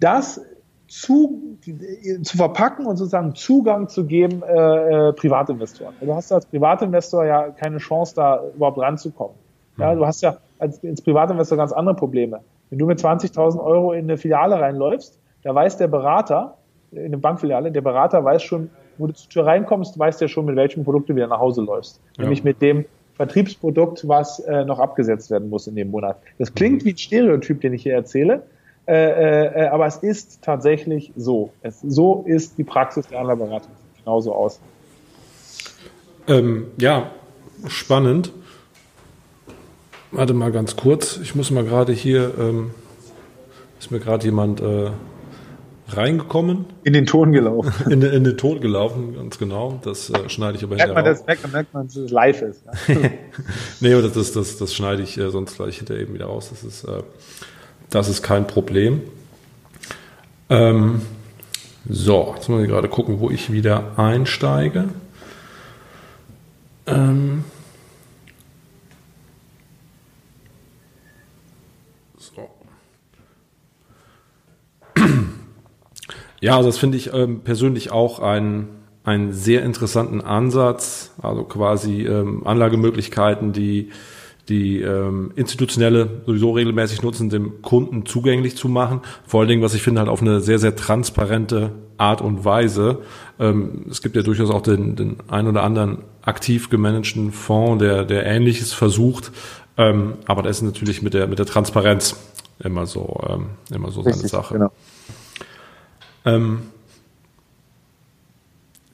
das 0.00 0.40
zu, 0.88 1.58
zu 2.22 2.36
verpacken 2.36 2.86
und 2.86 2.96
sozusagen 2.96 3.34
Zugang 3.34 3.88
zu 3.88 4.06
geben 4.06 4.42
äh, 4.42 5.08
äh, 5.08 5.12
Privatinvestoren. 5.12 5.94
Also 6.00 6.06
du 6.06 6.14
hast 6.14 6.32
als 6.32 6.46
Privatinvestor 6.46 7.26
ja 7.26 7.50
keine 7.50 7.78
Chance, 7.78 8.14
da 8.16 8.42
überhaupt 8.54 8.78
ranzukommen. 8.78 9.36
Ja, 9.76 9.94
du 9.94 10.06
hast 10.06 10.22
ja 10.22 10.38
als, 10.58 10.82
als 10.84 11.02
Privatinvestor 11.02 11.58
ganz 11.58 11.72
andere 11.72 11.94
Probleme. 11.94 12.40
Wenn 12.70 12.78
du 12.78 12.86
mit 12.86 12.98
20.000 12.98 13.62
Euro 13.62 13.92
in 13.92 14.04
eine 14.04 14.18
Filiale 14.18 14.60
reinläufst, 14.60 15.18
da 15.42 15.54
weiß 15.54 15.76
der 15.76 15.88
Berater, 15.88 16.56
in 16.92 17.06
eine 17.06 17.18
Bankfiliale, 17.18 17.70
der 17.70 17.80
Berater 17.80 18.24
weiß 18.24 18.42
schon, 18.42 18.70
wo 18.98 19.06
du 19.06 19.14
zur 19.14 19.30
Tür 19.30 19.46
reinkommst, 19.46 19.98
weiß 19.98 20.18
der 20.18 20.28
schon, 20.28 20.44
mit 20.46 20.56
welchem 20.56 20.84
Produkt 20.84 21.08
du 21.08 21.14
wieder 21.14 21.28
nach 21.28 21.38
Hause 21.38 21.62
läufst. 21.62 22.00
Ja. 22.16 22.22
Nämlich 22.22 22.44
mit 22.44 22.60
dem 22.60 22.84
Vertriebsprodukt, 23.14 24.06
was 24.06 24.40
äh, 24.40 24.64
noch 24.64 24.78
abgesetzt 24.78 25.30
werden 25.30 25.50
muss 25.50 25.66
in 25.66 25.74
dem 25.74 25.90
Monat. 25.90 26.18
Das 26.38 26.54
klingt 26.54 26.84
wie 26.84 26.92
ein 26.92 26.98
Stereotyp, 26.98 27.60
den 27.60 27.72
ich 27.74 27.82
hier 27.82 27.94
erzähle, 27.94 28.42
äh, 28.86 29.64
äh, 29.64 29.68
aber 29.68 29.86
es 29.86 29.98
ist 29.98 30.42
tatsächlich 30.42 31.12
so. 31.16 31.50
Es, 31.62 31.80
so 31.80 32.24
ist 32.26 32.56
die 32.58 32.64
Praxis 32.64 33.06
der 33.08 33.20
Anlageberatung. 33.20 33.72
Genauso 33.98 34.32
aus. 34.32 34.60
Ähm, 36.26 36.68
ja, 36.78 37.10
spannend. 37.66 38.32
Warte 40.10 40.32
mal 40.32 40.50
ganz 40.52 40.76
kurz. 40.76 41.18
Ich 41.22 41.34
muss 41.34 41.50
mal 41.50 41.64
gerade 41.64 41.92
hier, 41.92 42.32
ähm, 42.38 42.70
ist 43.78 43.90
mir 43.90 44.00
gerade 44.00 44.24
jemand 44.24 44.60
äh, 44.60 44.90
reingekommen. 45.88 46.64
In 46.82 46.94
den 46.94 47.04
Ton 47.04 47.32
gelaufen. 47.32 47.72
In, 47.90 48.02
in, 48.02 48.24
den 48.24 48.36
Ton 48.36 48.60
gelaufen, 48.60 49.14
ganz 49.14 49.38
genau. 49.38 49.80
Das 49.82 50.10
äh, 50.10 50.28
schneide 50.28 50.56
ich 50.56 50.64
aber 50.64 50.76
merkt 50.76 50.88
hinterher. 50.88 50.94
Man 50.94 51.04
das, 51.04 51.26
merkt, 51.26 51.42
man, 51.42 51.52
merkt 51.52 51.74
man, 51.74 51.86
dass 51.86 51.96
es 51.96 52.10
live 52.10 52.42
ist. 52.42 52.62
Ja? 52.88 52.94
nee, 53.80 53.92
aber 53.92 54.08
das, 54.08 54.32
das, 54.32 54.56
das 54.56 54.74
schneide 54.74 55.02
ich 55.02 55.18
äh, 55.18 55.30
sonst 55.30 55.56
gleich 55.56 55.78
hinterher 55.78 56.02
eben 56.02 56.14
wieder 56.14 56.26
raus. 56.26 56.48
Das 56.50 56.64
ist, 56.64 56.84
äh, 56.84 57.02
das 57.90 58.08
ist 58.08 58.22
kein 58.22 58.46
Problem. 58.46 59.02
Ähm, 60.50 61.02
so, 61.88 62.32
jetzt 62.34 62.48
muss 62.48 62.62
ich 62.62 62.68
gerade 62.68 62.88
gucken, 62.88 63.20
wo 63.20 63.30
ich 63.30 63.52
wieder 63.52 63.98
einsteige. 63.98 64.88
Ähm, 66.86 67.44
Ja, 76.40 76.56
also 76.56 76.68
das 76.68 76.78
finde 76.78 76.96
ich 76.96 77.12
ähm, 77.12 77.40
persönlich 77.40 77.90
auch 77.90 78.20
einen, 78.20 78.68
einen 79.04 79.32
sehr 79.32 79.62
interessanten 79.62 80.20
Ansatz, 80.20 81.12
also 81.20 81.44
quasi 81.44 82.06
ähm, 82.06 82.46
Anlagemöglichkeiten, 82.46 83.52
die 83.52 83.90
die 84.48 84.80
ähm, 84.80 85.32
institutionelle 85.36 86.22
sowieso 86.26 86.52
regelmäßig 86.52 87.02
nutzen, 87.02 87.28
dem 87.28 87.60
Kunden 87.62 88.06
zugänglich 88.06 88.56
zu 88.56 88.68
machen. 88.68 89.02
Vor 89.26 89.40
allen 89.40 89.48
Dingen, 89.48 89.62
was 89.62 89.74
ich 89.74 89.82
finde, 89.82 90.00
halt 90.00 90.08
auf 90.08 90.22
eine 90.22 90.40
sehr, 90.40 90.58
sehr 90.58 90.74
transparente 90.74 91.72
Art 91.98 92.22
und 92.22 92.44
Weise. 92.44 93.02
Ähm, 93.38 93.84
es 93.90 94.00
gibt 94.00 94.16
ja 94.16 94.22
durchaus 94.22 94.50
auch 94.50 94.62
den, 94.62 94.96
den 94.96 95.16
ein 95.28 95.46
oder 95.46 95.62
anderen 95.62 95.98
aktiv 96.22 96.70
gemanagten 96.70 97.32
Fonds, 97.32 97.82
der, 97.82 98.04
der 98.04 98.24
Ähnliches 98.24 98.72
versucht. 98.72 99.32
Ähm, 99.76 100.14
aber 100.26 100.42
das 100.42 100.58
ist 100.58 100.62
natürlich 100.62 101.02
mit 101.02 101.14
der, 101.14 101.26
mit 101.26 101.38
der 101.38 101.46
Transparenz 101.46 102.16
immer 102.58 102.86
so, 102.86 103.20
ähm, 103.28 103.46
immer 103.70 103.90
so 103.90 104.00
Richtig, 104.00 104.22
seine 104.22 104.28
Sache. 104.28 104.54
Genau. 104.54 104.72
Ähm, 106.24 106.62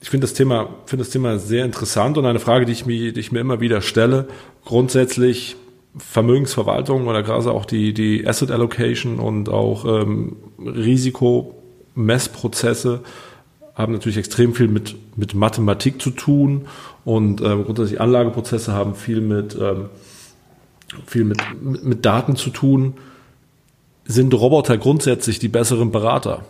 ich 0.01 0.11
finde 0.11 0.27
das 0.27 0.35
Thema, 0.35 0.69
finde 0.85 1.03
das 1.03 1.11
Thema 1.11 1.39
sehr 1.39 1.65
interessant 1.65 2.19
und 2.19 2.27
eine 2.27 2.39
Frage, 2.39 2.65
die 2.65 2.73
ich 2.73 2.85
mir, 2.85 3.11
die 3.11 3.19
ich 3.19 3.31
mir 3.31 3.39
immer 3.39 3.59
wieder 3.59 3.81
stelle. 3.81 4.27
Grundsätzlich 4.63 5.55
Vermögensverwaltung 5.97 7.07
oder 7.07 7.23
gerade 7.23 7.51
auch 7.51 7.65
die, 7.65 7.93
die 7.93 8.27
Asset 8.27 8.51
Allocation 8.51 9.19
und 9.19 9.49
auch 9.49 9.85
ähm, 9.85 10.35
Risikomessprozesse 10.59 13.01
haben 13.75 13.93
natürlich 13.93 14.17
extrem 14.17 14.53
viel 14.53 14.67
mit, 14.67 14.95
mit 15.17 15.33
Mathematik 15.33 15.99
zu 16.01 16.11
tun 16.11 16.67
und 17.03 17.41
ähm, 17.41 17.65
grundsätzlich 17.65 17.99
Anlageprozesse 17.99 18.73
haben 18.73 18.93
viel 18.95 19.21
mit, 19.21 19.57
ähm, 19.59 19.89
viel 21.07 21.23
mit, 21.23 21.39
mit, 21.61 21.83
mit 21.83 22.05
Daten 22.05 22.35
zu 22.35 22.51
tun. 22.51 22.93
Sind 24.05 24.31
Roboter 24.33 24.77
grundsätzlich 24.77 25.39
die 25.39 25.47
besseren 25.47 25.91
Berater? 25.91 26.45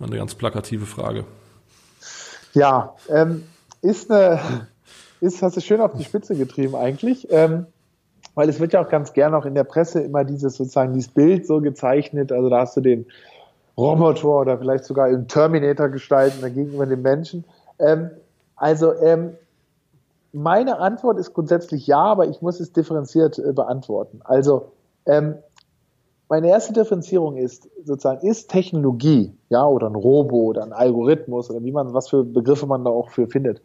Eine 0.00 0.16
ganz 0.16 0.34
plakative 0.34 0.86
Frage. 0.86 1.24
Ja, 2.54 2.94
ähm, 3.08 3.44
ist 3.82 4.10
eine, 4.10 4.40
ist, 5.20 5.42
hast 5.42 5.56
du 5.56 5.60
schön 5.60 5.80
auf 5.80 5.94
die 5.94 6.04
Spitze 6.04 6.34
getrieben 6.36 6.76
eigentlich, 6.76 7.26
ähm, 7.30 7.66
weil 8.34 8.48
es 8.48 8.60
wird 8.60 8.72
ja 8.72 8.84
auch 8.84 8.88
ganz 8.88 9.12
gerne 9.12 9.36
auch 9.36 9.44
in 9.44 9.54
der 9.54 9.64
Presse 9.64 10.00
immer 10.00 10.24
dieses 10.24 10.56
sozusagen 10.56 10.94
dieses 10.94 11.10
Bild 11.10 11.46
so 11.46 11.60
gezeichnet, 11.60 12.30
also 12.30 12.48
da 12.48 12.60
hast 12.60 12.76
du 12.76 12.80
den 12.80 13.06
Roboter 13.76 14.28
oder 14.28 14.58
vielleicht 14.58 14.84
sogar 14.84 15.08
im 15.08 15.28
Terminator 15.28 15.88
gestalten 15.88 16.42
gegenüber 16.42 16.86
dem 16.86 17.02
Menschen. 17.02 17.44
Ähm, 17.78 18.10
also 18.56 18.92
ähm, 18.94 19.34
meine 20.32 20.78
Antwort 20.78 21.18
ist 21.18 21.32
grundsätzlich 21.32 21.86
ja, 21.86 22.02
aber 22.02 22.26
ich 22.26 22.42
muss 22.42 22.60
es 22.60 22.72
differenziert 22.72 23.38
äh, 23.38 23.52
beantworten. 23.52 24.20
Also 24.24 24.72
ähm, 25.06 25.36
meine 26.28 26.48
erste 26.48 26.72
Differenzierung 26.72 27.36
ist 27.36 27.68
sozusagen, 27.84 28.26
ist 28.26 28.50
Technologie, 28.50 29.34
ja, 29.48 29.64
oder 29.66 29.88
ein 29.88 29.94
Robo 29.94 30.36
oder 30.36 30.62
ein 30.62 30.72
Algorithmus 30.72 31.50
oder 31.50 31.62
wie 31.62 31.72
man, 31.72 31.94
was 31.94 32.10
für 32.10 32.24
Begriffe 32.24 32.66
man 32.66 32.84
da 32.84 32.90
auch 32.90 33.10
für 33.10 33.26
findet, 33.26 33.62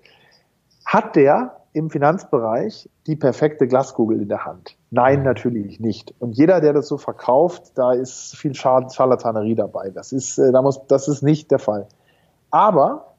hat 0.85 1.15
der 1.15 1.57
im 1.73 1.89
Finanzbereich 1.89 2.89
die 3.07 3.15
perfekte 3.15 3.67
Glaskugel 3.67 4.21
in 4.21 4.29
der 4.29 4.45
Hand? 4.45 4.77
Nein, 4.91 5.23
natürlich 5.23 5.79
nicht. 5.79 6.13
Und 6.19 6.37
jeder, 6.37 6.61
der 6.61 6.73
das 6.73 6.87
so 6.87 6.97
verkauft, 6.97 7.71
da 7.75 7.93
ist 7.93 8.35
viel 8.37 8.53
Scharlatanerie 8.53 9.55
dabei. 9.55 9.89
Das 9.89 10.11
ist, 10.11 10.37
äh, 10.37 10.51
da 10.51 10.61
muss, 10.61 10.85
das 10.87 11.07
ist 11.07 11.23
nicht 11.23 11.51
der 11.51 11.59
Fall. 11.59 11.87
Aber 12.51 13.15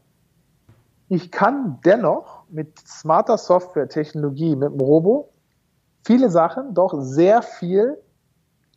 ich 1.08 1.30
kann 1.30 1.80
dennoch 1.84 2.44
mit 2.48 2.78
smarter 2.78 3.36
Software, 3.36 3.88
Technologie, 3.88 4.56
mit 4.56 4.72
dem 4.72 4.80
Robo 4.80 5.30
viele 6.04 6.30
Sachen 6.30 6.74
doch 6.74 6.94
sehr 7.00 7.42
viel 7.42 7.98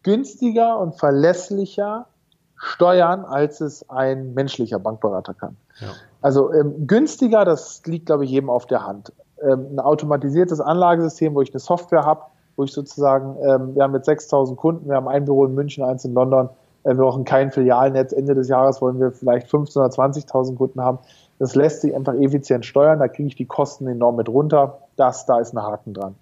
günstiger 0.07 0.79
und 0.79 0.95
verlässlicher 0.95 2.07
steuern, 2.55 3.25
als 3.25 3.59
es 3.59 3.89
ein 3.89 4.33
menschlicher 4.33 4.79
Bankberater 4.79 5.33
kann. 5.33 5.57
Ja. 5.81 5.87
Also 6.21 6.53
ähm, 6.53 6.87
günstiger, 6.87 7.43
das 7.43 7.81
liegt, 7.85 8.05
glaube 8.05 8.23
ich, 8.23 8.31
jedem 8.31 8.49
auf 8.49 8.65
der 8.67 8.87
Hand. 8.87 9.11
Ähm, 9.41 9.67
ein 9.73 9.79
automatisiertes 9.81 10.61
Anlagesystem, 10.61 11.35
wo 11.35 11.41
ich 11.41 11.51
eine 11.51 11.59
Software 11.59 12.05
habe, 12.05 12.21
wo 12.55 12.63
ich 12.63 12.71
sozusagen, 12.71 13.35
ähm, 13.43 13.75
wir 13.75 13.83
haben 13.83 13.91
mit 13.91 14.05
6000 14.05 14.57
Kunden, 14.57 14.87
wir 14.87 14.95
haben 14.95 15.09
ein 15.09 15.25
Büro 15.25 15.45
in 15.45 15.53
München, 15.53 15.83
eins 15.83 16.05
in 16.05 16.13
London, 16.13 16.51
äh, 16.85 16.93
wir 16.93 17.03
brauchen 17.03 17.25
kein 17.25 17.51
Filialnetz. 17.51 18.13
Ende 18.13 18.33
des 18.33 18.47
Jahres 18.47 18.81
wollen 18.81 19.01
wir 19.01 19.11
vielleicht 19.11 19.47
15.000 19.47 19.77
oder 19.77 19.87
20.000 19.87 20.55
Kunden 20.55 20.81
haben. 20.81 20.99
Das 21.37 21.53
lässt 21.53 21.81
sich 21.81 21.93
einfach 21.93 22.13
effizient 22.13 22.65
steuern, 22.65 22.99
da 22.99 23.09
kriege 23.09 23.27
ich 23.27 23.35
die 23.35 23.45
Kosten 23.45 23.87
enorm 23.87 24.15
mit 24.15 24.29
runter. 24.29 24.83
Das, 24.95 25.25
da 25.25 25.39
ist 25.39 25.53
ein 25.53 25.61
Haken 25.61 25.93
dran. 25.93 26.15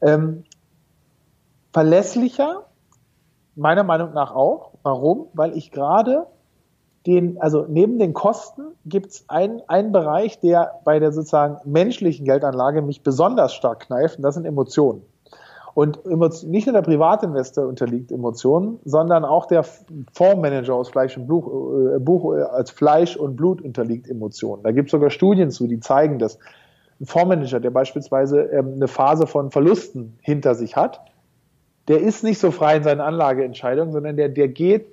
Ähm, 0.00 0.44
verlässlicher, 1.72 2.62
Meiner 3.56 3.82
Meinung 3.82 4.12
nach 4.12 4.34
auch. 4.34 4.72
Warum? 4.82 5.28
Weil 5.32 5.56
ich 5.56 5.70
gerade 5.70 6.26
den, 7.06 7.40
also 7.40 7.64
neben 7.68 7.98
den 7.98 8.12
Kosten 8.12 8.62
gibt 8.84 9.06
es 9.10 9.24
einen, 9.28 9.92
Bereich, 9.92 10.40
der 10.40 10.80
bei 10.84 10.98
der 10.98 11.12
sozusagen 11.12 11.58
menschlichen 11.64 12.26
Geldanlage 12.26 12.82
mich 12.82 13.02
besonders 13.02 13.54
stark 13.54 13.80
kneift, 13.80 14.18
und 14.18 14.22
das 14.22 14.34
sind 14.34 14.44
Emotionen. 14.44 15.02
Und 15.74 16.06
nicht 16.06 16.66
nur 16.66 16.72
der 16.72 16.80
Privatinvestor 16.80 17.66
unterliegt 17.66 18.10
Emotionen, 18.10 18.80
sondern 18.86 19.26
auch 19.26 19.44
der 19.44 19.62
Fondsmanager 20.14 20.74
aus 20.74 20.88
Fleisch 20.88 21.18
und 21.18 21.26
Blut, 21.26 21.44
äh, 21.44 21.98
Buch 21.98 22.34
äh, 22.34 22.42
als 22.42 22.70
Fleisch 22.70 23.14
und 23.14 23.36
Blut 23.36 23.60
unterliegt 23.60 24.08
Emotionen. 24.08 24.62
Da 24.62 24.72
gibt 24.72 24.88
es 24.88 24.92
sogar 24.92 25.10
Studien 25.10 25.50
zu, 25.50 25.66
die 25.66 25.78
zeigen 25.78 26.18
das. 26.18 26.38
Ein 26.98 27.04
Fondsmanager, 27.04 27.60
der 27.60 27.70
beispielsweise 27.70 28.40
ähm, 28.44 28.72
eine 28.76 28.88
Phase 28.88 29.26
von 29.26 29.50
Verlusten 29.50 30.18
hinter 30.22 30.54
sich 30.54 30.76
hat, 30.76 31.02
der 31.88 32.00
ist 32.00 32.24
nicht 32.24 32.38
so 32.38 32.50
frei 32.50 32.76
in 32.76 32.82
seinen 32.82 33.00
Anlageentscheidungen, 33.00 33.92
sondern 33.92 34.16
der, 34.16 34.28
der 34.28 34.48
geht, 34.48 34.86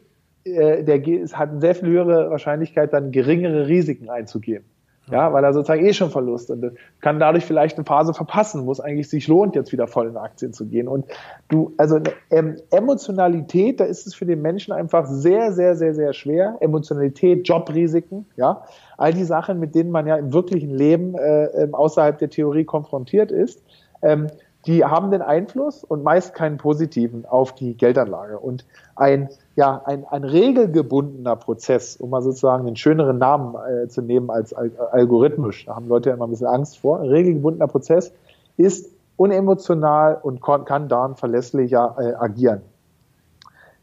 äh, 0.45 0.83
der 0.83 0.99
geht, 0.99 1.33
hat 1.33 1.49
eine 1.49 1.61
sehr 1.61 1.75
viel 1.75 1.89
höhere 1.89 2.29
Wahrscheinlichkeit, 2.29 2.93
dann 2.93 3.11
geringere 3.11 3.67
Risiken 3.67 4.09
einzugehen. 4.09 4.63
Ja, 5.11 5.33
weil 5.33 5.43
er 5.43 5.53
sozusagen 5.53 5.85
eh 5.85 5.91
schon 5.91 6.11
Verlust 6.11 6.49
und 6.49 6.77
kann 7.01 7.19
dadurch 7.19 7.43
vielleicht 7.43 7.77
eine 7.77 7.83
Phase 7.83 8.13
verpassen, 8.13 8.65
wo 8.65 8.71
es 8.71 8.79
eigentlich 8.79 9.09
sich 9.09 9.27
lohnt, 9.27 9.53
jetzt 9.53 9.73
wieder 9.73 9.85
voll 9.85 10.07
in 10.07 10.15
Aktien 10.15 10.53
zu 10.53 10.65
gehen. 10.65 10.87
Und 10.87 11.05
du, 11.49 11.73
also 11.77 11.99
ähm, 12.31 12.55
Emotionalität, 12.71 13.81
da 13.81 13.83
ist 13.83 14.07
es 14.07 14.15
für 14.15 14.25
den 14.25 14.41
Menschen 14.41 14.71
einfach 14.71 15.05
sehr, 15.05 15.51
sehr, 15.51 15.75
sehr, 15.75 15.93
sehr 15.93 16.13
schwer. 16.13 16.55
Emotionalität, 16.61 17.45
Jobrisiken, 17.45 18.25
ja, 18.37 18.63
all 18.97 19.13
die 19.13 19.25
Sachen, 19.25 19.59
mit 19.59 19.75
denen 19.75 19.91
man 19.91 20.07
ja 20.07 20.15
im 20.15 20.31
wirklichen 20.31 20.69
Leben 20.69 21.15
äh, 21.15 21.47
ähm, 21.47 21.75
außerhalb 21.75 22.17
der 22.17 22.29
Theorie 22.29 22.63
konfrontiert 22.63 23.29
ist. 23.29 23.61
Ähm, 24.01 24.27
die 24.65 24.85
haben 24.85 25.11
den 25.11 25.21
Einfluss 25.21 25.83
und 25.83 26.03
meist 26.03 26.33
keinen 26.33 26.57
positiven 26.57 27.25
auf 27.25 27.53
die 27.53 27.75
Geldanlage. 27.75 28.39
Und 28.39 28.65
ein, 28.95 29.29
ja, 29.55 29.81
ein, 29.85 30.05
ein 30.05 30.23
regelgebundener 30.23 31.35
Prozess, 31.35 31.97
um 31.97 32.09
mal 32.09 32.21
sozusagen 32.21 32.65
einen 32.65 32.75
schöneren 32.75 33.17
Namen 33.17 33.55
äh, 33.55 33.87
zu 33.89 34.01
nehmen 34.01 34.29
als 34.29 34.53
al 34.53 34.71
algorithmisch, 34.91 35.65
da 35.65 35.75
haben 35.75 35.87
Leute 35.87 36.09
ja 36.09 36.15
immer 36.15 36.27
ein 36.27 36.29
bisschen 36.29 36.47
Angst 36.47 36.79
vor, 36.79 36.99
ein 36.99 37.09
regelgebundener 37.09 37.67
Prozess 37.67 38.13
ist 38.55 38.89
unemotional 39.17 40.19
und 40.21 40.41
kann 40.41 40.87
dann 40.87 41.15
verlässlicher 41.15 41.95
äh, 41.99 42.13
agieren. 42.13 42.61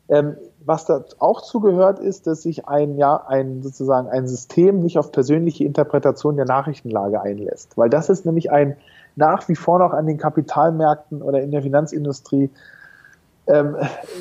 Ähm, 0.08 0.36
was 0.64 0.84
da 0.84 1.04
auch 1.18 1.40
zugehört, 1.40 1.98
ist, 1.98 2.26
dass 2.26 2.42
sich 2.42 2.68
ein, 2.68 2.96
ja, 2.96 3.24
ein, 3.26 3.62
sozusagen 3.62 4.08
ein 4.08 4.26
System 4.26 4.80
nicht 4.80 4.98
auf 4.98 5.12
persönliche 5.12 5.64
Interpretation 5.64 6.36
der 6.36 6.44
Nachrichtenlage 6.44 7.20
einlässt. 7.20 7.78
Weil 7.78 7.88
das 7.88 8.10
ist 8.10 8.26
nämlich 8.26 8.50
ein 8.50 8.76
nach 9.16 9.48
wie 9.48 9.56
vor 9.56 9.78
noch 9.78 9.92
an 9.92 10.06
den 10.06 10.18
Kapitalmärkten 10.18 11.22
oder 11.22 11.42
in 11.42 11.50
der 11.50 11.62
Finanzindustrie 11.62 12.50
ähm, 13.46 13.76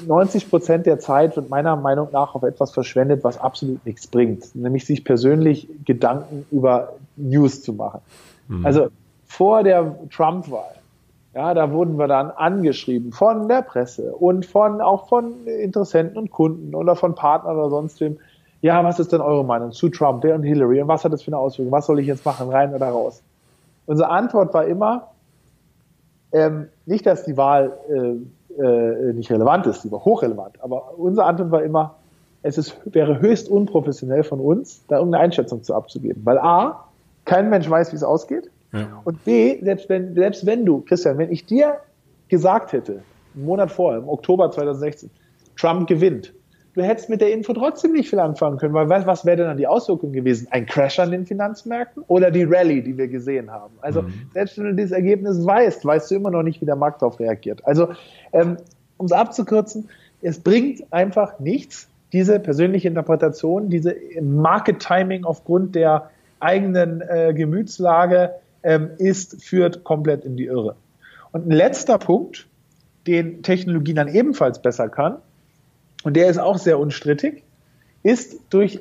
90 0.07 0.49
Prozent 0.49 0.85
der 0.85 0.99
Zeit 0.99 1.35
wird 1.35 1.49
meiner 1.49 1.75
Meinung 1.75 2.09
nach 2.11 2.35
auf 2.35 2.43
etwas 2.43 2.71
verschwendet, 2.71 3.23
was 3.23 3.39
absolut 3.39 3.85
nichts 3.85 4.07
bringt, 4.07 4.55
nämlich 4.55 4.85
sich 4.85 5.03
persönlich 5.03 5.67
Gedanken 5.85 6.45
über 6.51 6.93
News 7.15 7.61
zu 7.61 7.73
machen. 7.73 8.01
Mhm. 8.47 8.65
Also 8.65 8.87
vor 9.25 9.63
der 9.63 9.95
Trump-Wahl 10.09 10.79
ja, 11.33 11.53
da 11.53 11.71
wurden 11.71 11.97
wir 11.97 12.07
dann 12.07 12.31
angeschrieben 12.31 13.11
von 13.11 13.47
der 13.47 13.61
Presse 13.61 14.13
und 14.13 14.45
von 14.45 14.81
auch 14.81 15.07
von 15.07 15.45
Interessenten 15.45 16.17
und 16.17 16.31
Kunden 16.31 16.73
oder 16.73 16.95
von 16.95 17.13
Partnern 17.13 17.55
oder 17.55 17.69
sonst 17.69 18.01
wem. 18.01 18.17
Ja, 18.61 18.83
was 18.83 18.99
ist 18.99 19.13
denn 19.13 19.21
eure 19.21 19.45
Meinung 19.45 19.71
zu 19.71 19.89
Trump, 19.89 20.21
der 20.21 20.35
und 20.35 20.43
Hillary 20.43 20.81
und 20.81 20.87
was 20.87 21.05
hat 21.05 21.13
das 21.13 21.21
für 21.21 21.29
eine 21.29 21.37
Auswirkung? 21.37 21.71
Was 21.71 21.85
soll 21.85 21.99
ich 21.99 22.07
jetzt 22.07 22.25
machen, 22.25 22.49
rein 22.49 22.73
oder 22.73 22.89
raus? 22.89 23.21
Unsere 23.89 24.11
Antwort 24.11 24.53
war 24.53 24.67
immer, 24.67 25.07
ähm, 26.31 26.67
nicht, 26.85 27.07
dass 27.07 27.23
die 27.25 27.37
Wahl 27.37 27.75
äh, 27.89 28.61
äh, 28.63 29.13
nicht 29.13 29.31
relevant 29.31 29.65
ist, 29.65 29.83
die 29.83 29.91
war 29.91 30.05
hochrelevant, 30.05 30.61
aber 30.61 30.99
unsere 30.99 31.25
Antwort 31.25 31.49
war 31.49 31.63
immer, 31.63 31.95
es 32.43 32.59
ist, 32.59 32.77
wäre 32.85 33.19
höchst 33.19 33.49
unprofessionell 33.49 34.23
von 34.23 34.41
uns, 34.41 34.85
da 34.89 34.97
irgendeine 34.97 35.23
Einschätzung 35.23 35.63
zu 35.63 35.73
abzugeben. 35.73 36.23
Weil 36.23 36.37
A, 36.37 36.85
kein 37.25 37.49
Mensch 37.49 37.67
weiß, 37.67 37.91
wie 37.91 37.95
es 37.95 38.03
ausgeht. 38.03 38.51
Ja. 38.73 39.01
Und 39.05 39.25
B, 39.25 39.59
selbst 39.63 39.89
wenn, 39.89 40.13
selbst 40.13 40.45
wenn 40.45 40.67
du, 40.67 40.81
Christian, 40.81 41.17
wenn 41.17 41.31
ich 41.31 41.47
dir 41.47 41.79
gesagt 42.27 42.73
hätte, 42.73 43.01
einen 43.33 43.45
Monat 43.45 43.71
vorher, 43.71 44.01
im 44.01 44.07
Oktober 44.07 44.51
2016, 44.51 45.09
Trump 45.57 45.87
gewinnt, 45.87 46.31
hättest 46.83 47.09
mit 47.09 47.21
der 47.21 47.31
Info 47.31 47.53
trotzdem 47.53 47.93
nicht 47.93 48.09
viel 48.09 48.19
anfangen 48.19 48.57
können, 48.57 48.73
weil 48.73 48.89
was, 48.89 49.05
was 49.05 49.25
wäre 49.25 49.37
denn 49.37 49.47
dann 49.47 49.57
die 49.57 49.67
Auswirkung 49.67 50.11
gewesen? 50.11 50.47
Ein 50.51 50.65
Crash 50.65 50.99
an 50.99 51.11
den 51.11 51.25
Finanzmärkten 51.25 52.03
oder 52.07 52.31
die 52.31 52.43
Rallye, 52.43 52.81
die 52.81 52.97
wir 52.97 53.07
gesehen 53.07 53.51
haben? 53.51 53.73
Also 53.81 54.03
mhm. 54.03 54.13
selbst 54.33 54.57
wenn 54.57 54.65
du 54.65 54.73
dieses 54.75 54.91
Ergebnis 54.91 55.45
weißt, 55.45 55.85
weißt 55.85 56.11
du 56.11 56.15
immer 56.15 56.31
noch 56.31 56.43
nicht, 56.43 56.61
wie 56.61 56.65
der 56.65 56.75
Markt 56.75 57.01
darauf 57.01 57.19
reagiert. 57.19 57.65
Also 57.65 57.89
ähm, 58.33 58.57
um 58.97 59.05
es 59.05 59.11
abzukürzen, 59.11 59.89
es 60.21 60.39
bringt 60.39 60.91
einfach 60.91 61.39
nichts, 61.39 61.87
diese 62.11 62.39
persönliche 62.39 62.87
Interpretation, 62.87 63.69
diese 63.69 63.95
Market 64.21 64.79
Timing 64.79 65.25
aufgrund 65.25 65.75
der 65.75 66.09
eigenen 66.39 67.01
äh, 67.01 67.33
Gemütslage 67.33 68.35
ähm, 68.63 68.91
ist, 68.97 69.43
führt 69.43 69.83
komplett 69.83 70.25
in 70.25 70.35
die 70.35 70.45
Irre. 70.45 70.75
Und 71.31 71.47
ein 71.47 71.51
letzter 71.51 71.97
Punkt, 71.97 72.47
den 73.07 73.43
Technologie 73.43 73.93
dann 73.93 74.07
ebenfalls 74.07 74.61
besser 74.61 74.89
kann, 74.89 75.17
und 76.03 76.15
der 76.15 76.27
ist 76.27 76.37
auch 76.37 76.57
sehr 76.57 76.79
unstrittig, 76.79 77.43
ist 78.03 78.39
durch, 78.49 78.79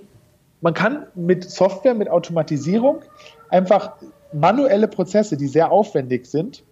man 0.61 0.75
kann 0.75 1.07
mit 1.15 1.45
Software, 1.45 1.95
mit 1.95 2.09
Automatisierung 2.09 3.01
einfach 3.49 3.93
manuelle 4.33 4.89
Prozesse, 4.89 5.37
die 5.37 5.49
sehr 5.49 5.73
aufwendig 5.73 6.27
sind, 6.27 6.63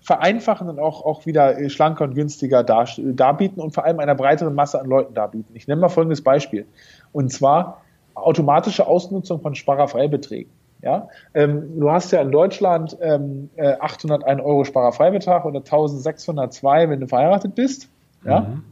vereinfachen 0.00 0.68
und 0.68 0.78
auch, 0.78 1.04
auch 1.04 1.26
wieder 1.26 1.68
schlanker 1.68 2.04
und 2.04 2.14
günstiger 2.14 2.62
darbieten 2.62 3.60
und 3.60 3.74
vor 3.74 3.84
allem 3.84 4.00
einer 4.00 4.14
breiteren 4.14 4.54
Masse 4.54 4.80
an 4.80 4.86
Leuten 4.86 5.14
darbieten. 5.14 5.54
Ich 5.54 5.66
nenne 5.66 5.80
mal 5.80 5.88
folgendes 5.88 6.22
Beispiel. 6.22 6.66
Und 7.12 7.32
zwar 7.32 7.82
automatische 8.14 8.86
Ausnutzung 8.86 9.40
von 9.40 9.54
Sparerfreibeträgen. 9.54 10.50
Ja, 10.80 11.08
ähm, 11.34 11.80
du 11.80 11.90
hast 11.90 12.12
ja 12.12 12.22
in 12.22 12.30
Deutschland 12.30 12.96
ähm, 13.00 13.50
801 13.58 14.38
äh, 14.38 14.42
Euro 14.42 14.64
Sparerfreibetrag 14.64 15.44
oder 15.44 15.58
1602, 15.58 16.88
wenn 16.88 17.00
du 17.00 17.08
verheiratet 17.08 17.56
bist. 17.56 17.88
Ja, 18.24 18.40
mhm. 18.40 18.62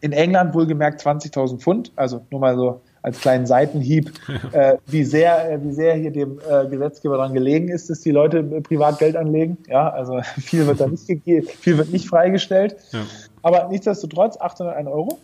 In 0.00 0.12
England 0.12 0.54
wohlgemerkt 0.54 1.00
20.000 1.00 1.58
Pfund. 1.58 1.92
Also 1.96 2.24
nur 2.30 2.40
mal 2.40 2.56
so 2.56 2.80
als 3.02 3.20
kleinen 3.20 3.46
Seitenhieb, 3.46 4.12
äh, 4.52 4.76
wie 4.86 5.04
sehr, 5.04 5.52
äh, 5.52 5.62
wie 5.62 5.72
sehr 5.72 5.94
hier 5.94 6.10
dem 6.10 6.38
äh, 6.40 6.66
Gesetzgeber 6.68 7.16
daran 7.16 7.34
gelegen 7.34 7.68
ist, 7.68 7.90
dass 7.90 8.00
die 8.00 8.10
Leute 8.10 8.38
äh, 8.38 8.60
privat 8.60 8.98
Geld 8.98 9.16
anlegen. 9.16 9.58
Ja, 9.68 9.88
also 9.88 10.20
viel 10.40 10.66
wird 10.66 10.80
da 10.80 10.86
nicht 10.86 11.06
gegeben, 11.06 11.46
viel 11.46 11.78
wird 11.78 11.92
nicht 11.92 12.08
freigestellt. 12.08 12.76
Ja. 12.92 13.00
Aber 13.42 13.68
nichtsdestotrotz 13.68 14.36
801 14.40 14.88
Euro. 14.88 15.18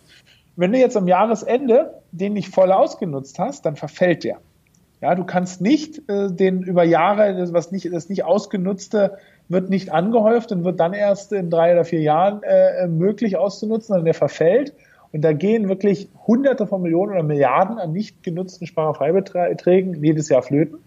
Wenn 0.55 0.71
du 0.71 0.79
jetzt 0.79 0.95
am 0.95 1.07
Jahresende 1.07 2.01
den 2.11 2.33
nicht 2.33 2.49
voll 2.49 2.71
ausgenutzt 2.71 3.39
hast, 3.39 3.65
dann 3.65 3.75
verfällt 3.75 4.23
der. 4.23 4.39
Ja, 5.05 5.13
du 5.13 5.23
kannst 5.23 5.61
nicht 5.61 6.09
äh, 6.09 6.31
den 6.31 6.63
über 6.63 6.83
Jahre, 6.83 7.37
das, 7.37 7.53
was 7.53 7.71
nicht, 7.71 7.93
das 7.93 8.09
nicht 8.09 8.25
ausgenutzte 8.25 9.19
wird 9.47 9.69
nicht 9.69 9.93
angehäuft 9.93 10.51
und 10.51 10.63
wird 10.63 10.79
dann 10.79 10.93
erst 10.93 11.31
in 11.31 11.51
drei 11.51 11.73
oder 11.73 11.85
vier 11.85 12.01
Jahren 12.01 12.41
äh, 12.41 12.87
möglich 12.87 13.37
auszunutzen, 13.37 13.89
sondern 13.89 14.05
der 14.05 14.15
verfällt. 14.15 14.73
Und 15.11 15.21
da 15.21 15.33
gehen 15.33 15.69
wirklich 15.69 16.09
Hunderte 16.25 16.65
von 16.65 16.81
Millionen 16.81 17.11
oder 17.11 17.21
Milliarden 17.21 17.77
an 17.77 17.91
nicht 17.91 18.23
genutzten 18.23 18.65
Sparerfreibeträgen 18.65 20.03
jedes 20.03 20.27
Jahr 20.29 20.41
flöten. 20.41 20.79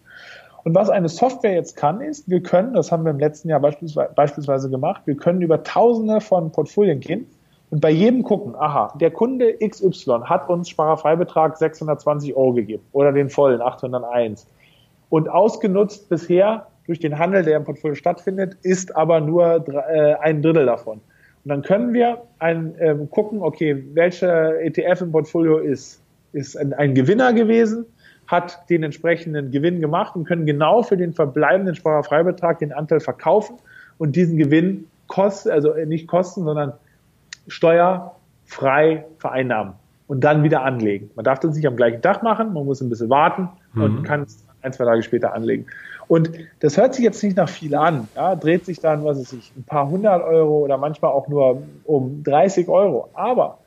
Und 0.64 0.75
was 0.75 0.91
eine 0.91 1.09
Software 1.09 1.55
jetzt 1.55 1.77
kann, 1.77 2.01
ist, 2.01 2.29
wir 2.29 2.43
können, 2.43 2.75
das 2.75 2.91
haben 2.91 3.05
wir 3.05 3.12
im 3.12 3.21
letzten 3.21 3.49
Jahr 3.49 3.61
beispielsweise 3.61 4.69
gemacht, 4.69 5.03
wir 5.05 5.16
können 5.16 5.43
über 5.43 5.62
Tausende 5.62 6.21
von 6.21 6.51
Portfolien 6.51 6.99
gehen 6.99 7.29
und 7.71 7.81
bei 7.81 7.91
jedem 7.91 8.23
gucken, 8.23 8.55
aha, 8.55 8.95
der 8.99 9.11
Kunde 9.11 9.59
XY 9.59 10.21
hat 10.25 10.49
uns 10.49 10.69
Sparerfreibetrag 10.69 11.57
620 11.57 12.35
Euro 12.35 12.55
gegeben 12.55 12.83
oder 12.93 13.12
den 13.12 13.29
vollen 13.29 13.61
801. 13.61 14.47
Und 15.11 15.29
ausgenutzt 15.29 16.09
bisher 16.09 16.66
durch 16.87 16.99
den 16.99 17.19
Handel, 17.19 17.43
der 17.43 17.57
im 17.59 17.64
Portfolio 17.64 17.95
stattfindet, 17.95 18.57
ist 18.62 18.97
aber 18.97 19.21
nur 19.21 19.66
äh, 19.69 20.14
ein 20.14 20.41
Drittel 20.41 20.66
davon. 20.66 21.01
Und 21.45 21.49
dann 21.49 21.62
können 21.62 21.93
wir 21.93 22.23
ein, 22.39 22.75
ähm, 22.79 23.11
gucken, 23.11 23.43
okay, 23.43 23.85
welcher 23.93 24.61
ETF 24.61 25.03
im 25.03 25.12
Portfolio 25.12 25.59
ist, 25.59 26.03
ist 26.33 26.57
ein, 26.57 26.73
ein 26.73 26.95
Gewinner 26.95 27.33
gewesen, 27.35 27.85
hat 28.27 28.69
den 28.71 28.83
entsprechenden 28.83 29.51
Gewinn 29.51 29.81
gemacht 29.81 30.16
und 30.16 30.25
können 30.25 30.47
genau 30.47 30.83
für 30.83 30.97
den 30.97 31.12
verbleibenden 31.12 31.75
Sparerfreibetrag 31.75 32.59
den 32.59 32.73
Anteil 32.73 33.01
verkaufen 33.01 33.57
und 33.99 34.16
diesen 34.16 34.39
Gewinn 34.39 34.87
kosten, 35.07 35.51
also 35.51 35.75
nicht 35.87 36.07
kosten, 36.07 36.45
sondern 36.45 36.75
steuerfrei 37.49 39.05
vereinnahmen 39.18 39.74
und 40.07 40.22
dann 40.24 40.42
wieder 40.42 40.62
anlegen. 40.62 41.11
Man 41.16 41.24
darf 41.24 41.40
das 41.40 41.55
nicht 41.55 41.66
am 41.66 41.76
gleichen 41.76 42.03
Tag 42.03 42.22
machen, 42.22 42.53
man 42.53 42.64
muss 42.64 42.80
ein 42.80 42.88
bisschen 42.88 43.11
warten 43.11 43.49
mhm. 43.74 43.82
und 43.82 44.03
kann 44.05 44.22
es 44.22 44.44
ein, 44.62 44.72
zwei 44.72 44.84
Tage 44.84 45.03
später 45.03 45.34
anlegen. 45.34 45.66
Und 46.09 46.30
das 46.61 46.78
hört 46.78 46.94
sich 46.94 47.05
jetzt 47.05 47.22
nicht 47.22 47.36
nach 47.36 47.51
viel 47.51 47.74
an. 47.74 48.09
Ja, 48.16 48.34
dreht 48.34 48.64
sich 48.64 48.80
dann, 48.80 49.05
was 49.05 49.18
weiß 49.18 49.34
ich, 49.34 49.53
ein 49.57 49.64
paar 49.64 49.88
hundert 49.88 50.22
Euro 50.22 50.61
oder 50.61 50.78
manchmal 50.78 51.11
auch 51.12 51.28
nur 51.28 51.62
um 51.84 52.22
30 52.24 52.68
Euro. 52.68 53.11
Aber 53.12 53.59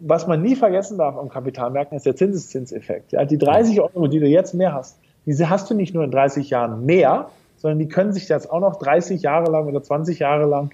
was 0.00 0.26
man 0.26 0.40
nie 0.40 0.54
vergessen 0.54 0.98
darf 0.98 1.16
am 1.16 1.28
Kapitalmärkten 1.28 1.96
ist 1.96 2.06
der 2.06 2.16
Zinseszinseffekt. 2.16 3.12
Ja, 3.12 3.24
die 3.24 3.38
30 3.38 3.80
Euro, 3.80 4.06
die 4.06 4.20
du 4.20 4.26
jetzt 4.26 4.54
mehr 4.54 4.72
hast, 4.72 4.98
diese 5.26 5.50
hast 5.50 5.68
du 5.68 5.74
nicht 5.74 5.94
nur 5.94 6.04
in 6.04 6.10
30 6.12 6.48
Jahren 6.48 6.86
mehr, 6.86 7.28
sondern 7.56 7.78
die 7.80 7.88
können 7.88 8.12
sich 8.12 8.28
jetzt 8.28 8.50
auch 8.50 8.60
noch 8.60 8.76
30 8.76 9.20
Jahre 9.20 9.50
lang 9.50 9.66
oder 9.66 9.82
20 9.82 10.20
Jahre 10.20 10.46
lang 10.46 10.70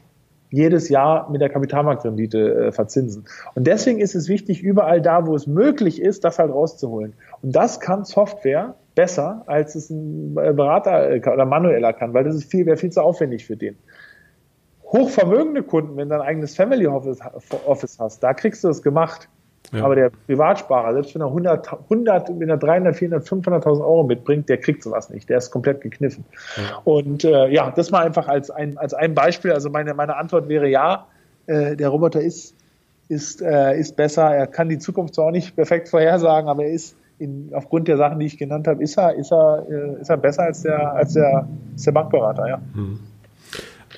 jedes 0.50 0.88
Jahr 0.88 1.30
mit 1.30 1.40
der 1.40 1.48
Kapitalmarktrendite 1.48 2.66
äh, 2.66 2.72
verzinsen. 2.72 3.26
Und 3.54 3.66
deswegen 3.66 3.98
ist 4.00 4.14
es 4.14 4.28
wichtig, 4.28 4.62
überall 4.62 5.00
da, 5.00 5.26
wo 5.26 5.34
es 5.34 5.46
möglich 5.46 6.00
ist, 6.00 6.24
das 6.24 6.38
halt 6.38 6.50
rauszuholen. 6.50 7.14
Und 7.42 7.54
das 7.54 7.80
kann 7.80 8.04
Software 8.04 8.74
besser, 8.94 9.42
als 9.46 9.74
es 9.74 9.90
ein 9.90 10.36
äh, 10.38 10.52
Berater 10.52 11.10
äh, 11.10 11.20
oder 11.20 11.44
manueller 11.44 11.92
kann, 11.92 12.14
weil 12.14 12.24
das 12.24 12.34
ist 12.34 12.50
viel, 12.50 12.66
wäre 12.66 12.76
viel 12.76 12.90
zu 12.90 13.02
aufwendig 13.02 13.46
für 13.46 13.56
den. 13.56 13.76
Hochvermögende 14.84 15.62
Kunden, 15.62 15.96
wenn 15.96 16.08
du 16.08 16.14
ein 16.14 16.20
eigenes 16.20 16.54
Family 16.54 16.86
Office, 16.86 17.18
Office 17.66 17.98
hast, 17.98 18.22
da 18.22 18.34
kriegst 18.34 18.62
du 18.62 18.68
das 18.68 18.82
gemacht. 18.82 19.28
Ja. 19.72 19.84
Aber 19.84 19.94
der 19.94 20.10
Privatsparer, 20.26 20.92
selbst 20.94 21.14
wenn 21.14 21.22
er 21.22 21.28
100, 21.28 21.72
100 21.84 22.40
wenn 22.40 22.48
er 22.48 22.56
300, 22.56 22.96
400, 22.96 23.26
500.000 23.26 23.80
Euro 23.80 24.04
mitbringt, 24.04 24.48
der 24.48 24.58
kriegt 24.58 24.82
sowas 24.82 25.10
nicht. 25.10 25.28
Der 25.28 25.38
ist 25.38 25.50
komplett 25.50 25.80
gekniffen. 25.80 26.24
Ja. 26.56 26.78
Und 26.84 27.24
äh, 27.24 27.48
ja, 27.48 27.72
das 27.74 27.90
mal 27.90 28.04
einfach 28.04 28.28
als 28.28 28.50
ein, 28.50 28.78
als 28.78 28.94
ein 28.94 29.14
Beispiel. 29.14 29.52
Also 29.52 29.70
meine, 29.70 29.94
meine 29.94 30.16
Antwort 30.16 30.48
wäre 30.48 30.68
ja, 30.68 31.06
äh, 31.46 31.76
der 31.76 31.88
Roboter 31.88 32.20
ist, 32.20 32.54
ist, 33.08 33.42
äh, 33.42 33.78
ist 33.78 33.96
besser. 33.96 34.34
Er 34.34 34.46
kann 34.46 34.68
die 34.68 34.78
Zukunft 34.78 35.14
zwar 35.14 35.26
auch 35.26 35.32
nicht 35.32 35.56
perfekt 35.56 35.88
vorhersagen, 35.88 36.48
aber 36.48 36.64
er 36.64 36.72
ist 36.72 36.96
in, 37.18 37.50
aufgrund 37.52 37.88
der 37.88 37.96
Sachen, 37.96 38.18
die 38.18 38.26
ich 38.26 38.38
genannt 38.38 38.66
habe, 38.66 38.82
ist 38.82 38.98
er, 38.98 39.14
ist 39.14 39.32
er, 39.32 39.66
äh, 39.68 40.00
ist 40.00 40.10
er 40.10 40.16
besser 40.16 40.42
als 40.42 40.62
der, 40.62 40.92
als 40.92 41.14
der, 41.14 41.48
als 41.72 41.82
der 41.82 41.92
Bankberater, 41.92 42.48
ja. 42.48 42.60
Hm. 42.74 42.98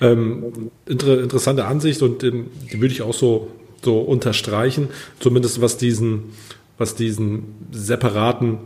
Ähm, 0.01 0.71
inter, 0.87 1.23
interessante 1.23 1.65
Ansicht 1.65 2.03
und 2.03 2.23
ähm, 2.23 2.51
die 2.71 2.81
würde 2.81 2.93
ich 2.93 3.03
auch 3.03 3.15
so 3.15 3.49
so 3.83 3.99
unterstreichen, 4.01 4.89
zumindest 5.21 5.61
was 5.61 5.77
diesen, 5.77 6.35
was 6.79 6.95
diesen 6.95 7.55
separaten 7.71 8.59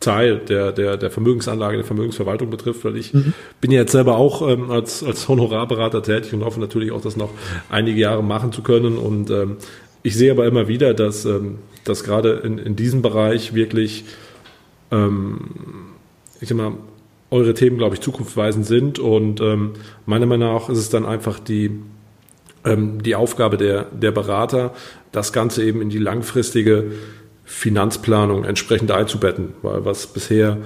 Teil 0.00 0.38
der, 0.38 0.72
der, 0.72 0.96
der 0.96 1.10
Vermögensanlage, 1.10 1.76
der 1.76 1.84
Vermögensverwaltung 1.84 2.48
betrifft, 2.48 2.84
weil 2.86 2.96
ich 2.96 3.12
mhm. 3.12 3.34
bin 3.60 3.70
ja 3.70 3.80
jetzt 3.80 3.92
selber 3.92 4.16
auch 4.16 4.48
ähm, 4.48 4.70
als, 4.70 5.04
als 5.04 5.28
Honorarberater 5.28 6.02
tätig 6.02 6.32
und 6.32 6.42
hoffe 6.42 6.58
natürlich 6.58 6.90
auch, 6.90 7.02
das 7.02 7.16
noch 7.16 7.30
einige 7.68 8.00
Jahre 8.00 8.24
machen 8.24 8.50
zu 8.50 8.62
können. 8.62 8.96
Und 8.96 9.30
ähm, 9.30 9.58
ich 10.02 10.16
sehe 10.16 10.30
aber 10.30 10.46
immer 10.46 10.68
wieder, 10.68 10.94
dass, 10.94 11.26
ähm, 11.26 11.58
dass 11.84 12.02
gerade 12.02 12.32
in, 12.44 12.56
in 12.56 12.76
diesem 12.76 13.02
Bereich 13.02 13.52
wirklich, 13.52 14.04
ähm, 14.90 15.40
ich 16.40 16.48
sag 16.48 16.56
mal, 16.56 16.72
eure 17.30 17.52
Themen, 17.52 17.76
glaube 17.76 17.94
ich, 17.94 18.00
zukunftsweisend 18.00 18.64
sind. 18.64 18.98
Und 18.98 19.42
ähm, 19.42 19.72
meiner 20.06 20.24
Meinung 20.24 20.52
nach 20.54 20.70
ist 20.70 20.78
es 20.78 20.88
dann 20.88 21.04
einfach 21.04 21.38
die, 21.38 21.72
die 22.64 23.14
Aufgabe 23.14 23.56
der, 23.56 23.84
der 23.84 24.10
Berater, 24.10 24.74
das 25.12 25.32
Ganze 25.32 25.64
eben 25.64 25.80
in 25.80 25.88
die 25.88 25.98
langfristige 25.98 26.92
Finanzplanung 27.44 28.44
entsprechend 28.44 28.90
einzubetten, 28.90 29.54
weil 29.62 29.84
was 29.84 30.06
bisher 30.06 30.58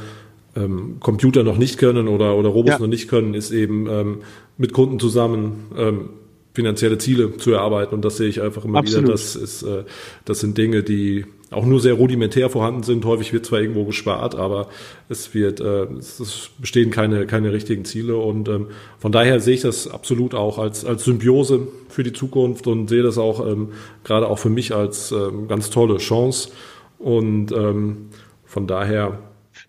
ähm, 0.57 0.97
Computer 1.01 1.43
noch 1.43 1.57
nicht 1.57 1.79
können 1.79 2.09
oder, 2.09 2.37
oder 2.37 2.49
Robots 2.49 2.75
ja. 2.75 2.79
noch 2.79 2.89
nicht 2.89 3.09
können, 3.09 3.35
ist 3.35 3.53
eben 3.53 3.89
ähm, 3.89 4.19
mit 4.59 4.73
Kunden 4.73 5.01
zusammen 5.01 5.67
ähm, 5.77 6.11
finanzielle 6.53 6.99
Ziele 6.99 7.37
zu 7.37 7.53
erarbeiten. 7.53 7.95
Und 7.95 8.05
das 8.05 8.17
sehe 8.17 8.29
ich 8.29 8.41
einfach 8.41 8.65
immer 8.65 8.79
Absolut. 8.79 9.05
wieder. 9.05 9.13
Das 9.13 9.35
ist, 9.35 9.63
äh, 9.63 9.85
das 10.25 10.41
sind 10.41 10.57
Dinge, 10.57 10.83
die 10.83 11.27
auch 11.55 11.65
nur 11.65 11.81
sehr 11.81 11.95
rudimentär 11.95 12.51
vorhanden 12.51 12.83
sind. 12.83 13.05
Häufig 13.05 13.33
wird 13.33 13.47
zwar 13.47 13.61
irgendwo 13.61 13.85
gespart, 13.85 14.35
aber 14.35 14.69
es 15.09 15.35
wird, 15.35 15.61
äh, 15.61 15.85
es 15.99 16.51
bestehen 16.59 16.91
keine, 16.91 17.27
keine 17.27 17.53
richtigen 17.53 17.85
Ziele. 17.85 18.17
Und 18.17 18.49
ähm, 18.49 18.69
von 18.99 19.13
daher 19.13 19.41
sehe 19.41 19.55
ich 19.55 19.63
das 19.63 19.89
absolut 19.89 20.35
auch 20.35 20.59
als, 20.59 20.85
als 20.85 21.05
Symbiose 21.05 21.69
für 21.89 22.03
die 22.03 22.13
Zukunft 22.13 22.67
und 22.67 22.89
sehe 22.89 23.03
das 23.03 23.19
auch 23.19 23.47
ähm, 23.47 23.73
gerade 24.05 24.29
auch 24.29 24.39
für 24.39 24.51
mich 24.51 24.75
als 24.75 25.13
ähm, 25.13 25.49
ganz 25.49 25.71
tolle 25.71 25.99
Chance. 25.99 26.51
Und 26.99 27.53
ähm, 27.53 28.11
von 28.45 28.67
daher. 28.67 29.19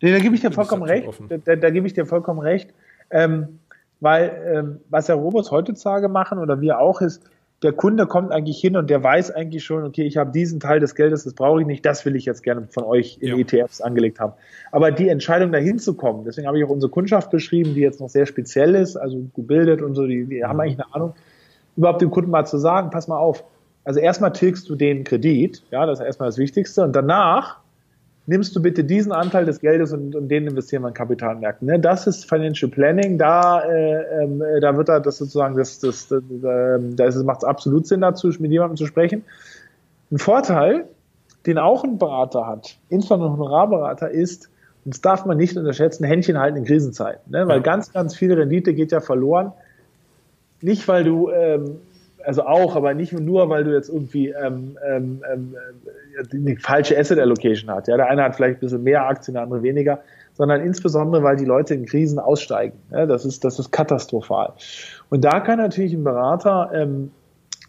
Nee, 0.01 0.11
da 0.11 0.19
gebe 0.19 0.35
ich 0.35 0.41
dir 0.41 0.51
vollkommen 0.51 0.83
recht. 0.83 1.07
Da, 1.45 1.55
da, 1.55 1.69
gebe 1.69 1.87
ich 1.87 1.93
dir 1.93 2.05
vollkommen 2.05 2.39
recht. 2.39 2.73
Ähm, 3.11 3.59
weil 3.99 4.53
ähm, 4.53 4.79
was 4.89 5.07
ja 5.07 5.15
Robots 5.15 5.51
heutzutage 5.51 6.09
machen 6.09 6.39
oder 6.39 6.61
wir 6.61 6.79
auch 6.79 7.01
ist, 7.01 7.23
der 7.63 7.71
Kunde 7.73 8.05
kommt 8.05 8.31
eigentlich 8.31 8.59
hin 8.59 8.75
und 8.75 8.89
der 8.89 9.03
weiß 9.03 9.31
eigentlich 9.31 9.63
schon, 9.63 9.83
okay, 9.83 10.03
ich 10.03 10.17
habe 10.17 10.31
diesen 10.31 10.59
Teil 10.59 10.79
des 10.79 10.93
Geldes, 10.93 11.23
das 11.23 11.33
brauche 11.33 11.61
ich 11.61 11.67
nicht, 11.67 11.85
das 11.85 12.05
will 12.05 12.15
ich 12.15 12.25
jetzt 12.25 12.43
gerne 12.43 12.67
von 12.69 12.83
euch 12.83 13.17
in 13.21 13.29
ja. 13.29 13.37
ETFs 13.37 13.81
angelegt 13.81 14.19
haben. 14.19 14.33
Aber 14.71 14.91
die 14.91 15.09
Entscheidung 15.09 15.51
dahin 15.51 15.79
zu 15.79 15.95
kommen, 15.95 16.25
deswegen 16.25 16.47
habe 16.47 16.57
ich 16.57 16.65
auch 16.65 16.69
unsere 16.69 16.91
Kundschaft 16.91 17.31
beschrieben, 17.31 17.73
die 17.73 17.81
jetzt 17.81 18.01
noch 18.01 18.09
sehr 18.09 18.25
speziell 18.25 18.75
ist, 18.75 18.97
also 18.97 19.25
gebildet 19.35 19.81
und 19.81 19.95
so, 19.95 20.05
die, 20.05 20.25
die 20.25 20.43
haben 20.43 20.59
eigentlich 20.59 20.79
eine 20.79 20.93
Ahnung, 20.93 21.13
überhaupt 21.77 22.01
dem 22.01 22.11
Kunden 22.11 22.29
mal 22.29 22.45
zu 22.45 22.57
sagen, 22.57 22.89
pass 22.89 23.07
mal 23.07 23.17
auf, 23.17 23.43
also 23.83 23.99
erstmal 23.99 24.33
tilgst 24.33 24.67
du 24.69 24.75
den 24.75 25.03
Kredit, 25.03 25.63
ja, 25.71 25.85
das 25.85 25.99
ist 25.99 26.05
erstmal 26.05 26.29
das 26.29 26.37
Wichtigste. 26.37 26.83
Und 26.83 26.93
danach 26.93 27.59
nimmst 28.27 28.55
du 28.55 28.61
bitte 28.61 28.83
diesen 28.83 29.11
Anteil 29.11 29.45
des 29.45 29.59
Geldes 29.59 29.93
und, 29.93 30.15
und 30.15 30.29
den 30.29 30.47
investieren 30.47 30.83
wir 30.83 30.89
in 30.89 30.93
Kapitalmärkten. 30.93 31.67
Ne? 31.67 31.79
Das 31.79 32.07
ist 32.07 32.27
Financial 32.27 32.69
Planning. 32.69 33.17
Da, 33.17 33.61
äh, 33.61 34.23
äh, 34.23 34.59
da 34.59 34.75
wird 34.77 34.89
da 34.89 34.99
das 34.99 35.17
sozusagen, 35.17 35.55
das, 35.55 35.79
das, 35.79 36.07
das, 36.07 36.23
ähm, 36.29 36.95
da 36.95 37.23
macht 37.23 37.39
es 37.39 37.43
absolut 37.43 37.87
Sinn 37.87 38.01
dazu, 38.01 38.27
mit 38.39 38.51
jemandem 38.51 38.77
zu 38.77 38.87
sprechen. 38.87 39.23
Ein 40.11 40.17
Vorteil, 40.17 40.85
den 41.45 41.57
auch 41.57 41.83
ein 41.83 41.97
Berater 41.97 42.47
hat, 42.47 42.77
insbesondere 42.89 43.29
ein 43.29 43.37
Honorarberater, 43.37 44.09
ist, 44.09 44.49
und 44.83 44.93
das 44.93 45.01
darf 45.01 45.25
man 45.25 45.37
nicht 45.37 45.55
unterschätzen, 45.57 46.03
Händchen 46.03 46.39
halten 46.39 46.57
in 46.57 46.65
Krisenzeiten. 46.65 47.31
Ne? 47.31 47.47
Weil 47.47 47.61
ganz, 47.61 47.91
ganz 47.91 48.15
viel 48.15 48.33
Rendite 48.33 48.73
geht 48.73 48.91
ja 48.91 49.01
verloren. 49.01 49.51
Nicht, 50.61 50.87
weil 50.87 51.03
du 51.03 51.29
ähm, 51.29 51.77
also 52.25 52.43
auch, 52.43 52.75
aber 52.75 52.93
nicht 52.93 53.13
nur, 53.13 53.49
weil 53.49 53.63
du 53.63 53.73
jetzt 53.73 53.89
irgendwie 53.89 54.29
ähm, 54.29 54.77
ähm, 54.85 55.21
ähm, 55.31 55.55
die 56.31 56.55
falsche 56.57 56.97
Asset 56.97 57.19
Allocation 57.19 57.69
hast. 57.69 57.87
Ja, 57.87 57.97
der 57.97 58.07
eine 58.07 58.23
hat 58.23 58.35
vielleicht 58.35 58.57
ein 58.57 58.59
bisschen 58.61 58.83
mehr 58.83 59.07
Aktien, 59.07 59.35
der 59.35 59.43
andere 59.43 59.63
weniger, 59.63 59.99
sondern 60.33 60.61
insbesondere, 60.61 61.23
weil 61.23 61.35
die 61.35 61.45
Leute 61.45 61.73
in 61.73 61.85
Krisen 61.85 62.19
aussteigen. 62.19 62.77
Ja, 62.91 63.05
das 63.05 63.25
ist 63.25 63.43
das 63.43 63.59
ist 63.59 63.71
katastrophal. 63.71 64.53
Und 65.09 65.23
da 65.23 65.39
kann 65.39 65.59
natürlich 65.59 65.93
ein 65.93 66.03
Berater 66.03 66.71
ähm, 66.73 67.11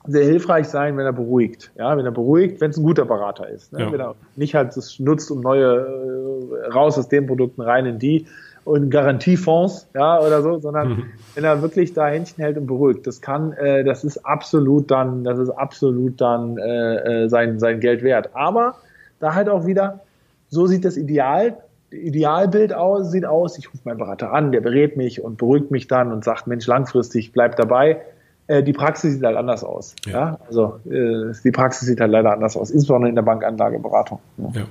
sehr 0.07 0.25
hilfreich 0.25 0.69
sein, 0.69 0.97
wenn 0.97 1.05
er 1.05 1.13
beruhigt. 1.13 1.73
Ja, 1.77 1.97
wenn 1.97 2.05
er 2.05 2.13
beruhigt, 2.13 2.61
wenn 2.61 2.71
es 2.71 2.77
ein 2.77 2.85
guter 2.85 3.05
Berater 3.05 3.49
ist. 3.49 3.73
Ne? 3.73 3.81
Ja. 3.81 3.93
Wenn 3.93 4.01
er 4.01 4.15
nicht 4.37 4.55
halt 4.55 4.77
das 4.77 4.99
nutzt, 4.99 5.31
um 5.31 5.41
neue 5.41 5.65
äh, 5.65 6.67
raus 6.73 6.99
aus 6.99 7.09
den 7.09 7.27
Produkten 7.27 7.61
rein 7.61 7.87
in 7.87 7.99
die, 7.99 8.27
und 8.67 8.91
Garantiefonds, 8.91 9.87
ja, 9.95 10.21
oder 10.21 10.43
so, 10.43 10.59
sondern 10.59 10.89
mhm. 10.89 11.05
wenn 11.37 11.45
er 11.45 11.63
wirklich 11.63 11.93
da 11.93 12.09
Händchen 12.09 12.43
hält 12.43 12.59
und 12.59 12.67
beruhigt, 12.67 13.07
das 13.07 13.21
kann, 13.21 13.53
äh, 13.53 13.85
das 13.85 14.03
ist 14.03 14.27
absolut 14.27 14.91
dann, 14.91 15.23
das 15.23 15.39
ist 15.39 15.51
absolut 15.51 16.21
dann 16.21 16.59
äh, 16.59 17.25
äh, 17.25 17.29
sein, 17.29 17.61
sein 17.61 17.79
Geld 17.79 18.03
wert. 18.03 18.31
Aber 18.35 18.75
da 19.21 19.35
halt 19.35 19.49
auch 19.49 19.67
wieder, 19.67 20.01
so 20.49 20.67
sieht 20.67 20.85
das 20.85 20.97
Ideal, 20.97 21.59
Idealbild 21.91 22.73
aus, 22.75 23.13
sieht 23.13 23.25
aus, 23.25 23.57
ich 23.57 23.69
rufe 23.69 23.83
meinen 23.85 23.99
Berater 23.99 24.33
an, 24.33 24.51
der 24.51 24.63
berät 24.63 24.97
mich 24.97 25.23
und 25.23 25.39
beruhigt 25.39 25.71
mich 25.71 25.87
dann 25.87 26.11
und 26.11 26.25
sagt, 26.25 26.49
Mensch, 26.49 26.67
langfristig 26.67 27.31
bleib 27.31 27.55
dabei. 27.55 28.01
Äh, 28.49 28.65
die 28.65 28.73
Praxis 28.73 29.15
sieht 29.15 29.23
halt 29.23 29.37
anders 29.37 29.63
aus. 29.63 29.95
Ja. 30.07 30.13
ja? 30.13 30.39
Also 30.45 30.81
äh, 30.91 31.33
die 31.45 31.53
Praxis 31.53 31.87
sieht 31.87 32.01
halt 32.01 32.11
leider 32.11 32.33
anders 32.33 32.57
aus, 32.57 32.73
insbesondere 32.73 33.11
in 33.11 33.15
der 33.15 33.23
Bankanlageberatung. 33.23 34.19
Ja. 34.39 34.49
ja. 34.57 34.65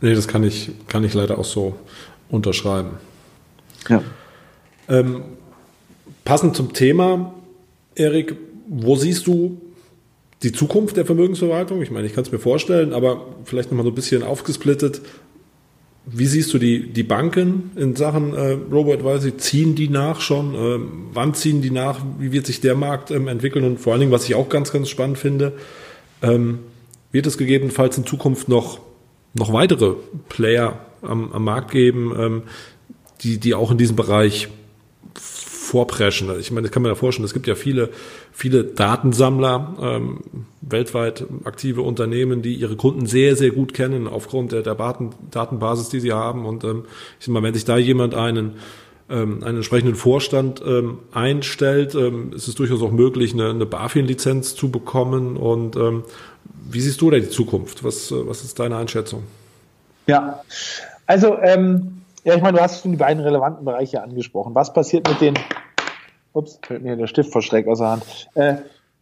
Nee, 0.00 0.14
das 0.14 0.28
kann 0.28 0.44
ich, 0.44 0.70
kann 0.86 1.02
ich 1.02 1.14
leider 1.14 1.36
auch 1.36 1.44
so 1.44 1.74
unterschreiben. 2.30 2.90
Ja. 3.88 4.02
Ähm, 4.88 5.22
passend 6.24 6.56
zum 6.56 6.72
Thema, 6.72 7.34
Erik, 7.94 8.36
wo 8.68 8.96
siehst 8.96 9.26
du 9.26 9.60
die 10.42 10.52
Zukunft 10.52 10.96
der 10.96 11.06
Vermögensverwaltung? 11.06 11.82
Ich 11.82 11.90
meine, 11.90 12.06
ich 12.06 12.14
kann 12.14 12.24
es 12.24 12.32
mir 12.32 12.38
vorstellen, 12.38 12.92
aber 12.92 13.26
vielleicht 13.44 13.70
nochmal 13.70 13.84
so 13.84 13.90
ein 13.90 13.94
bisschen 13.94 14.22
aufgesplittet. 14.22 15.00
Wie 16.06 16.26
siehst 16.26 16.52
du 16.52 16.58
die, 16.58 16.92
die 16.92 17.02
Banken 17.02 17.70
in 17.76 17.96
Sachen 17.96 18.34
äh, 18.34 18.58
Robo-Advisory? 18.70 19.38
Ziehen 19.38 19.74
die 19.74 19.88
nach 19.88 20.20
schon? 20.20 20.54
Ähm, 20.54 21.06
wann 21.14 21.32
ziehen 21.32 21.62
die 21.62 21.70
nach? 21.70 22.00
Wie 22.18 22.30
wird 22.30 22.44
sich 22.44 22.60
der 22.60 22.74
Markt 22.74 23.10
ähm, 23.10 23.26
entwickeln? 23.26 23.64
Und 23.64 23.80
vor 23.80 23.92
allen 23.94 24.00
Dingen, 24.00 24.12
was 24.12 24.26
ich 24.26 24.34
auch 24.34 24.50
ganz, 24.50 24.70
ganz 24.70 24.90
spannend 24.90 25.16
finde, 25.16 25.54
ähm, 26.22 26.58
wird 27.10 27.26
es 27.26 27.38
gegebenenfalls 27.38 27.96
in 27.96 28.04
Zukunft 28.04 28.48
noch, 28.48 28.80
noch 29.32 29.52
weitere 29.54 29.94
Player 30.28 30.78
am, 31.00 31.32
am 31.32 31.44
Markt 31.44 31.70
geben, 31.70 32.14
ähm, 32.18 32.42
die, 33.24 33.38
die 33.38 33.54
auch 33.54 33.70
in 33.70 33.78
diesem 33.78 33.96
Bereich 33.96 34.48
vorpreschen. 35.14 36.28
Also 36.28 36.40
ich 36.40 36.50
meine, 36.50 36.66
das 36.66 36.72
kann 36.72 36.82
man 36.82 36.92
ja 36.92 36.94
vorstellen, 36.94 37.24
es 37.24 37.32
gibt 37.32 37.46
ja 37.46 37.54
viele, 37.54 37.90
viele 38.32 38.64
Datensammler, 38.64 39.74
ähm, 39.80 40.20
weltweit 40.60 41.24
aktive 41.44 41.82
Unternehmen, 41.82 42.42
die 42.42 42.54
ihre 42.54 42.76
Kunden 42.76 43.06
sehr, 43.06 43.34
sehr 43.34 43.50
gut 43.50 43.74
kennen 43.74 44.06
aufgrund 44.06 44.52
der, 44.52 44.62
der 44.62 44.74
Daten, 44.74 45.10
Datenbasis, 45.30 45.88
die 45.88 46.00
sie 46.00 46.12
haben. 46.12 46.46
Und 46.46 46.64
ähm, 46.64 46.84
ich 47.18 47.26
sag 47.26 47.32
mal, 47.32 47.42
wenn 47.42 47.54
sich 47.54 47.64
da 47.64 47.76
jemand 47.76 48.14
einen 48.14 48.52
ähm, 49.10 49.42
einen 49.44 49.56
entsprechenden 49.56 49.96
Vorstand 49.96 50.62
ähm, 50.64 50.98
einstellt, 51.12 51.94
ähm, 51.94 52.32
ist 52.34 52.48
es 52.48 52.54
durchaus 52.54 52.80
auch 52.80 52.90
möglich, 52.90 53.34
eine, 53.34 53.50
eine 53.50 53.66
BaFin-Lizenz 53.66 54.54
zu 54.54 54.70
bekommen. 54.70 55.36
Und 55.36 55.76
ähm, 55.76 56.04
wie 56.70 56.80
siehst 56.80 57.02
du 57.02 57.10
da 57.10 57.18
die 57.18 57.28
Zukunft? 57.28 57.84
Was, 57.84 58.10
was 58.12 58.44
ist 58.44 58.58
deine 58.58 58.76
Einschätzung? 58.76 59.24
Ja, 60.06 60.42
also 61.06 61.36
ähm, 61.38 61.93
ja, 62.24 62.34
ich 62.34 62.42
meine, 62.42 62.56
du 62.56 62.62
hast 62.62 62.82
schon 62.82 62.92
die 62.92 62.96
beiden 62.96 63.22
relevanten 63.22 63.64
Bereiche 63.64 64.02
angesprochen. 64.02 64.54
Was 64.54 64.72
passiert 64.72 65.08
mit 65.08 65.20
den, 65.20 65.34
ups, 66.32 66.58
fällt 66.62 66.82
mir 66.82 66.96
der 66.96 67.06
Stift 67.06 67.32
verschreckt 67.32 67.68
aus 67.68 67.78
der 67.78 67.90
Hand. 67.90 68.28
Äh, 68.34 68.56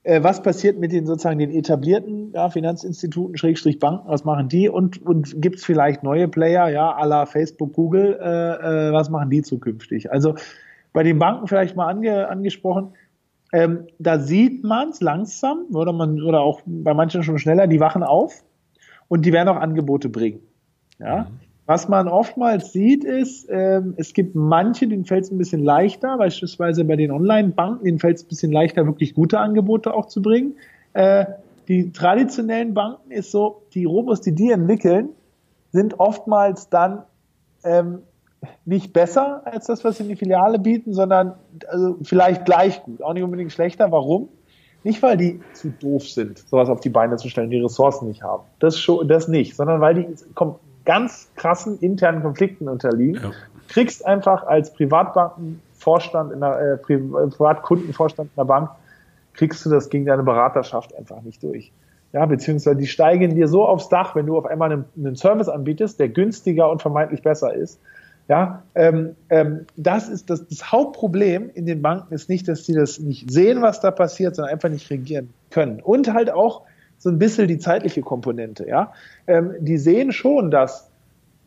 äh, 0.04 0.22
was 0.22 0.42
passiert 0.42 0.78
mit 0.78 0.90
den 0.90 1.06
sozusagen 1.06 1.38
den 1.38 1.52
etablierten 1.52 2.32
ja, 2.34 2.50
Finanzinstituten, 2.50 3.36
Schrägstrich 3.36 3.78
Banken, 3.78 4.08
was 4.08 4.24
machen 4.24 4.48
die? 4.48 4.68
Und, 4.68 5.00
und 5.06 5.40
gibt 5.40 5.56
es 5.56 5.64
vielleicht 5.64 6.02
neue 6.02 6.26
Player, 6.26 6.68
ja, 6.68 6.96
à 6.96 7.06
la 7.06 7.26
Facebook, 7.26 7.72
Google, 7.72 8.18
äh, 8.20 8.88
äh, 8.88 8.92
was 8.92 9.10
machen 9.10 9.30
die 9.30 9.42
zukünftig? 9.42 10.10
Also 10.10 10.34
bei 10.92 11.04
den 11.04 11.18
Banken 11.18 11.46
vielleicht 11.46 11.76
mal 11.76 11.86
ange, 11.86 12.28
angesprochen, 12.28 12.94
ähm, 13.52 13.86
da 13.98 14.18
sieht 14.18 14.64
man 14.64 14.88
es 14.88 15.00
langsam, 15.00 15.66
oder 15.72 15.92
man, 15.92 16.20
oder 16.22 16.40
auch 16.40 16.62
bei 16.66 16.94
manchen 16.94 17.22
schon 17.22 17.38
schneller, 17.38 17.68
die 17.68 17.78
wachen 17.78 18.02
auf 18.02 18.42
und 19.08 19.24
die 19.24 19.32
werden 19.32 19.48
auch 19.48 19.56
Angebote 19.56 20.08
bringen. 20.08 20.40
Ja. 20.98 21.24
Mhm. 21.24 21.41
Was 21.72 21.88
man 21.88 22.06
oftmals 22.06 22.70
sieht, 22.70 23.02
ist, 23.02 23.46
ähm, 23.48 23.94
es 23.96 24.12
gibt 24.12 24.34
manche, 24.34 24.86
denen 24.86 25.06
fällt 25.06 25.24
es 25.24 25.30
ein 25.30 25.38
bisschen 25.38 25.64
leichter, 25.64 26.18
beispielsweise 26.18 26.84
bei 26.84 26.96
den 26.96 27.10
Online-Banken, 27.10 27.86
denen 27.86 27.98
fällt 27.98 28.18
es 28.18 28.24
ein 28.24 28.28
bisschen 28.28 28.52
leichter, 28.52 28.84
wirklich 28.84 29.14
gute 29.14 29.38
Angebote 29.38 29.94
auch 29.94 30.04
zu 30.04 30.20
bringen. 30.20 30.56
Äh, 30.92 31.24
die 31.68 31.90
traditionellen 31.90 32.74
Banken 32.74 33.10
ist 33.10 33.30
so, 33.30 33.62
die 33.72 33.86
Robos, 33.86 34.20
die 34.20 34.34
die 34.34 34.50
entwickeln, 34.50 35.08
sind 35.70 35.98
oftmals 35.98 36.68
dann 36.68 37.04
ähm, 37.64 38.00
nicht 38.66 38.92
besser 38.92 39.40
als 39.46 39.64
das, 39.64 39.82
was 39.82 39.96
sie 39.96 40.02
in 40.02 40.10
die 40.10 40.16
Filiale 40.16 40.58
bieten, 40.58 40.92
sondern 40.92 41.36
also 41.68 41.96
vielleicht 42.02 42.44
gleich 42.44 42.82
gut, 42.82 43.02
auch 43.02 43.14
nicht 43.14 43.22
unbedingt 43.22 43.50
schlechter. 43.50 43.90
Warum? 43.90 44.28
Nicht, 44.84 45.02
weil 45.02 45.16
die 45.16 45.40
zu 45.54 45.70
doof 45.70 46.06
sind, 46.06 46.38
sowas 46.38 46.68
auf 46.68 46.80
die 46.80 46.90
Beine 46.90 47.16
zu 47.16 47.30
stellen, 47.30 47.48
die 47.48 47.60
Ressourcen 47.60 48.08
nicht 48.08 48.22
haben. 48.22 48.42
Das, 48.58 48.86
das 49.06 49.28
nicht, 49.28 49.56
sondern 49.56 49.80
weil 49.80 49.94
die 49.94 50.06
ganz 50.84 51.30
krassen 51.36 51.78
internen 51.80 52.22
Konflikten 52.22 52.68
unterliegen. 52.68 53.22
Ja. 53.22 53.30
Kriegst 53.68 54.04
einfach 54.04 54.46
als 54.46 54.72
Privatbankenvorstand 54.72 56.32
in 56.32 56.40
der 56.40 56.60
äh, 56.60 56.76
Privatkundenvorstand 56.76 58.30
in 58.30 58.36
der 58.36 58.44
Bank 58.44 58.70
kriegst 59.34 59.64
du 59.64 59.70
das 59.70 59.88
gegen 59.88 60.04
deine 60.04 60.22
Beraterschaft 60.22 60.94
einfach 60.96 61.22
nicht 61.22 61.42
durch. 61.42 61.72
Ja, 62.12 62.26
beziehungsweise 62.26 62.76
die 62.76 62.86
steigen 62.86 63.34
dir 63.34 63.48
so 63.48 63.64
aufs 63.64 63.88
Dach, 63.88 64.14
wenn 64.14 64.26
du 64.26 64.36
auf 64.36 64.44
einmal 64.44 64.70
einen, 64.70 64.84
einen 64.96 65.16
Service 65.16 65.48
anbietest, 65.48 65.98
der 65.98 66.10
günstiger 66.10 66.70
und 66.70 66.82
vermeintlich 66.82 67.22
besser 67.22 67.54
ist. 67.54 67.80
Ja, 68.28 68.62
ähm, 68.74 69.16
ähm, 69.30 69.66
das 69.76 70.08
ist 70.08 70.30
das, 70.30 70.46
das 70.46 70.70
Hauptproblem 70.70 71.50
in 71.54 71.66
den 71.66 71.82
Banken 71.82 72.14
ist 72.14 72.28
nicht, 72.28 72.46
dass 72.46 72.64
sie 72.64 72.74
das 72.74 72.98
nicht 72.98 73.30
sehen, 73.30 73.62
was 73.62 73.80
da 73.80 73.90
passiert, 73.90 74.36
sondern 74.36 74.52
einfach 74.52 74.68
nicht 74.68 74.90
regieren 74.90 75.30
können. 75.50 75.80
Und 75.80 76.12
halt 76.12 76.30
auch 76.30 76.62
so 77.02 77.10
ein 77.10 77.18
bisschen 77.18 77.48
die 77.48 77.58
zeitliche 77.58 78.00
Komponente. 78.00 78.66
Ja, 78.68 78.92
ähm, 79.26 79.54
die 79.58 79.76
sehen 79.76 80.12
schon, 80.12 80.52
dass 80.52 80.88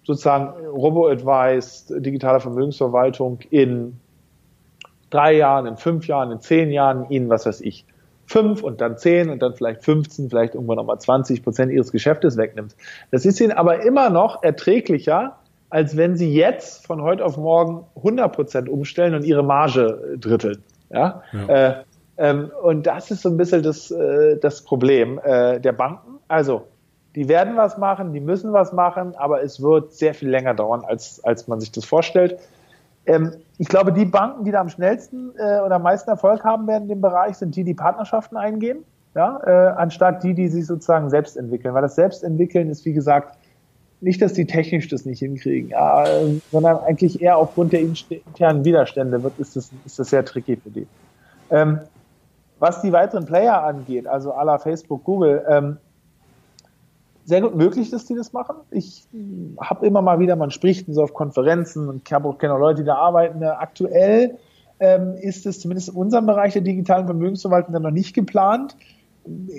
sozusagen 0.03 0.53
Robo-Advice, 0.67 1.93
digitale 1.97 2.41
Vermögensverwaltung 2.41 3.39
in 3.49 3.97
drei 5.09 5.33
Jahren, 5.37 5.65
in 5.65 5.77
fünf 5.77 6.07
Jahren, 6.07 6.31
in 6.31 6.41
zehn 6.41 6.71
Jahren 6.71 7.09
ihnen, 7.09 7.29
was 7.29 7.45
weiß 7.45 7.61
ich, 7.61 7.85
fünf 8.25 8.63
und 8.63 8.81
dann 8.81 8.97
zehn 8.97 9.29
und 9.29 9.41
dann 9.41 9.53
vielleicht 9.53 9.83
15, 9.83 10.29
vielleicht 10.29 10.55
irgendwann 10.55 10.75
nochmal 10.75 10.99
20 10.99 11.41
Prozent 11.41 11.71
ihres 11.71 11.91
Geschäftes 11.93 12.35
wegnimmt. 12.35 12.75
Das 13.11 13.25
ist 13.25 13.39
ihnen 13.39 13.53
aber 13.53 13.85
immer 13.85 14.09
noch 14.09 14.43
erträglicher, 14.43 15.37
als 15.69 15.95
wenn 15.95 16.17
sie 16.17 16.33
jetzt 16.33 16.85
von 16.85 17.01
heute 17.01 17.23
auf 17.23 17.37
morgen 17.37 17.85
100 17.95 18.35
Prozent 18.35 18.69
umstellen 18.69 19.15
und 19.15 19.23
ihre 19.23 19.43
Marge 19.43 20.17
dritteln. 20.19 20.61
Ja? 20.89 21.23
ja. 21.31 21.47
Äh, 21.47 21.83
ähm, 22.17 22.51
und 22.61 22.87
das 22.87 23.11
ist 23.11 23.21
so 23.21 23.29
ein 23.29 23.37
bisschen 23.37 23.63
das, 23.63 23.91
äh, 23.91 24.37
das 24.37 24.61
Problem 24.63 25.19
äh, 25.23 25.59
der 25.59 25.73
Banken. 25.73 26.19
Also, 26.27 26.63
die 27.15 27.29
werden 27.29 27.55
was 27.55 27.77
machen, 27.77 28.13
die 28.13 28.19
müssen 28.19 28.53
was 28.53 28.73
machen, 28.73 29.15
aber 29.15 29.41
es 29.41 29.61
wird 29.61 29.93
sehr 29.93 30.13
viel 30.13 30.29
länger 30.29 30.53
dauern, 30.53 30.83
als, 30.85 31.23
als 31.23 31.47
man 31.47 31.59
sich 31.59 31.71
das 31.71 31.85
vorstellt. 31.85 32.37
Ähm, 33.05 33.31
ich 33.57 33.67
glaube, 33.67 33.93
die 33.93 34.05
Banken, 34.05 34.43
die 34.43 34.51
da 34.51 34.61
am 34.61 34.69
schnellsten 34.69 35.31
äh, 35.37 35.59
oder 35.59 35.75
am 35.75 35.83
meisten 35.83 36.09
Erfolg 36.09 36.43
haben 36.43 36.67
werden 36.67 36.83
in 36.83 36.89
dem 36.89 37.01
Bereich, 37.01 37.37
sind 37.37 37.55
die, 37.55 37.63
die 37.63 37.73
Partnerschaften 37.73 38.35
eingehen, 38.37 38.79
ja, 39.13 39.39
äh, 39.45 39.75
anstatt 39.77 40.23
die, 40.23 40.33
die 40.33 40.47
sich 40.47 40.65
sozusagen 40.65 41.09
selbst 41.09 41.37
entwickeln. 41.37 41.73
Weil 41.73 41.83
das 41.83 41.95
Selbstentwickeln 41.95 42.69
ist, 42.69 42.83
wie 42.85 42.93
gesagt, 42.93 43.37
nicht, 44.01 44.21
dass 44.21 44.33
die 44.33 44.45
technisch 44.45 44.89
das 44.89 45.05
nicht 45.05 45.19
hinkriegen, 45.19 45.69
ja, 45.69 46.05
äh, 46.05 46.39
sondern 46.51 46.77
eigentlich 46.79 47.21
eher 47.21 47.37
aufgrund 47.37 47.73
der 47.73 47.81
internen 47.81 48.65
Widerstände 48.65 49.23
wird, 49.23 49.39
ist 49.39 49.55
das, 49.55 49.69
ist 49.85 49.99
das 49.99 50.09
sehr 50.09 50.25
tricky 50.25 50.57
für 50.57 50.69
die. 50.69 50.87
Ähm, 51.49 51.79
was 52.59 52.81
die 52.81 52.91
weiteren 52.91 53.25
Player 53.25 53.63
angeht, 53.63 54.07
also 54.07 54.29
la 54.29 54.57
Facebook, 54.57 55.03
Google, 55.03 55.43
ähm, 55.47 55.77
sehr 57.25 57.41
gut 57.41 57.55
möglich, 57.55 57.89
dass 57.89 58.05
die 58.05 58.15
das 58.15 58.33
machen. 58.33 58.55
Ich 58.69 59.07
habe 59.59 59.85
immer 59.85 60.01
mal 60.01 60.19
wieder, 60.19 60.35
man 60.35 60.51
spricht 60.51 60.85
so 60.87 61.01
auf 61.01 61.13
Konferenzen 61.13 61.89
und 61.89 62.03
ich 62.05 62.13
habe 62.13 62.29
auch 62.29 62.37
kenne 62.37 62.57
Leute, 62.57 62.83
die 62.83 62.85
da 62.85 62.95
arbeiten. 62.95 63.43
Aktuell 63.43 64.37
ähm, 64.79 65.15
ist 65.19 65.45
es 65.45 65.59
zumindest 65.59 65.89
in 65.89 65.95
unserem 65.95 66.27
Bereich 66.27 66.53
der 66.53 66.61
digitalen 66.61 67.07
Vermögensverwaltung 67.07 67.73
dann 67.73 67.81
noch 67.81 67.91
nicht 67.91 68.13
geplant. 68.13 68.75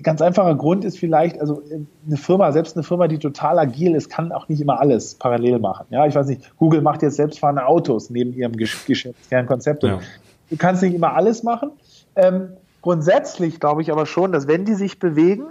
Ganz 0.02 0.22
einfacher 0.22 0.54
Grund 0.54 0.84
ist 0.84 0.96
vielleicht, 0.96 1.40
also 1.40 1.60
eine 2.06 2.16
Firma, 2.16 2.52
selbst 2.52 2.76
eine 2.76 2.84
Firma, 2.84 3.08
die 3.08 3.18
total 3.18 3.58
agil 3.58 3.96
ist, 3.96 4.08
kann 4.10 4.30
auch 4.30 4.48
nicht 4.48 4.60
immer 4.60 4.78
alles 4.78 5.16
parallel 5.16 5.58
machen. 5.58 5.86
Ja, 5.90 6.06
ich 6.06 6.14
weiß 6.14 6.28
nicht, 6.28 6.56
Google 6.58 6.82
macht 6.82 7.02
jetzt 7.02 7.16
selbstfahrende 7.16 7.66
Autos 7.66 8.10
neben 8.10 8.32
ihrem 8.32 8.52
Geschäftskernkonzept. 8.52 9.82
Ja. 9.82 9.98
Du 10.50 10.56
kannst 10.56 10.84
nicht 10.84 10.94
immer 10.94 11.14
alles 11.14 11.42
machen. 11.42 11.70
Ähm, 12.14 12.50
grundsätzlich 12.86 13.58
glaube 13.58 13.82
ich 13.82 13.90
aber 13.90 14.06
schon, 14.06 14.30
dass 14.30 14.46
wenn 14.46 14.64
die 14.64 14.74
sich 14.74 15.00
bewegen, 15.00 15.46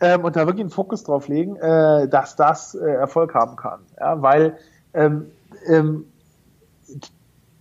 ähm, 0.00 0.24
und 0.24 0.34
da 0.34 0.44
wirklich 0.46 0.62
einen 0.62 0.70
Fokus 0.70 1.04
drauf 1.04 1.28
legen, 1.28 1.54
äh, 1.54 2.08
dass 2.08 2.34
das 2.34 2.74
äh, 2.74 2.84
Erfolg 2.84 3.32
haben 3.32 3.54
kann. 3.54 3.78
Ja, 4.00 4.20
weil 4.20 4.56
ähm, 4.92 5.26
ähm, 5.68 6.06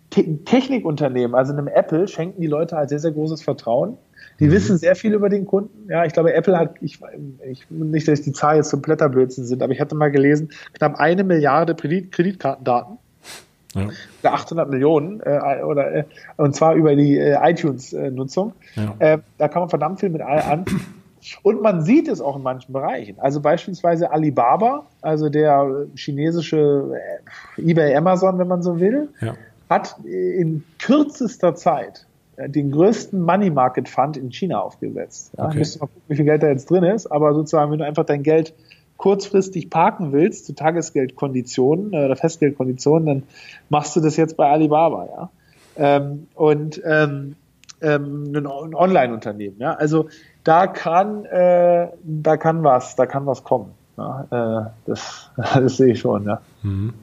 Te 0.09 0.23
Technikunternehmen, 0.45 1.35
also 1.35 1.53
einem 1.53 1.67
Apple, 1.67 2.07
schenken 2.07 2.41
die 2.41 2.47
Leute 2.47 2.75
halt 2.75 2.89
sehr, 2.89 2.97
sehr 2.97 3.11
großes 3.11 3.43
Vertrauen. 3.43 3.97
Die 4.39 4.45
mhm. 4.45 4.51
wissen 4.51 4.77
sehr 4.79 4.95
viel 4.95 5.13
über 5.13 5.29
den 5.29 5.45
Kunden. 5.45 5.91
Ja, 5.91 6.05
ich 6.05 6.13
glaube, 6.13 6.33
Apple 6.33 6.57
hat, 6.57 6.73
ich, 6.81 6.99
ich 7.47 7.69
nicht, 7.69 8.07
dass 8.07 8.23
die 8.23 8.33
Zahlen 8.33 8.57
jetzt 8.57 8.71
zum 8.71 8.81
Blätterblödsinn 8.81 9.45
sind, 9.45 9.61
aber 9.61 9.73
ich 9.73 9.79
hatte 9.79 9.93
mal 9.93 10.09
gelesen, 10.09 10.49
knapp 10.73 10.95
eine 10.99 11.23
Milliarde 11.23 11.75
Kredit 11.75 12.11
Kreditkartendaten. 12.11 12.97
Ja. 13.73 13.89
800 14.23 14.69
Millionen 14.69 15.19
äh, 15.21 15.63
oder 15.63 15.93
äh, 15.93 16.03
und 16.37 16.55
zwar 16.55 16.75
über 16.75 16.95
die 16.95 17.17
äh, 17.17 17.37
iTunes-Nutzung. 17.41 18.53
Ja. 18.75 18.95
Äh, 18.99 19.17
da 19.37 19.47
kann 19.47 19.61
man 19.61 19.69
verdammt 19.69 19.99
viel 19.99 20.09
mit 20.09 20.21
an. 20.21 20.65
Und 21.41 21.61
man 21.61 21.83
sieht 21.83 22.07
es 22.07 22.21
auch 22.21 22.35
in 22.35 22.43
manchen 22.43 22.73
Bereichen. 22.73 23.17
Also 23.19 23.39
beispielsweise 23.39 24.11
Alibaba, 24.11 24.85
also 25.01 25.29
der 25.29 25.87
chinesische 25.95 26.99
äh, 27.57 27.61
eBay 27.61 27.95
Amazon, 27.95 28.37
wenn 28.39 28.47
man 28.47 28.61
so 28.61 28.79
will, 28.79 29.09
ja. 29.21 29.33
hat 29.69 29.95
in 30.03 30.63
kürzester 30.79 31.55
Zeit 31.55 32.05
äh, 32.35 32.49
den 32.49 32.71
größten 32.71 33.21
Money 33.21 33.49
Market 33.49 33.87
Fund 33.87 34.17
in 34.17 34.31
China 34.31 34.59
aufgesetzt. 34.59 35.31
Ja, 35.37 35.45
okay. 35.45 35.59
Müssen 35.59 35.79
mal 35.79 35.87
gucken, 35.87 36.03
wie 36.07 36.15
viel 36.15 36.25
Geld 36.25 36.43
da 36.43 36.47
jetzt 36.47 36.69
drin 36.69 36.83
ist, 36.83 37.07
aber 37.07 37.33
sozusagen, 37.33 37.71
wenn 37.71 37.79
du 37.79 37.85
einfach 37.85 38.05
dein 38.05 38.23
Geld 38.23 38.53
kurzfristig 39.03 39.69
parken 39.69 40.13
willst, 40.13 40.45
zu 40.45 40.55
Tagesgeldkonditionen 40.55 41.91
äh, 41.91 42.05
oder 42.05 42.15
Festgeldkonditionen, 42.15 43.05
dann 43.05 43.23
machst 43.67 43.97
du 43.97 43.99
das 43.99 44.15
jetzt 44.15 44.37
bei 44.37 44.49
Alibaba, 44.49 45.05
ja. 45.05 45.29
Ähm, 45.75 46.27
und 46.35 46.81
ähm, 46.85 47.35
ähm, 47.81 48.31
ein 48.33 48.47
Online-Unternehmen, 48.47 49.57
ja. 49.59 49.73
Also 49.73 50.07
da 50.45 50.67
kann, 50.67 51.25
äh, 51.25 51.89
da 52.01 52.37
kann 52.37 52.63
was, 52.63 52.95
da 52.95 53.05
kann 53.05 53.25
was 53.25 53.43
kommen. 53.43 53.71
Ja, 53.97 54.27
äh, 54.31 54.69
das, 54.85 55.29
das 55.35 55.75
sehe 55.75 55.91
ich 55.91 55.99
schon, 55.99 56.23
ja. 56.23 56.39
Mhm. 56.61 56.93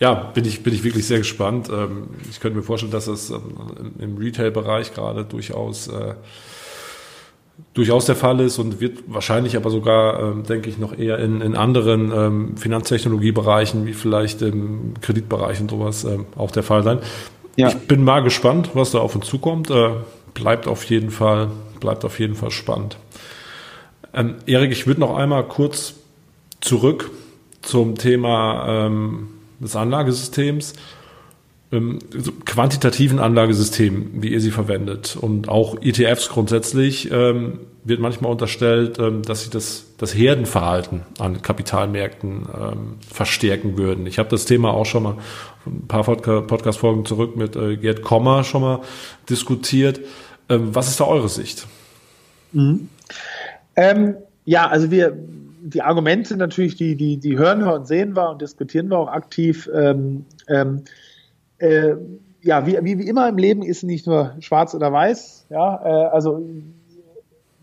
Ja, 0.00 0.14
bin 0.32 0.46
ich, 0.46 0.62
bin 0.62 0.72
ich 0.72 0.84
wirklich 0.84 1.06
sehr 1.06 1.18
gespannt. 1.18 1.68
Ähm, 1.70 2.08
ich 2.30 2.40
könnte 2.40 2.56
mir 2.56 2.64
vorstellen, 2.64 2.92
dass 2.92 3.08
es 3.08 3.28
ähm, 3.28 3.92
im 3.98 4.16
Retail-Bereich 4.16 4.94
gerade 4.94 5.26
durchaus, 5.26 5.88
äh, 5.88 6.14
durchaus 7.74 8.06
der 8.06 8.16
Fall 8.16 8.40
ist 8.40 8.58
und 8.58 8.80
wird 8.80 9.04
wahrscheinlich 9.06 9.56
aber 9.56 9.70
sogar, 9.70 10.20
ähm, 10.20 10.44
denke 10.44 10.68
ich, 10.68 10.78
noch 10.78 10.96
eher 10.96 11.18
in, 11.18 11.40
in 11.40 11.56
anderen 11.56 12.12
ähm, 12.12 12.56
Finanztechnologiebereichen, 12.56 13.86
wie 13.86 13.92
vielleicht 13.92 14.42
im 14.42 14.94
Kreditbereich 15.00 15.60
und 15.60 15.70
sowas, 15.70 16.04
ähm, 16.04 16.26
auch 16.36 16.50
der 16.50 16.62
Fall 16.62 16.82
sein. 16.82 16.98
Ja. 17.56 17.68
Ich 17.68 17.74
bin 17.74 18.04
mal 18.04 18.20
gespannt, 18.22 18.70
was 18.74 18.92
da 18.92 18.98
auf 18.98 19.14
uns 19.14 19.26
zukommt. 19.26 19.70
Äh, 19.70 19.90
bleibt 20.34 20.66
auf 20.66 20.84
jeden 20.84 21.10
Fall 21.10 21.50
bleibt 21.82 22.04
auf 22.04 22.18
jeden 22.18 22.36
Fall 22.36 22.50
spannend. 22.50 22.96
Ähm, 24.14 24.36
Erik, 24.46 24.72
ich 24.72 24.86
würde 24.86 25.00
noch 25.00 25.16
einmal 25.16 25.46
kurz 25.46 25.94
zurück 26.60 27.10
zum 27.60 27.96
Thema 27.96 28.86
ähm, 28.86 29.28
des 29.60 29.76
Anlagesystems, 29.76 30.74
ähm, 31.72 31.98
quantitativen 32.44 33.18
Anlagesystemen, 33.18 34.22
wie 34.22 34.28
ihr 34.28 34.40
sie 34.40 34.50
verwendet. 34.50 35.16
Und 35.16 35.48
auch 35.48 35.80
ETFs 35.80 36.28
grundsätzlich 36.28 37.10
ähm, 37.10 37.60
wird 37.84 37.98
manchmal 37.98 38.30
unterstellt, 38.30 38.98
ähm, 38.98 39.22
dass 39.22 39.44
sie 39.44 39.50
das, 39.50 39.86
das 39.98 40.14
Herdenverhalten 40.14 41.02
an 41.18 41.42
Kapitalmärkten 41.42 42.46
ähm, 42.54 42.94
verstärken 43.10 43.78
würden. 43.78 44.06
Ich 44.06 44.18
habe 44.18 44.28
das 44.28 44.44
Thema 44.44 44.72
auch 44.72 44.86
schon 44.86 45.02
mal 45.02 45.16
ein 45.66 45.86
paar 45.88 46.04
Podcast-Folgen 46.04 47.06
zurück 47.06 47.36
mit 47.36 47.56
äh, 47.56 47.76
Gerd 47.76 48.02
Kommer 48.02 48.44
schon 48.44 48.62
mal 48.62 48.80
diskutiert. 49.28 50.00
Ähm, 50.48 50.74
was 50.74 50.88
ist 50.88 51.00
da 51.00 51.04
eure 51.04 51.28
Sicht? 51.28 51.66
Mhm. 52.52 52.88
Ähm, 53.76 54.16
ja, 54.44 54.68
also 54.68 54.90
wir, 54.90 55.16
die 55.62 55.82
Argumente 55.82 56.36
natürlich, 56.36 56.76
die, 56.76 56.96
die, 56.96 57.16
die 57.16 57.38
hören 57.38 57.60
wir 57.60 57.74
und 57.74 57.86
sehen 57.86 58.14
wir 58.14 58.30
und 58.30 58.42
diskutieren 58.42 58.88
wir 58.88 58.98
auch 58.98 59.08
aktiv. 59.08 59.70
Ähm, 59.72 60.26
ähm, 60.48 60.82
äh, 61.62 61.96
ja, 62.42 62.66
wie, 62.66 62.76
wie, 62.82 62.98
wie 62.98 63.08
immer 63.08 63.28
im 63.28 63.38
Leben 63.38 63.62
ist 63.62 63.84
nicht 63.84 64.06
nur 64.06 64.34
schwarz 64.40 64.74
oder 64.74 64.92
weiß, 64.92 65.46
ja, 65.48 65.80
äh, 65.84 66.08
also 66.08 66.42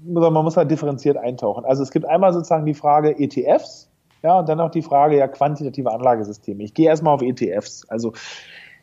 man 0.02 0.32
muss 0.32 0.56
halt 0.56 0.72
differenziert 0.72 1.18
eintauchen. 1.18 1.66
Also 1.66 1.84
es 1.84 1.92
gibt 1.92 2.06
einmal 2.06 2.32
sozusagen 2.32 2.66
die 2.66 2.74
Frage 2.74 3.20
ETFs, 3.20 3.90
ja, 4.24 4.40
und 4.40 4.48
dann 4.48 4.62
auch 4.62 4.72
die 4.72 4.82
Frage 4.82 5.18
ja 5.18 5.28
quantitative 5.28 5.92
Anlagesysteme. 5.92 6.64
Ich 6.64 6.74
gehe 6.74 6.88
erstmal 6.88 7.14
auf 7.14 7.22
ETFs. 7.22 7.88
Also 7.90 8.14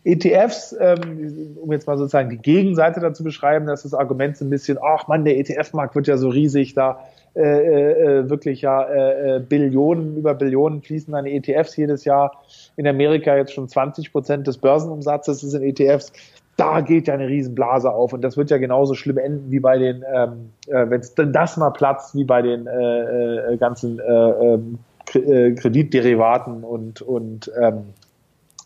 ETFs, 0.05 0.77
ähm, 0.79 1.57
um 1.61 1.73
jetzt 1.73 1.87
mal 1.87 1.97
sozusagen 1.97 2.29
die 2.29 2.39
Gegenseite 2.39 3.01
dazu 3.01 3.25
beschreiben, 3.25 3.67
dass 3.67 3.83
das 3.83 3.95
Argument 3.95 4.37
so 4.37 4.45
ein 4.45 4.51
bisschen, 4.51 4.79
ach 4.83 5.09
man, 5.09 5.25
der 5.25 5.39
ETF-Markt 5.39 5.95
wird 5.95 6.07
ja 6.07 6.19
so 6.19 6.29
riesig, 6.29 6.75
da 6.75 7.01
äh, 7.37 8.21
äh, 8.21 8.31
wirklich 8.31 8.63
ja 8.63 8.83
äh, 8.83 9.37
äh, 9.37 9.41
Billionen 9.41 10.17
über 10.17 10.35
Billionen 10.35 10.81
fließen 10.81 11.15
an 11.15 11.27
ETFs 11.27 11.77
jedes 11.77 12.05
Jahr. 12.05 12.43
In 12.77 12.87
Amerika 12.87 13.37
jetzt 13.37 13.53
schon 13.53 13.69
20 13.69 14.11
Prozent 14.11 14.47
des 14.47 14.59
Börsenumsatzes 14.59 15.43
ist 15.43 15.53
in 15.53 15.63
ETFs. 15.63 16.13
Da 16.57 16.81
geht 16.81 17.09
ja 17.09 17.15
eine 17.15 17.29
Riesenblase 17.29 17.91
auf 17.91 18.15
und 18.15 18.23
das 18.23 18.39
wird 18.39 18.51
ja 18.51 18.57
genauso 18.57 18.95
schlimm 18.95 19.19
enden 19.19 19.51
wie 19.51 19.61
bei 19.61 19.77
den, 19.77 20.03
ähm, 20.11 20.53
äh, 20.67 20.89
wenn 20.89 21.01
es 21.01 21.15
denn 21.15 21.33
das 21.35 21.59
mal 21.59 21.71
platzt, 21.71 22.15
wie 22.15 22.25
bei 22.25 22.41
den 22.41 22.67
äh, 22.67 23.53
äh, 23.53 23.57
ganzen 23.59 23.99
äh, 23.99 24.05
ähm, 24.05 24.79
äh, 25.15 25.53
Kreditderivaten 25.53 26.65
und, 26.65 27.03
und 27.03 27.53
ähm, 27.61 27.93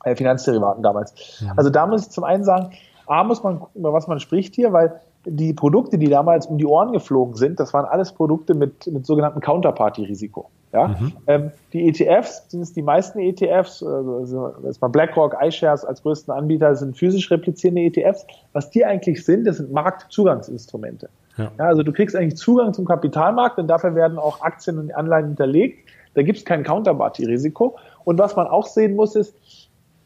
äh, 0.05 0.14
Finanzderivaten 0.14 0.85
damals. 0.85 1.41
Mhm. 1.43 1.53
Also 1.57 1.71
da 1.71 1.87
muss 1.89 2.03
ich 2.03 2.11
zum 2.11 2.23
einen 2.23 2.45
sagen, 2.45 2.71
A 3.07 3.25
muss 3.25 3.43
man 3.43 3.59
gucken, 3.59 3.81
über 3.81 3.93
was 3.93 4.07
man 4.07 4.21
spricht 4.21 4.55
hier, 4.55 4.73
weil 4.73 5.01
die 5.25 5.53
Produkte, 5.53 5.99
die 5.99 6.09
damals 6.09 6.47
um 6.47 6.59
die 6.59 6.66
Ohren 6.66 6.93
geflogen 6.93 7.35
sind, 7.35 7.61
das 7.61 7.75
waren 7.75 7.85
alles 7.85 8.12
Produkte 8.12 8.55
mit, 8.55 8.87
mit 8.87 9.05
sogenannten 9.05 9.41
Counterparty-Risiko. 9.41 10.49
Ja? 10.73 10.89
Mhm. 10.89 11.12
Ähm, 11.27 11.51
die 11.73 11.89
ETFs, 11.89 12.45
sind 12.49 12.62
es 12.62 12.73
die 12.73 12.83
meisten 12.83 13.18
ETFs, 13.18 13.83
also 13.83 14.55
jetzt 14.64 14.81
mal 14.81 14.89
BlackRock, 14.89 15.37
iShares 15.43 15.85
als 15.85 16.03
größten 16.03 16.33
Anbieter, 16.33 16.75
sind 16.75 16.97
physisch 16.97 17.31
replizierende 17.31 17.83
ETFs. 17.83 18.27
Was 18.53 18.71
die 18.71 18.85
eigentlich 18.85 19.25
sind, 19.25 19.47
das 19.47 19.59
sind 19.59 19.73
Marktzugangsinstrumente. 19.73 21.11
Ja. 21.37 21.51
ja. 21.59 21.64
also 21.64 21.83
du 21.83 21.93
kriegst 21.93 22.16
eigentlich 22.16 22.37
Zugang 22.37 22.73
zum 22.73 22.87
Kapitalmarkt 22.87 23.59
und 23.59 23.68
dafür 23.68 23.95
werden 23.95 24.18
auch 24.18 24.41
Aktien 24.41 24.79
und 24.79 24.95
Anleihen 24.95 25.27
hinterlegt. 25.27 25.89
Da 26.14 26.23
gibt 26.23 26.39
es 26.39 26.45
kein 26.45 26.62
Counterparty-Risiko. 26.62 27.77
Und 28.05 28.18
was 28.18 28.37
man 28.37 28.47
auch 28.47 28.66
sehen 28.66 28.97
muss, 28.97 29.14
ist, 29.16 29.35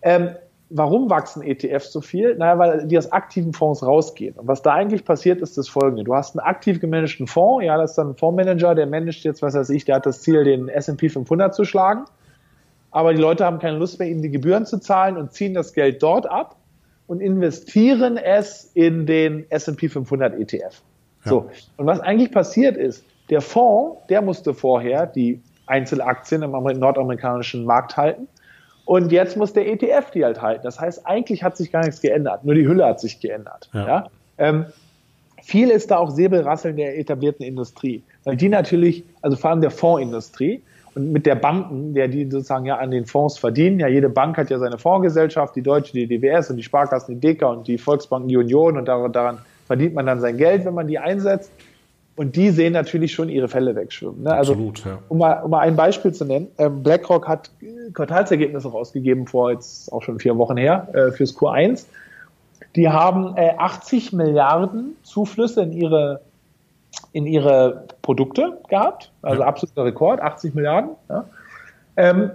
ähm, 0.03 0.31
warum 0.77 1.09
wachsen 1.09 1.43
ETFs 1.43 1.93
so 1.93 2.01
viel? 2.01 2.35
Naja, 2.35 2.59
weil 2.59 2.87
die 2.87 2.99
aus 2.99 3.13
aktiven 3.13 3.53
Fonds 3.53 3.85
rausgehen. 3.85 4.35
Und 4.35 4.49
was 4.49 4.61
da 4.61 4.73
eigentlich 4.73 5.05
passiert, 5.05 5.41
ist 5.41 5.57
das 5.57 5.69
folgende. 5.69 6.03
Du 6.03 6.15
hast 6.15 6.37
einen 6.37 6.45
aktiv 6.45 6.81
gemanagten 6.81 7.29
Fonds, 7.29 7.65
ja, 7.65 7.79
das 7.79 7.93
ist 7.93 7.97
dann 7.97 8.11
ein 8.11 8.17
Fondsmanager, 8.17 8.75
der 8.75 8.87
managt 8.87 9.23
jetzt, 9.23 9.41
was 9.41 9.55
weiß 9.55 9.71
ich, 9.71 9.85
der 9.85 9.97
hat 9.97 10.07
das 10.07 10.23
Ziel, 10.23 10.43
den 10.43 10.69
S&P 10.69 11.09
500 11.09 11.55
zu 11.55 11.65
schlagen. 11.65 12.05
Aber 12.91 13.15
die 13.15 13.21
Leute 13.21 13.45
haben 13.45 13.61
keine 13.61 13.79
Lust 13.79 14.01
mehr, 14.01 14.09
ihm 14.09 14.21
die 14.21 14.31
Gebühren 14.31 14.67
zu 14.67 14.79
zahlen 14.79 15.17
und 15.17 15.33
ziehen 15.33 15.55
das 15.55 15.75
Geld 15.75 16.03
dort 16.03 16.29
ab 16.29 16.57
und 17.07 17.21
investieren 17.21 18.17
es 18.17 18.65
in 18.75 19.07
den 19.07 19.49
S&P 19.51 19.89
500 19.89 20.35
ETF. 20.35 20.83
Ja. 21.25 21.31
So. 21.31 21.51
Und 21.77 21.87
was 21.87 22.01
eigentlich 22.01 22.33
passiert 22.33 22.77
ist, 22.77 23.05
der 23.31 23.41
Fonds, 23.41 24.01
der 24.09 24.23
musste 24.23 24.55
vorher 24.55 25.07
die 25.07 25.41
Einzelaktien 25.67 26.43
im 26.43 26.51
nordamerikanischen 26.51 27.65
Markt 27.65 27.97
halten. 27.97 28.29
Und 28.85 29.13
jetzt 29.13 29.37
muss 29.37 29.53
der 29.53 29.67
ETF 29.67 30.11
die 30.11 30.25
halt 30.25 30.43
halten. 30.43 30.63
Das 30.65 30.79
heißt, 30.79 31.07
eigentlich 31.07 31.43
hat 31.43 31.57
sich 31.57 31.73
gar 31.73 31.85
nichts 31.85 32.01
geändert. 32.01 32.45
Nur 32.45 32.55
die 32.55 32.67
Hülle 32.67 32.85
hat 32.85 33.01
sich 33.01 33.21
geändert. 33.21 33.71
Ja. 33.73 33.87
ja? 33.87 34.07
Ähm, 34.39 34.67
viel 35.43 35.71
ist 35.71 35.91
da 35.91 35.99
auch 35.99 36.11
Säbelrasseln 36.11 36.77
der 36.77 36.99
etablierten 36.99 37.45
Industrie. 37.45 38.03
Weil 38.25 38.37
die 38.37 38.49
natürlich, 38.49 39.05
also 39.23 39.37
vor 39.37 39.51
allem 39.51 39.61
der 39.61 39.71
Fondsindustrie 39.71 40.63
und 40.95 41.13
mit 41.13 41.27
der 41.27 41.35
Banken, 41.35 41.95
der 41.95 42.09
die 42.09 42.31
sozusagen 42.31 42.67
ja 42.67 42.77
an 42.77 42.91
den 42.91 43.05
Fonds 43.05 43.39
verdienen. 43.39 43.81
Ja, 43.81 43.89
jede 43.89 44.09
Bank 44.09 44.37
hat 44.37 44.51
ja 44.51 44.59
seine 44.59 44.79
Fondsgesellschaft, 44.79 45.57
die 45.57 45.63
Deutsche, 45.63 45.93
die 45.93 46.07
DWS 46.07 46.51
und 46.51 46.57
die 46.57 46.63
Sparkassen, 46.63 47.15
die 47.15 47.21
DEKA 47.21 47.47
und 47.47 47.69
die 47.69 47.79
Volksbanken, 47.79 48.29
die 48.29 48.37
Union 48.37 48.77
und 48.77 48.87
daran 48.87 49.39
verdient 49.67 49.95
man 49.95 50.07
dann 50.07 50.21
sein 50.21 50.37
Geld, 50.37 50.65
wenn 50.65 50.75
man 50.75 50.87
die 50.87 50.99
einsetzt. 50.99 51.51
Und 52.17 52.37
die 52.37 52.51
sehen 52.51 52.73
natürlich 52.73 53.13
schon 53.13 53.29
ihre 53.29 53.49
Fälle 53.49 53.75
wegschwimmen. 53.75 54.23
Ne? 54.23 54.33
Also, 54.33 54.53
Absolut, 54.53 54.85
ja. 54.85 54.99
um, 55.09 55.19
mal, 55.19 55.43
um 55.43 55.51
mal 55.51 55.61
ein 55.61 55.75
Beispiel 55.75 56.13
zu 56.13 56.25
nennen, 56.25 56.49
ähm, 56.59 56.83
BlackRock 56.83 57.27
hat 57.27 57.51
Quartalsergebnisse 57.93 58.69
rausgegeben 58.69 59.27
vor 59.27 59.51
jetzt 59.51 59.93
auch 59.93 60.03
schon 60.03 60.21
vier 60.21 60.39
Wochen 60.39 60.57
her 60.57 60.89
äh, 60.93 61.11
fürs 61.11 61.37
Q1. 61.37 61.87
Die 62.77 62.89
haben 62.89 63.37
äh, 63.37 63.55
80 63.57 64.13
Milliarden 64.13 64.97
Zuflüsse 65.03 65.63
in 65.63 65.73
ihre, 65.73 66.21
in 67.13 67.27
ihre 67.27 67.87
Produkte 68.03 68.59
gehabt, 68.69 69.11
also 69.23 69.43
ja. 69.43 69.49
absoluter 69.49 69.85
Rekord, 69.85 70.21
80 70.21 70.55
Milliarden. 70.55 70.91
Ja. 71.09 71.25
Ähm, 71.97 72.31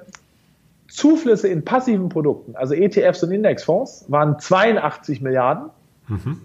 Zuflüsse 0.89 1.47
in 1.47 1.63
passiven 1.63 2.09
Produkten, 2.09 2.55
also 2.55 2.73
ETFs 2.73 3.23
und 3.23 3.31
Indexfonds, 3.31 4.05
waren 4.09 4.39
82 4.39 5.21
Milliarden. 5.21 5.69
Mhm 6.07 6.41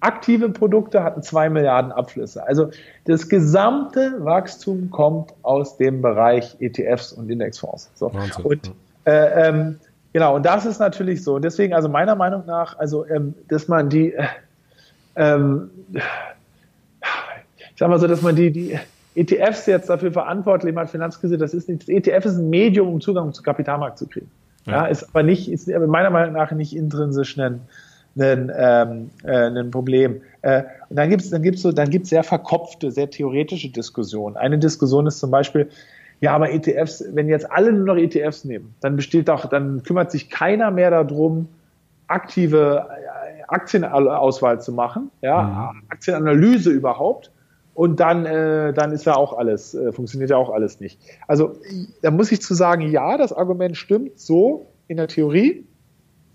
aktive 0.00 0.50
Produkte 0.50 1.02
hatten 1.02 1.22
zwei 1.22 1.48
Milliarden 1.50 1.92
Abflüsse. 1.92 2.46
Also 2.46 2.70
das 3.04 3.28
gesamte 3.28 4.24
Wachstum 4.24 4.90
kommt 4.90 5.34
aus 5.42 5.76
dem 5.76 6.02
Bereich 6.02 6.56
ETFs 6.60 7.12
und 7.12 7.30
Indexfonds. 7.30 7.90
So. 7.94 8.12
Und 8.42 8.72
äh, 9.04 9.48
ähm, 9.48 9.80
genau, 10.12 10.36
und 10.36 10.46
das 10.46 10.66
ist 10.66 10.78
natürlich 10.78 11.24
so. 11.24 11.38
Deswegen, 11.38 11.74
also 11.74 11.88
meiner 11.88 12.14
Meinung 12.14 12.44
nach, 12.46 12.78
also 12.78 13.06
ähm, 13.06 13.34
dass 13.48 13.68
man 13.68 13.88
die, 13.88 14.14
äh, 14.14 14.26
ähm, 15.16 15.70
ich 15.92 17.78
sag 17.78 17.88
mal 17.88 17.98
so, 17.98 18.06
dass 18.06 18.22
man 18.22 18.36
die, 18.36 18.52
die 18.52 18.78
ETFs 19.14 19.66
jetzt 19.66 19.90
dafür 19.90 20.12
verantwortlich 20.12 20.74
macht, 20.74 20.90
Finanzkrise, 20.90 21.38
das 21.38 21.54
ist 21.54 21.68
nicht, 21.68 21.82
das 21.82 21.88
ETF 21.88 22.24
ist 22.26 22.36
ein 22.36 22.50
Medium, 22.50 22.88
um 22.88 23.00
Zugang 23.00 23.32
zum 23.32 23.44
Kapitalmarkt 23.44 23.98
zu 23.98 24.06
kriegen. 24.06 24.30
Ja, 24.64 24.72
ja 24.72 24.86
ist 24.86 25.08
aber 25.08 25.24
nicht, 25.24 25.50
ist 25.50 25.66
meiner 25.66 26.10
Meinung 26.10 26.34
nach 26.34 26.52
nicht 26.52 26.76
intrinsisch 26.76 27.36
ein 27.36 27.62
ein, 28.20 28.52
ähm, 28.54 29.10
äh, 29.24 29.48
ein 29.48 29.70
Problem. 29.70 30.22
Äh, 30.42 30.64
und 30.88 30.96
dann 30.96 31.10
gibt 31.10 31.22
es 31.22 31.30
dann 31.30 31.42
gibt's 31.42 31.62
so, 31.62 31.72
dann 31.72 31.90
gibt's 31.90 32.10
sehr 32.10 32.24
verkopfte, 32.24 32.90
sehr 32.90 33.10
theoretische 33.10 33.70
Diskussionen. 33.70 34.36
Eine 34.36 34.58
Diskussion 34.58 35.06
ist 35.06 35.18
zum 35.18 35.30
Beispiel, 35.30 35.68
ja, 36.20 36.34
aber 36.34 36.50
ETFs, 36.50 37.04
wenn 37.12 37.28
jetzt 37.28 37.50
alle 37.50 37.72
nur 37.72 37.86
noch 37.86 37.96
ETFs 37.96 38.44
nehmen, 38.44 38.74
dann 38.80 38.96
besteht 38.96 39.28
doch, 39.28 39.46
dann 39.46 39.82
kümmert 39.82 40.10
sich 40.10 40.30
keiner 40.30 40.70
mehr 40.70 40.90
darum, 40.90 41.48
aktive 42.08 42.86
äh, 42.90 43.42
Aktienauswahl 43.46 44.60
zu 44.60 44.72
machen, 44.72 45.10
ja, 45.20 45.72
mhm. 45.72 45.82
Aktienanalyse 45.88 46.70
überhaupt. 46.70 47.30
Und 47.74 48.00
dann, 48.00 48.26
äh, 48.26 48.72
dann 48.72 48.90
ist 48.90 49.06
ja 49.06 49.14
auch 49.14 49.38
alles, 49.38 49.72
äh, 49.72 49.92
funktioniert 49.92 50.30
ja 50.30 50.36
auch 50.36 50.50
alles 50.50 50.80
nicht. 50.80 50.98
Also 51.28 51.52
da 52.02 52.10
muss 52.10 52.32
ich 52.32 52.42
zu 52.42 52.54
sagen, 52.54 52.90
ja, 52.90 53.16
das 53.16 53.32
Argument 53.32 53.76
stimmt 53.76 54.18
so 54.18 54.66
in 54.88 54.96
der 54.96 55.06
Theorie, 55.06 55.64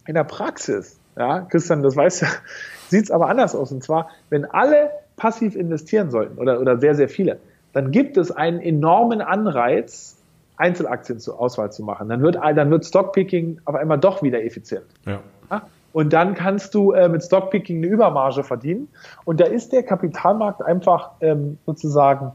in 0.08 0.14
der 0.14 0.24
Praxis 0.24 1.02
ja, 1.18 1.42
Christian, 1.42 1.84
das 1.84 1.96
weiß 1.96 2.22
ja, 2.22 2.28
sieht 2.90 3.06
es 3.06 3.12
aber 3.12 3.30
anders 3.30 3.56
aus. 3.56 3.72
Und 3.72 3.84
zwar, 3.84 4.10
wenn 4.30 4.46
alle 4.46 4.90
passiv 5.16 5.56
investieren 5.56 6.12
sollten 6.12 6.38
oder, 6.40 6.60
oder 6.60 6.78
sehr, 6.78 6.96
sehr 6.96 7.10
viele, 7.10 7.40
dann 7.74 7.92
gibt 7.92 8.18
es 8.18 8.32
einen 8.32 8.62
enormen 8.62 9.22
Anreiz, 9.22 10.18
Einzelaktien 10.58 11.20
zur 11.20 11.40
Auswahl 11.40 11.72
zu 11.72 11.84
machen. 11.84 12.10
Dann 12.10 12.22
wird, 12.22 12.36
dann 12.36 12.70
wird 12.70 12.86
Stockpicking 12.86 13.60
auf 13.66 13.76
einmal 13.76 14.00
doch 14.00 14.22
wieder 14.22 14.44
effizient. 14.44 14.86
Ja. 15.06 15.20
ja? 15.50 15.64
Und 15.94 16.14
dann 16.14 16.36
kannst 16.36 16.74
du 16.76 16.92
äh, 16.92 17.10
mit 17.10 17.24
Stockpicking 17.24 17.78
eine 17.78 17.88
Übermarge 17.88 18.44
verdienen. 18.44 18.88
Und 19.26 19.40
da 19.40 19.46
ist 19.46 19.72
der 19.72 19.84
Kapitalmarkt 19.84 20.64
einfach 20.64 21.12
ähm, 21.22 21.58
sozusagen 21.66 22.32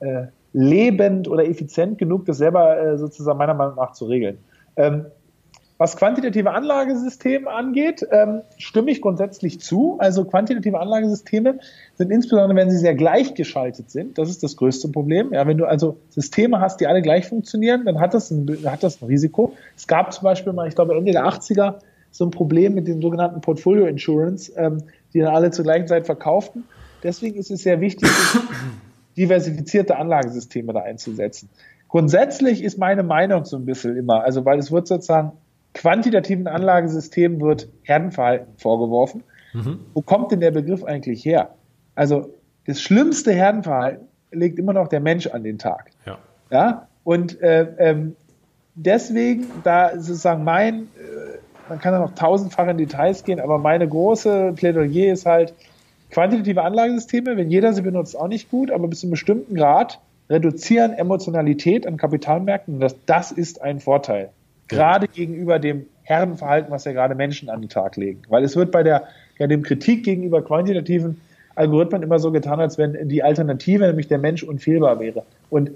äh, 0.00 0.26
lebend 0.52 1.28
oder 1.28 1.46
effizient 1.46 1.98
genug, 1.98 2.26
das 2.26 2.38
selber 2.38 2.78
äh, 2.78 2.98
sozusagen 2.98 3.38
meiner 3.38 3.54
Meinung 3.54 3.76
nach 3.76 3.92
zu 3.92 4.06
regeln. 4.06 4.38
Ähm, 4.76 5.06
was 5.80 5.96
quantitative 5.96 6.50
Anlagesysteme 6.50 7.48
angeht, 7.48 8.06
ähm, 8.10 8.42
stimme 8.58 8.90
ich 8.90 9.00
grundsätzlich 9.00 9.60
zu. 9.60 9.96
Also 9.98 10.26
quantitative 10.26 10.78
Anlagesysteme 10.78 11.58
sind 11.94 12.10
insbesondere, 12.10 12.54
wenn 12.54 12.70
sie 12.70 12.76
sehr 12.76 12.94
gleichgeschaltet 12.94 13.90
sind, 13.90 14.18
das 14.18 14.28
ist 14.28 14.42
das 14.42 14.56
größte 14.56 14.88
Problem. 14.88 15.32
Ja, 15.32 15.46
wenn 15.46 15.56
du 15.56 15.64
also 15.64 15.96
Systeme 16.10 16.60
hast, 16.60 16.80
die 16.80 16.86
alle 16.86 17.00
gleich 17.00 17.26
funktionieren, 17.26 17.86
dann 17.86 17.98
hat 17.98 18.12
das 18.12 18.30
ein, 18.30 18.46
hat 18.66 18.82
das 18.82 19.00
ein 19.00 19.06
Risiko. 19.06 19.54
Es 19.74 19.86
gab 19.86 20.12
zum 20.12 20.24
Beispiel 20.24 20.52
mal, 20.52 20.68
ich 20.68 20.74
glaube 20.74 20.94
Ende 20.94 21.12
der 21.12 21.24
80er, 21.24 21.76
so 22.10 22.26
ein 22.26 22.30
Problem 22.30 22.74
mit 22.74 22.86
dem 22.86 23.00
sogenannten 23.00 23.40
Portfolio 23.40 23.86
Insurance, 23.86 24.52
ähm, 24.56 24.82
die 25.14 25.20
dann 25.20 25.34
alle 25.34 25.50
zur 25.50 25.64
gleichen 25.64 25.86
Zeit 25.86 26.04
verkauften. 26.04 26.64
Deswegen 27.02 27.38
ist 27.38 27.50
es 27.50 27.62
sehr 27.62 27.80
wichtig, 27.80 28.10
diversifizierte 29.16 29.96
Anlagesysteme 29.96 30.74
da 30.74 30.80
einzusetzen. 30.80 31.48
Grundsätzlich 31.88 32.62
ist 32.62 32.76
meine 32.76 33.02
Meinung 33.02 33.46
so 33.46 33.56
ein 33.56 33.64
bisschen 33.64 33.96
immer, 33.96 34.22
also 34.24 34.44
weil 34.44 34.58
es 34.58 34.70
wird 34.70 34.86
sozusagen 34.86 35.32
quantitativen 35.74 36.46
Anlagesystemen 36.46 37.40
wird 37.40 37.68
Herdenverhalten 37.82 38.56
vorgeworfen. 38.56 39.22
Mhm. 39.52 39.80
Wo 39.94 40.02
kommt 40.02 40.32
denn 40.32 40.40
der 40.40 40.50
Begriff 40.50 40.84
eigentlich 40.84 41.24
her? 41.24 41.54
Also 41.94 42.34
das 42.66 42.80
schlimmste 42.80 43.32
Herdenverhalten 43.32 44.06
legt 44.32 44.58
immer 44.58 44.72
noch 44.72 44.88
der 44.88 45.00
Mensch 45.00 45.26
an 45.26 45.42
den 45.42 45.58
Tag. 45.58 45.90
Ja. 46.06 46.18
ja? 46.50 46.88
Und 47.04 47.40
äh, 47.40 47.66
ähm, 47.78 48.16
deswegen, 48.74 49.46
da 49.64 49.98
sozusagen 49.98 50.44
mein, 50.44 50.82
äh, 50.82 51.38
man 51.68 51.78
kann 51.80 51.92
da 51.92 52.00
noch 52.00 52.14
tausendfach 52.14 52.68
in 52.68 52.78
Details 52.78 53.24
gehen, 53.24 53.40
aber 53.40 53.58
meine 53.58 53.88
große 53.88 54.52
Plädoyer 54.54 55.12
ist 55.12 55.26
halt, 55.26 55.54
quantitative 56.10 56.62
Anlagesysteme, 56.62 57.36
wenn 57.36 57.50
jeder 57.50 57.72
sie 57.72 57.82
benutzt, 57.82 58.18
auch 58.18 58.28
nicht 58.28 58.50
gut, 58.50 58.70
aber 58.70 58.88
bis 58.88 59.00
zu 59.00 59.06
einem 59.06 59.12
bestimmten 59.12 59.54
Grad 59.54 60.00
reduzieren 60.28 60.92
Emotionalität 60.92 61.86
an 61.86 61.96
Kapitalmärkten 61.96 62.74
und 62.74 62.80
das, 62.80 62.96
das 63.06 63.32
ist 63.32 63.62
ein 63.62 63.80
Vorteil. 63.80 64.30
Gerade 64.70 65.06
ja. 65.06 65.12
gegenüber 65.12 65.58
dem 65.58 65.86
Herrenverhalten, 66.02 66.70
was 66.70 66.84
ja 66.84 66.92
gerade 66.92 67.14
Menschen 67.14 67.50
an 67.50 67.60
den 67.60 67.68
Tag 67.68 67.96
legen. 67.96 68.22
Weil 68.28 68.44
es 68.44 68.56
wird 68.56 68.70
bei 68.70 68.82
der, 68.82 69.08
ja, 69.38 69.46
dem 69.46 69.62
Kritik 69.62 70.04
gegenüber 70.04 70.42
quantitativen 70.42 71.20
Algorithmen 71.54 72.02
immer 72.02 72.18
so 72.18 72.32
getan, 72.32 72.60
als 72.60 72.78
wenn 72.78 73.08
die 73.08 73.22
Alternative, 73.22 73.86
nämlich 73.86 74.08
der 74.08 74.18
Mensch, 74.18 74.42
unfehlbar 74.42 74.98
wäre. 74.98 75.24
Und 75.50 75.70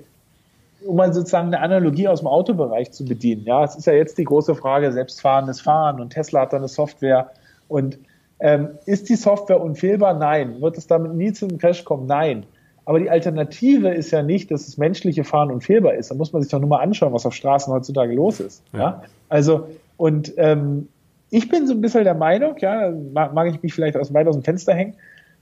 um 0.87 0.97
mal 0.97 1.13
sozusagen 1.13 1.49
eine 1.49 1.61
Analogie 1.61 2.09
aus 2.09 2.21
dem 2.21 2.29
Autobereich 2.29 2.93
zu 2.93 3.05
bedienen, 3.05 3.45
ja, 3.45 3.65
es 3.65 3.75
ist 3.75 3.87
ja 3.87 3.95
jetzt 3.95 4.19
die 4.19 4.25
große 4.25 4.55
Frage, 4.55 4.93
selbstfahrendes 4.93 5.61
Fahren 5.61 6.01
und 6.01 6.11
Tesla 6.11 6.43
hat 6.43 6.53
da 6.53 6.59
eine 6.59 6.69
Software 6.69 7.31
und 7.69 7.99
ähm, 8.41 8.71
ist 8.85 9.09
die 9.09 9.17
Software 9.17 9.61
unfehlbar? 9.61 10.15
Nein. 10.15 10.61
Wird 10.61 10.77
es 10.77 10.87
damit 10.87 11.15
nie 11.15 11.33
zu 11.33 11.47
einem 11.47 11.59
Crash 11.59 11.85
kommen? 11.85 12.07
Nein. 12.07 12.45
Aber 12.87 12.99
die 12.99 13.09
Alternative 13.09 13.89
ist 13.89 14.11
ja 14.11 14.23
nicht, 14.23 14.51
dass 14.51 14.67
das 14.67 14.77
menschliche 14.77 15.25
Fahren 15.25 15.51
unfehlbar 15.51 15.95
ist. 15.95 16.11
Da 16.11 16.15
muss 16.15 16.33
man 16.33 16.43
sich 16.43 16.51
doch 16.51 16.61
nur 16.61 16.69
mal 16.69 16.81
anschauen, 16.81 17.13
was 17.13 17.25
auf 17.25 17.35
Straßen 17.35 17.73
heutzutage 17.73 18.15
los 18.15 18.41
ist. 18.41 18.63
Ja. 18.73 18.79
ja? 18.79 19.03
Also, 19.29 19.69
und 19.97 20.35
ähm, 20.37 20.89
ich 21.31 21.49
bin 21.49 21.67
so 21.67 21.75
ein 21.75 21.81
bisschen 21.81 22.05
der 22.05 22.15
Meinung, 22.15 22.57
ja, 22.59 22.93
mag 23.13 23.49
ich 23.49 23.63
mich 23.63 23.73
vielleicht 23.73 23.97
aus 23.97 24.13
weit 24.13 24.29
aus 24.29 24.37
dem 24.37 24.45
Fenster 24.45 24.75
hängen, 24.75 24.95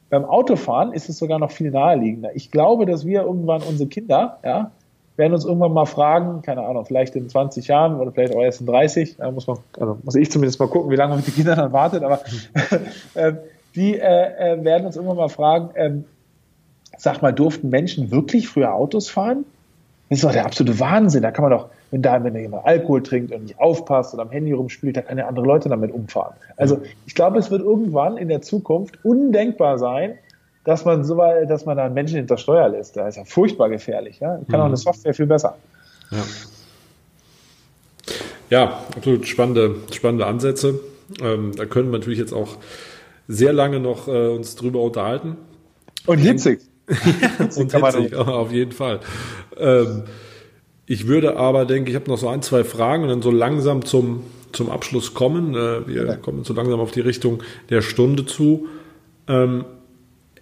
beim 0.09 0.25
Autofahren 0.27 0.93
ist 0.93 1.09
es 1.09 1.19
sogar 1.19 1.39
noch 1.39 1.51
viel 1.51 1.71
naheliegender. 1.71 2.37
Ich 2.37 2.51
glaube, 2.51 2.85
dass 2.85 3.07
wir 3.07 3.23
irgendwann 3.23 3.63
unsere 3.63 3.89
Kinder, 3.89 4.39
ja, 4.45 4.71
werden 5.17 5.33
uns 5.33 5.45
irgendwann 5.45 5.73
mal 5.73 5.87
fragen, 5.87 6.43
keine 6.43 6.67
Ahnung, 6.67 6.85
vielleicht 6.85 7.17
in 7.17 7.29
20 7.29 7.67
Jahren 7.67 7.99
oder 7.99 8.13
vielleicht 8.13 8.35
auch 8.35 8.43
erst 8.43 8.61
in 8.61 8.67
30, 8.67 9.17
da 9.17 9.31
muss 9.31 9.47
man, 9.47 9.59
also 9.79 9.99
muss 10.03 10.15
ich 10.15 10.31
zumindest 10.31 10.61
mal 10.61 10.69
gucken, 10.69 10.91
wie 10.91 10.97
lange 10.97 11.11
man 11.11 11.19
mit 11.19 11.29
den 11.29 11.35
Kindern 11.35 11.59
dann 11.59 11.73
wartet, 11.73 12.03
aber 12.03 12.21
äh, 13.15 13.33
die 13.75 13.99
äh, 13.99 14.53
äh, 14.53 14.65
werden 14.65 14.87
uns 14.87 14.97
irgendwann 14.97 15.17
mal 15.17 15.29
fragen, 15.29 15.71
ähm, 15.77 16.05
sag 17.03 17.21
mal, 17.21 17.33
durften 17.33 17.69
Menschen 17.69 18.13
wirklich 18.13 18.49
früher 18.49 18.73
Autos 18.73 19.09
fahren? 19.09 19.45
Das 20.09 20.19
ist 20.19 20.25
doch 20.25 20.33
der 20.33 20.47
absolute 20.47 20.79
Wahnsinn. 20.79 21.23
Da 21.23 21.33
kann 21.33 21.43
man 21.43 21.51
doch, 21.51 21.69
wenn 21.91 22.01
da, 22.01 22.23
wenn 22.23 22.37
jemand 22.37 22.65
Alkohol 22.65 23.03
trinkt 23.03 23.33
und 23.33 23.43
nicht 23.43 23.59
aufpasst 23.59 24.15
oder 24.15 24.23
am 24.23 24.31
Handy 24.31 24.53
rumspielt, 24.53 24.97
da 24.97 25.03
kann 25.03 25.19
ja 25.19 25.27
andere 25.27 25.45
Leute 25.45 25.69
damit 25.69 25.93
umfahren. 25.93 26.35
Also 26.57 26.81
ich 27.07 27.15
glaube, 27.17 27.39
es 27.39 27.51
wird 27.51 27.63
irgendwann 27.63 28.19
in 28.19 28.29
der 28.29 28.41
Zukunft 28.41 29.05
undenkbar 29.05 29.79
sein, 29.79 30.15
dass 30.65 30.85
man 30.85 31.03
so 31.03 31.17
dass 31.17 31.65
man 31.65 31.77
da 31.77 31.87
einen 31.87 31.95
Menschen 31.95 32.19
hinter 32.19 32.39
Steuer 32.39 32.69
lässt. 32.69 32.97
Das 32.97 33.09
ist 33.09 33.17
ja 33.17 33.25
furchtbar 33.25 33.69
gefährlich. 33.69 34.21
Ja? 34.21 34.37
Kann 34.37 34.45
mhm. 34.49 34.55
auch 34.55 34.65
eine 34.67 34.77
Software 34.77 35.15
viel 35.15 35.27
besser. 35.27 35.57
Ja. 36.11 36.19
Ja, 38.51 38.81
absolut 38.97 39.27
spannende, 39.27 39.77
spannende 39.91 40.27
Ansätze. 40.27 40.79
Ähm, 41.21 41.53
da 41.57 41.65
können 41.65 41.91
wir 41.91 41.99
natürlich 41.99 42.19
jetzt 42.21 42.35
auch 42.35 42.59
sehr 43.27 43.53
lange 43.53 43.81
noch 43.81 44.07
äh, 44.07 44.29
uns 44.29 44.55
drüber 44.55 44.83
unterhalten. 44.83 45.37
Und 46.07 46.19
hitzig. 46.19 46.61
und 47.57 47.73
hitzig, 47.73 48.17
auf 48.17 48.53
jeden 48.53 48.73
Fall. 48.73 49.01
Ähm, 49.57 50.05
ich 50.87 51.07
würde 51.07 51.37
aber, 51.37 51.65
denke 51.65 51.91
ich, 51.91 51.97
habe 51.97 52.11
noch 52.11 52.19
so 52.19 52.29
ein, 52.29 52.43
zwei 52.43 52.65
Fragen 52.65 53.05
und 53.05 53.09
dann 53.09 53.23
so 53.23 53.31
langsam 53.31 53.85
zum, 53.85 54.25
zum 54.53 54.71
Abschluss 54.71 55.15
kommen. 55.15 55.55
Äh, 55.55 55.87
wir 55.87 56.07
ja. 56.07 56.17
kommen 56.17 56.45
so 56.45 56.55
langsam 56.55 56.81
auf 56.81 56.91
die 56.91 57.01
Richtung 57.01 57.43
der 57.71 57.83
Stunde 57.83 58.27
zu. 58.27 58.67
Ähm, 59.29 59.65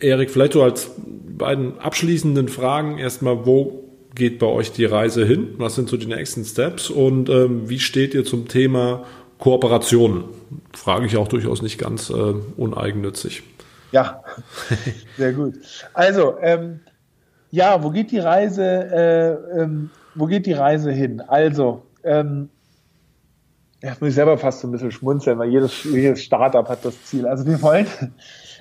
Erik, 0.01 0.31
vielleicht 0.31 0.55
so 0.55 0.63
als 0.63 0.91
beiden 1.39 1.79
abschließenden 1.79 2.49
Fragen 2.49 2.99
erstmal, 2.99 3.45
wo 3.45 3.85
geht 4.15 4.39
bei 4.39 4.47
euch 4.47 4.73
die 4.73 4.87
Reise 4.87 5.25
hin? 5.25 5.55
Was 5.59 5.75
sind 5.75 5.89
so 5.89 5.97
die 5.97 6.07
nächsten 6.07 6.45
Steps? 6.45 6.91
Und 6.91 7.29
ähm, 7.29 7.69
wie 7.69 7.79
steht 7.79 8.15
ihr 8.15 8.25
zum 8.25 8.49
Thema 8.49 9.05
Kooperationen? 9.39 10.25
Frage 10.73 11.07
ich 11.07 11.17
auch 11.17 11.29
durchaus 11.29 11.63
nicht 11.63 11.79
ganz 11.79 12.11
äh, 12.11 12.35
uneigennützig. 12.57 13.43
Ja, 13.93 14.23
sehr 15.17 15.33
gut. 15.33 15.55
Also, 15.95 16.39
ähm, 16.41 16.81
ja, 17.51 17.83
wo 17.83 17.91
geht 17.91 18.11
die 18.11 18.19
Reise, 18.19 18.65
äh, 18.65 19.61
ähm, 19.61 19.91
wo 20.15 20.27
geht 20.27 20.47
die 20.47 20.53
Reise 20.53 20.93
hin? 20.93 21.21
Also, 21.21 21.83
ähm, 22.05 22.51
ja, 23.83 23.93
muss 23.99 24.11
ich 24.11 24.15
selber 24.15 24.37
fast 24.37 24.61
so 24.61 24.69
ein 24.69 24.73
bisschen 24.73 24.91
schmunzeln, 24.91 25.39
weil 25.39 25.49
jedes, 25.49 25.85
jedes 25.85 26.23
Startup 26.23 26.69
hat 26.69 26.85
das 26.85 27.03
Ziel. 27.05 27.27
Also 27.27 27.47
wir 27.47 27.63
wollen, 27.63 27.87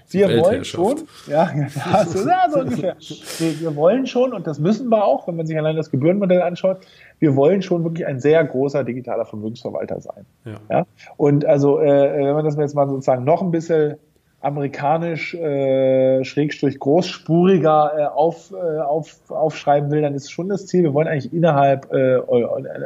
wir 0.10 0.42
wollen 0.42 0.64
schon, 0.64 1.02
ja, 1.28 1.52
ja, 1.76 2.06
so, 2.06 2.20
ja, 2.28 2.50
so 2.50 2.62
ungefähr. 2.62 2.96
Wir, 3.38 3.60
wir, 3.60 3.76
wollen 3.76 4.08
schon, 4.08 4.34
und 4.34 4.48
das 4.48 4.60
müssen 4.60 4.88
wir 4.90 5.04
auch, 5.04 5.28
wenn 5.28 5.36
man 5.36 5.46
sich 5.46 5.58
allein 5.58 5.76
das 5.76 5.92
Gebührenmodell 5.92 6.42
anschaut, 6.42 6.80
wir 7.20 7.36
wollen 7.36 7.62
schon 7.62 7.84
wirklich 7.84 8.06
ein 8.08 8.22
sehr 8.22 8.44
großer 8.46 8.86
digitaler 8.86 9.26
Vermögensverwalter 9.26 10.00
sein. 10.00 10.26
Ja. 10.46 10.56
ja? 10.70 10.86
Und 11.18 11.46
also, 11.46 11.80
äh, 11.80 12.26
wenn 12.26 12.34
man 12.34 12.46
das 12.46 12.56
jetzt 12.56 12.76
mal 12.76 12.88
sozusagen 12.88 13.26
noch 13.26 13.42
ein 13.42 13.52
bisschen 13.52 13.98
amerikanisch 14.42 15.34
äh, 15.34 16.24
schrägstrich 16.24 16.80
großspuriger 16.80 17.92
äh, 17.98 18.06
auf, 18.06 18.52
äh, 18.52 18.80
auf, 18.80 19.20
aufschreiben 19.30 19.92
will, 19.92 20.02
dann 20.02 20.16
ist 20.16 20.32
schon 20.32 20.48
das 20.48 20.66
Ziel, 20.66 20.84
wir 20.84 20.94
wollen 20.94 21.08
eigentlich 21.08 21.34
innerhalb 21.34 21.92
äh, 21.92 22.20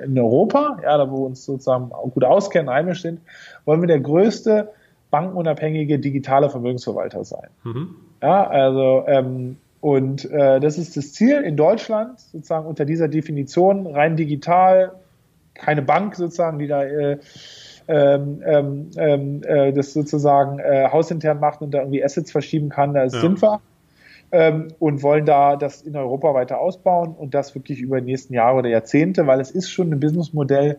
in 0.04 0.18
Europa, 0.18 0.78
ja, 0.84 0.98
da 0.98 1.12
wo 1.12 1.20
wir 1.20 1.26
uns 1.28 1.46
sozusagen 1.46 1.92
auch 1.92 2.12
gut 2.12 2.24
auskennen, 2.24 2.70
heimisch 2.70 3.04
sind, 3.04 3.22
wollen 3.66 3.82
wir 3.82 3.88
der 3.88 4.00
größte 4.00 4.70
bankenunabhängige 5.12 6.00
digitale 6.00 6.50
Vermögensverwalter 6.50 7.24
sein. 7.24 7.50
Mhm. 7.64 7.96
Ja, 8.22 8.48
also 8.48 9.04
ähm, 9.08 9.58
und 9.80 10.32
äh, 10.32 10.60
das 10.60 10.78
ist 10.78 10.98
das 10.98 11.14
Ziel 11.14 11.42
in 11.42 11.56
Deutschland, 11.56 12.20
sozusagen 12.20 12.66
unter 12.66 12.86
dieser 12.86 13.10
Definition, 13.10 13.86
rein 13.86 14.16
digital, 14.16 14.94
keine 15.54 15.82
Bank 15.82 16.16
sozusagen, 16.16 16.58
die 16.58 16.68
da 16.68 16.84
äh, 16.84 17.20
ähm, 17.88 18.42
ähm, 18.46 18.90
ähm, 18.98 19.42
äh, 19.44 19.74
das 19.74 19.94
sozusagen 19.94 20.60
äh, 20.60 20.90
hausintern 20.92 21.40
macht 21.40 21.62
und 21.62 21.72
da 21.72 21.80
irgendwie 21.80 22.04
Assets 22.04 22.32
verschieben 22.32 22.70
kann, 22.70 22.94
da 22.94 23.04
ja. 23.04 23.10
sind 23.10 23.42
wir. 23.42 23.62
Ähm, 24.32 24.70
und 24.80 25.04
wollen 25.04 25.26
da 25.26 25.56
das 25.56 25.84
in 25.84 25.96
Europa 25.96 26.34
weiter 26.34 26.60
ausbauen 26.60 27.14
und 27.14 27.36
das 27.36 27.54
wirklich 27.54 27.80
über 27.80 28.02
die 28.02 28.08
nächsten 28.08 28.34
Jahre 28.34 28.58
oder 28.58 28.70
Jahrzehnte, 28.70 29.28
weil 29.28 29.40
es 29.40 29.52
ist 29.52 29.70
schon 29.70 29.92
ein 29.92 30.00
Businessmodell, 30.00 30.78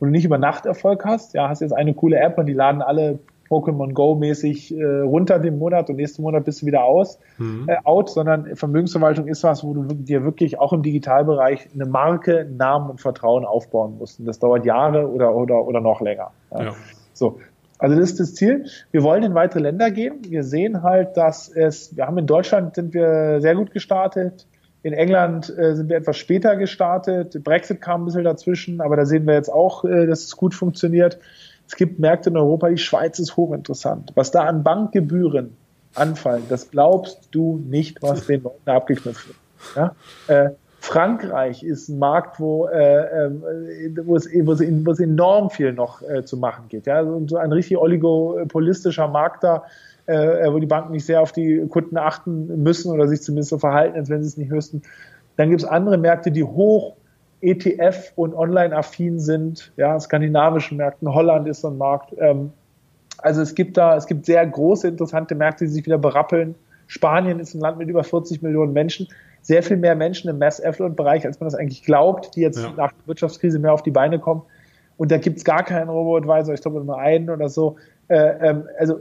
wo 0.00 0.06
du 0.06 0.10
nicht 0.10 0.24
über 0.24 0.38
Nacht 0.38 0.66
Erfolg 0.66 1.04
hast. 1.04 1.32
Ja, 1.32 1.48
hast 1.48 1.60
jetzt 1.60 1.72
eine 1.72 1.94
coole 1.94 2.18
App 2.18 2.36
und 2.36 2.46
die 2.46 2.52
laden 2.52 2.82
alle 2.82 3.20
Pokémon 3.48 3.92
Go 3.92 4.14
mäßig 4.14 4.76
äh, 4.76 4.84
runter 5.00 5.38
den 5.38 5.58
Monat 5.58 5.90
und 5.90 5.96
nächsten 5.96 6.22
Monat 6.22 6.44
bist 6.44 6.62
du 6.62 6.66
wieder 6.66 6.84
aus, 6.84 7.18
mhm. 7.38 7.66
äh, 7.68 7.76
out, 7.84 8.10
sondern 8.10 8.56
Vermögensverwaltung 8.56 9.28
ist 9.28 9.44
was, 9.44 9.64
wo 9.64 9.74
du 9.74 9.82
dir 9.94 10.24
wirklich 10.24 10.58
auch 10.58 10.72
im 10.72 10.82
Digitalbereich 10.82 11.68
eine 11.74 11.86
Marke, 11.86 12.46
Namen 12.50 12.90
und 12.90 13.00
Vertrauen 13.00 13.44
aufbauen 13.44 13.98
musst. 13.98 14.20
Und 14.20 14.26
das 14.26 14.38
dauert 14.38 14.64
Jahre 14.64 15.10
oder, 15.10 15.34
oder, 15.34 15.66
oder 15.66 15.80
noch 15.80 16.00
länger. 16.00 16.30
Ja. 16.52 16.64
Ja. 16.64 16.74
So. 17.12 17.38
Also 17.78 17.94
das 17.94 18.12
ist 18.12 18.20
das 18.20 18.34
Ziel. 18.34 18.64
Wir 18.90 19.02
wollen 19.02 19.22
in 19.22 19.34
weitere 19.34 19.60
Länder 19.60 19.90
gehen. 19.90 20.20
Wir 20.26 20.44
sehen 20.44 20.82
halt, 20.82 21.16
dass 21.16 21.48
es, 21.48 21.94
wir 21.96 22.06
haben 22.06 22.16
in 22.16 22.26
Deutschland 22.26 22.74
sind 22.74 22.94
wir 22.94 23.40
sehr 23.40 23.54
gut 23.54 23.70
gestartet. 23.70 24.46
In 24.82 24.92
England 24.92 25.52
äh, 25.58 25.74
sind 25.74 25.88
wir 25.88 25.96
etwas 25.96 26.16
später 26.16 26.56
gestartet. 26.56 27.42
Brexit 27.42 27.80
kam 27.80 28.02
ein 28.02 28.04
bisschen 28.06 28.24
dazwischen, 28.24 28.80
aber 28.80 28.96
da 28.96 29.04
sehen 29.04 29.26
wir 29.26 29.34
jetzt 29.34 29.52
auch, 29.52 29.84
äh, 29.84 30.06
dass 30.06 30.24
es 30.24 30.36
gut 30.36 30.54
funktioniert. 30.54 31.18
Es 31.68 31.76
gibt 31.76 31.98
Märkte 31.98 32.30
in 32.30 32.36
Europa, 32.36 32.68
die 32.68 32.78
Schweiz 32.78 33.18
ist 33.18 33.36
hochinteressant. 33.36 34.12
Was 34.14 34.30
da 34.30 34.44
an 34.44 34.62
Bankgebühren 34.62 35.56
anfallen, 35.94 36.44
das 36.48 36.70
glaubst 36.70 37.28
du 37.32 37.62
nicht, 37.68 38.02
was 38.02 38.26
den 38.26 38.42
Leuten 38.42 38.70
abgeknüpft 38.70 39.28
wird. 39.28 39.38
Ja? 39.74 39.94
Äh, 40.28 40.50
Frankreich 40.78 41.64
ist 41.64 41.88
ein 41.88 41.98
Markt, 41.98 42.38
wo, 42.38 42.66
äh, 42.66 43.26
äh 43.26 43.30
wo, 44.04 44.14
es, 44.14 44.28
wo, 44.32 44.52
es, 44.52 44.60
wo 44.60 44.90
es 44.92 45.00
enorm 45.00 45.50
viel 45.50 45.72
noch 45.72 46.02
äh, 46.02 46.24
zu 46.24 46.36
machen 46.36 46.66
geht. 46.68 46.86
Ja? 46.86 47.04
So 47.26 47.36
ein 47.38 47.50
richtig 47.50 47.78
oligopolistischer 47.78 49.08
Markt 49.08 49.42
da, 49.42 49.64
äh, 50.06 50.52
wo 50.52 50.60
die 50.60 50.66
Banken 50.66 50.92
nicht 50.92 51.06
sehr 51.06 51.20
auf 51.20 51.32
die 51.32 51.66
Kunden 51.68 51.96
achten 51.96 52.62
müssen 52.62 52.92
oder 52.92 53.08
sich 53.08 53.22
zumindest 53.22 53.50
so 53.50 53.58
verhalten, 53.58 53.98
als 53.98 54.08
wenn 54.08 54.22
sie 54.22 54.28
es 54.28 54.36
nicht 54.36 54.50
müssten. 54.50 54.82
Dann 55.36 55.50
gibt 55.50 55.62
es 55.62 55.68
andere 55.68 55.98
Märkte, 55.98 56.30
die 56.30 56.44
hoch 56.44 56.94
ETF 57.40 58.12
und 58.16 58.34
online-affin 58.34 59.20
sind, 59.20 59.72
ja, 59.76 59.98
skandinavischen 60.00 60.78
Märkten, 60.78 61.12
Holland 61.12 61.46
ist 61.48 61.60
so 61.60 61.68
ein 61.68 61.78
Markt. 61.78 62.14
Ähm, 62.18 62.52
also 63.18 63.42
es 63.42 63.54
gibt 63.54 63.76
da, 63.76 63.96
es 63.96 64.06
gibt 64.06 64.26
sehr 64.26 64.46
große, 64.46 64.88
interessante 64.88 65.34
Märkte, 65.34 65.64
die 65.64 65.70
sich 65.70 65.84
wieder 65.86 65.98
berappeln. 65.98 66.54
Spanien 66.86 67.40
ist 67.40 67.54
ein 67.54 67.60
Land 67.60 67.78
mit 67.78 67.88
über 67.88 68.04
40 68.04 68.42
Millionen 68.42 68.72
Menschen, 68.72 69.08
sehr 69.42 69.62
viel 69.62 69.76
mehr 69.76 69.94
Menschen 69.94 70.28
im 70.30 70.38
Mass-Affluent-Bereich, 70.38 71.24
als 71.24 71.40
man 71.40 71.46
das 71.46 71.54
eigentlich 71.54 71.82
glaubt, 71.84 72.34
die 72.36 72.40
jetzt 72.40 72.58
ja. 72.58 72.72
nach 72.76 72.92
der 72.92 73.06
Wirtschaftskrise 73.06 73.58
mehr 73.58 73.72
auf 73.72 73.82
die 73.82 73.90
Beine 73.90 74.18
kommen. 74.18 74.42
Und 74.96 75.10
da 75.12 75.18
gibt's 75.18 75.44
gar 75.44 75.62
keinen 75.62 75.88
Robo-Advisor, 75.88 76.54
ich 76.54 76.62
glaube 76.62 76.82
nur 76.82 76.98
einen 76.98 77.30
oder 77.30 77.48
so. 77.48 77.76
Äh, 78.08 78.48
ähm, 78.48 78.68
also 78.78 79.00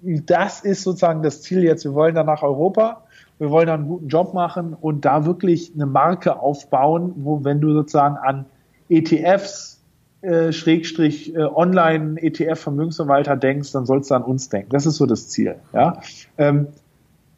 das 0.00 0.60
ist 0.60 0.82
sozusagen 0.82 1.22
das 1.22 1.42
Ziel 1.42 1.62
jetzt. 1.62 1.84
Wir 1.84 1.94
wollen 1.94 2.14
dann 2.14 2.26
nach 2.26 2.42
Europa 2.42 3.04
wir 3.38 3.50
wollen 3.50 3.66
da 3.66 3.74
einen 3.74 3.86
guten 3.86 4.08
Job 4.08 4.34
machen 4.34 4.74
und 4.74 5.04
da 5.04 5.24
wirklich 5.24 5.72
eine 5.74 5.86
Marke 5.86 6.40
aufbauen, 6.40 7.12
wo 7.16 7.44
wenn 7.44 7.60
du 7.60 7.72
sozusagen 7.72 8.16
an 8.16 8.46
ETFs 8.88 9.80
äh, 10.22 10.52
Schrägstrich 10.52 11.34
äh, 11.34 11.42
Online 11.42 12.20
ETF 12.20 12.58
Vermögensverwalter 12.58 13.36
denkst, 13.36 13.70
dann 13.72 13.86
sollst 13.86 14.10
du 14.10 14.16
an 14.16 14.24
uns 14.24 14.48
denken. 14.48 14.70
Das 14.70 14.86
ist 14.86 14.96
so 14.96 15.06
das 15.06 15.28
Ziel. 15.28 15.56
Ja, 15.72 16.00
ähm, 16.36 16.68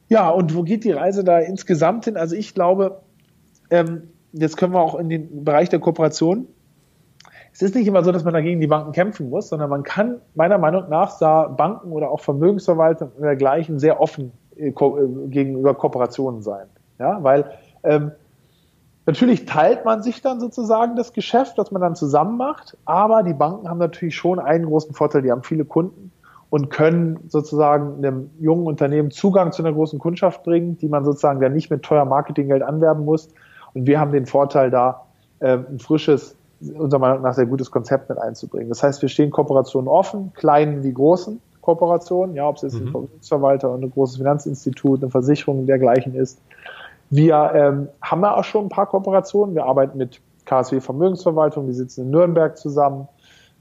ja 0.09 0.31
und 0.31 0.55
wo 0.55 0.63
geht 0.63 0.85
die 0.85 0.93
Reise 0.93 1.23
da 1.23 1.39
insgesamt 1.41 2.07
hin? 2.07 2.17
Also 2.17 2.35
ich 2.35 2.55
glaube, 2.55 3.03
ähm, 3.69 4.05
jetzt 4.33 4.57
können 4.57 4.73
wir 4.73 4.81
auch 4.81 4.99
in 4.99 5.11
den 5.11 5.45
Bereich 5.45 5.69
der 5.69 5.81
Kooperation. 5.81 6.47
Es 7.53 7.61
ist 7.61 7.75
nicht 7.75 7.87
immer 7.87 8.03
so, 8.05 8.13
dass 8.13 8.25
man 8.25 8.33
dagegen 8.33 8.61
die 8.61 8.69
Banken 8.69 8.93
kämpfen 8.93 9.29
muss, 9.29 9.49
sondern 9.49 9.69
man 9.69 9.83
kann 9.83 10.21
meiner 10.35 10.57
Meinung 10.57 10.89
nach 10.89 11.19
da 11.19 11.49
Banken 11.49 11.93
oder 11.93 12.11
auch 12.11 12.21
Vermögensverwalter 12.21 13.11
und 13.15 13.23
dergleichen 13.23 13.79
sehr 13.79 14.01
offen 14.01 14.33
gegenüber 14.57 15.75
Kooperationen 15.75 16.43
sein. 16.43 16.67
Ja, 16.99 17.23
weil 17.23 17.51
ähm, 17.83 18.13
natürlich 19.07 19.47
teilt 19.47 19.85
man 19.85 20.03
sich 20.03 20.21
dann 20.21 20.41
sozusagen 20.41 20.97
das 20.97 21.13
Geschäft, 21.13 21.59
das 21.59 21.71
man 21.71 21.81
dann 21.81 21.97
zusammen 21.97 22.37
macht, 22.37 22.77
aber 22.85 23.23
die 23.23 23.35
Banken 23.35 23.69
haben 23.69 23.79
natürlich 23.79 24.17
schon 24.17 24.39
einen 24.39 24.67
großen 24.67 24.95
Vorteil, 24.95 25.23
die 25.23 25.31
haben 25.31 25.43
viele 25.43 25.65
Kunden 25.65 26.13
und 26.51 26.69
können 26.69 27.21
sozusagen 27.29 28.05
einem 28.05 28.31
jungen 28.41 28.67
Unternehmen 28.67 29.11
Zugang 29.11 29.53
zu 29.53 29.63
einer 29.63 29.73
großen 29.73 29.99
Kundschaft 29.99 30.43
bringen, 30.43 30.77
die 30.79 30.89
man 30.89 31.05
sozusagen 31.05 31.41
dann 31.41 31.53
nicht 31.53 31.71
mit 31.71 31.83
teuer 31.83 32.05
Marketinggeld 32.05 32.63
anwerben 32.63 33.05
muss. 33.05 33.29
Und 33.73 33.87
wir 33.87 34.01
haben 34.01 34.13
den 34.13 34.27
Vorteil 34.27 34.71
da, 34.71 35.07
äh, 35.39 35.59
ein 35.59 35.79
frisches, 35.79 36.37
unserer 36.61 37.01
Meinung 37.01 37.23
nach 37.23 37.35
sehr 37.35 37.47
gutes 37.47 37.71
Konzept 37.71 38.09
mit 38.09 38.19
einzubringen. 38.19 38.69
Das 38.69 38.83
heißt, 38.83 39.01
wir 39.01 39.09
stehen 39.09 39.31
Kooperationen 39.31 39.89
offen, 39.89 40.33
kleinen 40.35 40.83
wie 40.83 40.93
großen. 40.93 41.41
Kooperation, 41.71 42.35
ja, 42.35 42.49
ob 42.49 42.57
es 42.57 42.63
jetzt 42.63 42.75
mhm. 42.75 42.87
ein 42.87 42.91
Vermögensverwalter 42.91 43.71
und 43.71 43.85
ein 43.85 43.91
großes 43.91 44.17
Finanzinstitut, 44.17 45.03
eine 45.03 45.11
Versicherung 45.11 45.67
dergleichen 45.67 46.15
ist. 46.15 46.41
Wir 47.11 47.53
ähm, 47.55 47.89
haben 48.03 48.23
ja 48.23 48.37
auch 48.37 48.45
schon 48.45 48.67
ein 48.67 48.69
paar 48.69 48.87
Kooperationen. 48.87 49.55
Wir 49.55 49.65
arbeiten 49.65 49.99
mit 49.99 50.21
KSW 50.45 50.81
Vermögensverwaltung, 50.81 51.67
die 51.67 51.73
sitzen 51.73 52.03
in 52.03 52.11
Nürnberg 52.11 52.57
zusammen, 52.57 53.09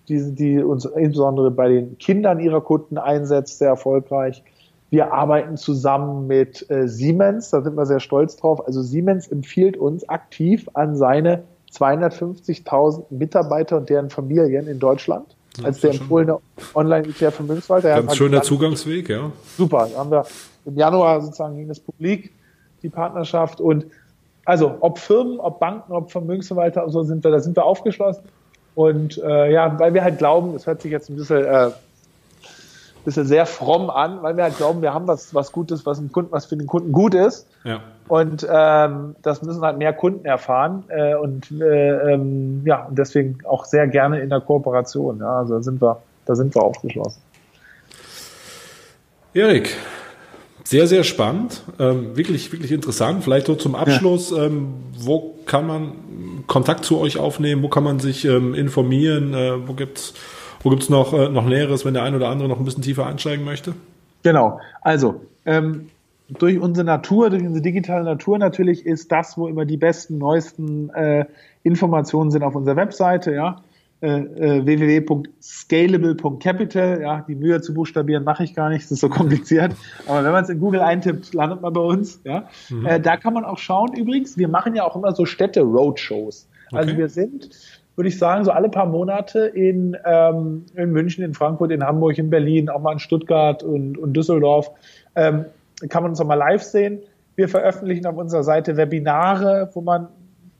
die, 0.07 0.33
die 0.33 0.63
uns 0.63 0.85
insbesondere 0.85 1.51
bei 1.51 1.69
den 1.69 1.97
Kindern 1.97 2.39
ihrer 2.39 2.61
Kunden 2.61 2.97
einsetzt, 2.97 3.59
sehr 3.59 3.69
erfolgreich. 3.69 4.43
Wir 4.89 5.13
arbeiten 5.13 5.55
zusammen 5.57 6.25
mit 6.25 6.67
äh, 6.71 6.87
Siemens, 6.87 7.51
da 7.51 7.61
sind 7.61 7.75
wir 7.75 7.85
sehr 7.85 7.99
stolz 7.99 8.37
drauf. 8.37 8.65
Also 8.65 8.81
Siemens 8.81 9.27
empfiehlt 9.27 9.77
uns 9.77 10.07
aktiv 10.09 10.67
an 10.73 10.95
seine 10.95 11.43
250.000 11.71 13.05
Mitarbeiter 13.11 13.77
und 13.77 13.89
deren 13.89 14.09
Familien 14.09 14.67
in 14.67 14.79
Deutschland 14.79 15.35
als 15.63 15.81
der 15.81 15.91
empfohlene 15.91 16.37
Online-ETF-Vermögensverwalter. 16.73 17.95
Ganz 17.95 18.15
schöner 18.15 18.41
Zugangsweg, 18.41 19.09
ja. 19.09 19.31
Super. 19.57 19.89
Da 19.91 19.99
haben 19.99 20.11
wir 20.11 20.25
im 20.65 20.75
Januar 20.75 21.21
sozusagen 21.21 21.55
gegen 21.55 21.69
das 21.69 21.79
Publik 21.79 22.31
die 22.81 22.89
Partnerschaft 22.89 23.59
und 23.59 23.85
also 24.45 24.77
ob 24.79 24.97
Firmen, 24.97 25.39
ob 25.39 25.59
Banken, 25.59 25.91
ob 25.91 26.11
Vermögensverwalter, 26.11 26.89
so 26.89 27.03
sind 27.03 27.23
wir, 27.23 27.31
da 27.31 27.39
sind 27.39 27.55
wir 27.55 27.65
aufgeschlossen. 27.65 28.23
Und 28.73 29.17
äh, 29.17 29.51
ja, 29.51 29.77
weil 29.79 29.93
wir 29.93 30.03
halt 30.03 30.17
glauben, 30.17 30.55
es 30.55 30.65
hört 30.65 30.81
sich 30.81 30.91
jetzt 30.91 31.09
ein 31.09 31.17
bisschen 31.17 31.43
äh, 31.43 31.69
bisschen 33.05 33.25
sehr 33.25 33.45
fromm 33.45 33.89
an, 33.89 34.21
weil 34.21 34.37
wir 34.37 34.43
halt 34.43 34.57
glauben, 34.57 34.81
wir 34.81 34.93
haben 34.93 35.07
was, 35.07 35.33
was 35.33 35.51
Gutes, 35.51 35.85
was, 35.85 35.97
dem 35.97 36.11
Kunden, 36.11 36.31
was 36.31 36.45
für 36.45 36.57
den 36.57 36.67
Kunden 36.67 36.91
gut 36.91 37.13
ist. 37.13 37.47
Ja. 37.63 37.81
Und 38.07 38.45
ähm, 38.49 39.15
das 39.21 39.41
müssen 39.41 39.61
halt 39.61 39.77
mehr 39.77 39.93
Kunden 39.93 40.25
erfahren. 40.25 40.83
Äh, 40.89 41.15
und 41.15 41.51
äh, 41.51 42.13
ähm, 42.13 42.61
ja, 42.65 42.85
und 42.85 42.97
deswegen 42.97 43.39
auch 43.47 43.65
sehr 43.65 43.87
gerne 43.87 44.19
in 44.19 44.29
der 44.29 44.41
Kooperation. 44.41 45.19
Ja, 45.19 45.39
also 45.39 45.55
da 45.55 45.63
sind 45.63 45.81
wir, 45.81 46.01
da 46.25 46.35
sind 46.35 46.55
wir 46.55 46.63
aufgeschlossen. 46.63 47.21
Erik, 49.33 49.75
sehr, 50.63 50.87
sehr 50.87 51.03
spannend, 51.03 51.63
ähm, 51.79 52.15
wirklich, 52.17 52.51
wirklich 52.51 52.71
interessant. 52.71 53.23
Vielleicht 53.23 53.47
so 53.47 53.55
zum 53.55 53.75
Abschluss, 53.75 54.31
ja. 54.31 54.45
ähm, 54.45 54.73
wo 54.97 55.35
kann 55.45 55.65
man 55.65 55.91
Kontakt 56.47 56.85
zu 56.85 56.99
euch 56.99 57.17
aufnehmen, 57.17 57.63
wo 57.63 57.69
kann 57.69 57.83
man 57.83 57.99
sich 57.99 58.25
ähm, 58.25 58.53
informieren, 58.53 59.33
äh, 59.33 59.67
wo 59.67 59.73
gibt's 59.73 60.13
wo 60.63 60.69
gibt's 60.69 60.89
noch, 60.89 61.13
äh, 61.13 61.29
noch 61.29 61.45
Näheres, 61.45 61.85
wenn 61.85 61.93
der 61.93 62.03
ein 62.03 62.15
oder 62.15 62.29
andere 62.29 62.49
noch 62.49 62.59
ein 62.59 62.65
bisschen 62.65 62.83
tiefer 62.83 63.05
einsteigen 63.05 63.45
möchte? 63.45 63.73
Genau, 64.23 64.59
also 64.81 65.21
ähm, 65.45 65.89
durch 66.27 66.59
unsere 66.59 66.85
Natur, 66.85 67.29
durch 67.29 67.43
unsere 67.43 67.61
digitale 67.61 68.03
Natur 68.03 68.37
natürlich 68.37 68.85
ist 68.85 69.11
das, 69.11 69.37
wo 69.37 69.47
immer 69.47 69.65
die 69.65 69.77
besten, 69.77 70.17
neuesten 70.17 70.89
äh, 70.91 71.25
Informationen 71.63 72.31
sind 72.31 72.43
auf 72.43 72.55
unserer 72.55 72.75
Webseite, 72.75 73.33
ja. 73.33 73.61
Äh, 74.01 74.19
äh, 74.19 74.65
www.scalable.capital. 74.65 77.01
Ja, 77.01 77.25
die 77.27 77.35
Mühe 77.35 77.59
zu 77.59 77.73
buchstabieren 77.73 78.23
mache 78.23 78.45
ich 78.45 78.55
gar 78.55 78.69
nicht, 78.69 78.85
das 78.85 78.91
ist 78.91 79.01
so 79.01 79.09
kompliziert. 79.09 79.75
Aber 80.07 80.23
wenn 80.23 80.31
man 80.31 80.45
es 80.45 80.49
in 80.49 80.61
Google 80.61 80.79
eintippt, 80.79 81.33
landet 81.33 81.61
man 81.61 81.73
bei 81.73 81.81
uns. 81.81 82.21
Ja, 82.23 82.47
mhm. 82.69 82.85
äh, 82.85 83.01
da 83.01 83.17
kann 83.17 83.33
man 83.33 83.43
auch 83.43 83.57
schauen. 83.57 83.93
Übrigens, 83.97 84.37
wir 84.37 84.47
machen 84.47 84.73
ja 84.73 84.85
auch 84.85 84.95
immer 84.95 85.13
so 85.13 85.25
Städte-Roadshows. 85.25 86.47
Also 86.71 86.95
wir 86.95 87.09
sind, 87.09 87.49
würde 87.99 88.07
ich 88.07 88.17
sagen, 88.17 88.45
so 88.45 88.51
alle 88.51 88.69
paar 88.69 88.85
Monate 88.85 89.39
in, 89.39 89.97
ähm, 90.05 90.65
in 90.73 90.93
München, 90.93 91.21
in 91.21 91.33
Frankfurt, 91.33 91.69
in 91.69 91.83
Hamburg, 91.83 92.17
in 92.17 92.29
Berlin, 92.29 92.69
auch 92.69 92.79
mal 92.79 92.93
in 92.93 92.99
Stuttgart 92.99 93.61
und, 93.61 93.97
und 93.97 94.13
Düsseldorf. 94.13 94.71
Ähm, 95.17 95.43
kann 95.89 96.03
man 96.03 96.11
uns 96.11 96.21
auch 96.21 96.25
mal 96.25 96.35
live 96.35 96.63
sehen. 96.63 96.99
Wir 97.35 97.49
veröffentlichen 97.49 98.05
auf 98.05 98.15
unserer 98.15 98.43
Seite 98.43 98.77
Webinare, 98.77 99.69
wo 99.73 99.81
man 99.81 100.07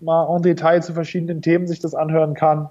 mal 0.02 0.36
en 0.36 0.42
Detail 0.42 0.84
zu 0.84 0.92
verschiedenen 0.92 1.42
Themen 1.42 1.66
sich 1.66 1.80
das 1.80 1.96
anhören 1.96 2.34
kann. 2.34 2.68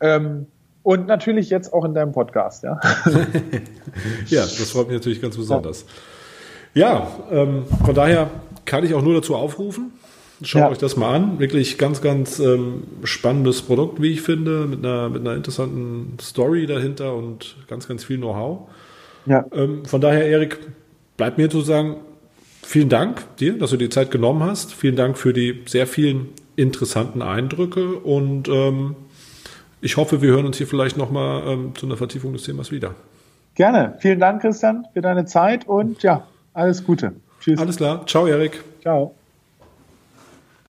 Ähm, 0.00 0.46
und 0.84 1.08
natürlich 1.08 1.50
jetzt 1.50 1.72
auch 1.72 1.84
in 1.84 1.94
deinem 1.94 2.12
Podcast, 2.12 2.62
ja. 2.62 2.78
ja, 4.26 4.42
das 4.42 4.70
freut 4.70 4.86
mich 4.86 4.98
natürlich 4.98 5.20
ganz 5.20 5.36
besonders. 5.36 5.84
Ja, 6.74 7.08
ähm, 7.32 7.64
von 7.84 7.94
daher 7.96 8.30
kann 8.66 8.84
ich 8.84 8.94
auch 8.94 9.02
nur 9.02 9.14
dazu 9.14 9.34
aufrufen. 9.34 9.94
Schaut 10.42 10.60
ja. 10.62 10.68
euch 10.70 10.78
das 10.78 10.96
mal 10.96 11.14
an. 11.14 11.38
Wirklich 11.38 11.78
ganz, 11.78 12.02
ganz 12.02 12.38
ähm, 12.38 12.84
spannendes 13.04 13.62
Produkt, 13.62 14.02
wie 14.02 14.10
ich 14.10 14.22
finde, 14.22 14.66
mit 14.66 14.84
einer, 14.84 15.08
mit 15.08 15.20
einer 15.20 15.34
interessanten 15.34 16.16
Story 16.20 16.66
dahinter 16.66 17.14
und 17.14 17.56
ganz, 17.68 17.86
ganz 17.86 18.04
viel 18.04 18.18
Know-how. 18.18 18.68
Ja. 19.26 19.44
Ähm, 19.52 19.84
von 19.84 20.00
daher, 20.00 20.26
Erik, 20.26 20.58
bleibt 21.16 21.38
mir 21.38 21.48
zu 21.48 21.60
sagen, 21.60 21.96
vielen 22.62 22.88
Dank 22.88 23.36
dir, 23.36 23.58
dass 23.58 23.70
du 23.70 23.76
die 23.76 23.88
Zeit 23.88 24.10
genommen 24.10 24.42
hast. 24.42 24.74
Vielen 24.74 24.96
Dank 24.96 25.16
für 25.18 25.32
die 25.32 25.62
sehr 25.66 25.86
vielen 25.86 26.28
interessanten 26.56 27.22
Eindrücke 27.22 27.94
und 27.96 28.48
ähm, 28.48 28.96
ich 29.80 29.96
hoffe, 29.96 30.22
wir 30.22 30.30
hören 30.30 30.46
uns 30.46 30.56
hier 30.56 30.66
vielleicht 30.66 30.96
nochmal 30.96 31.42
ähm, 31.46 31.74
zu 31.74 31.86
einer 31.86 31.96
Vertiefung 31.96 32.32
des 32.32 32.44
Themas 32.44 32.70
wieder. 32.70 32.94
Gerne. 33.54 33.94
Vielen 33.98 34.18
Dank, 34.18 34.40
Christian, 34.40 34.86
für 34.92 35.00
deine 35.00 35.26
Zeit 35.26 35.68
und 35.68 36.02
ja, 36.02 36.26
alles 36.54 36.84
Gute. 36.84 37.12
Tschüss. 37.40 37.58
Alles 37.58 37.76
klar. 37.76 38.06
Ciao, 38.06 38.26
Erik. 38.26 38.62
Ciao. 38.80 39.14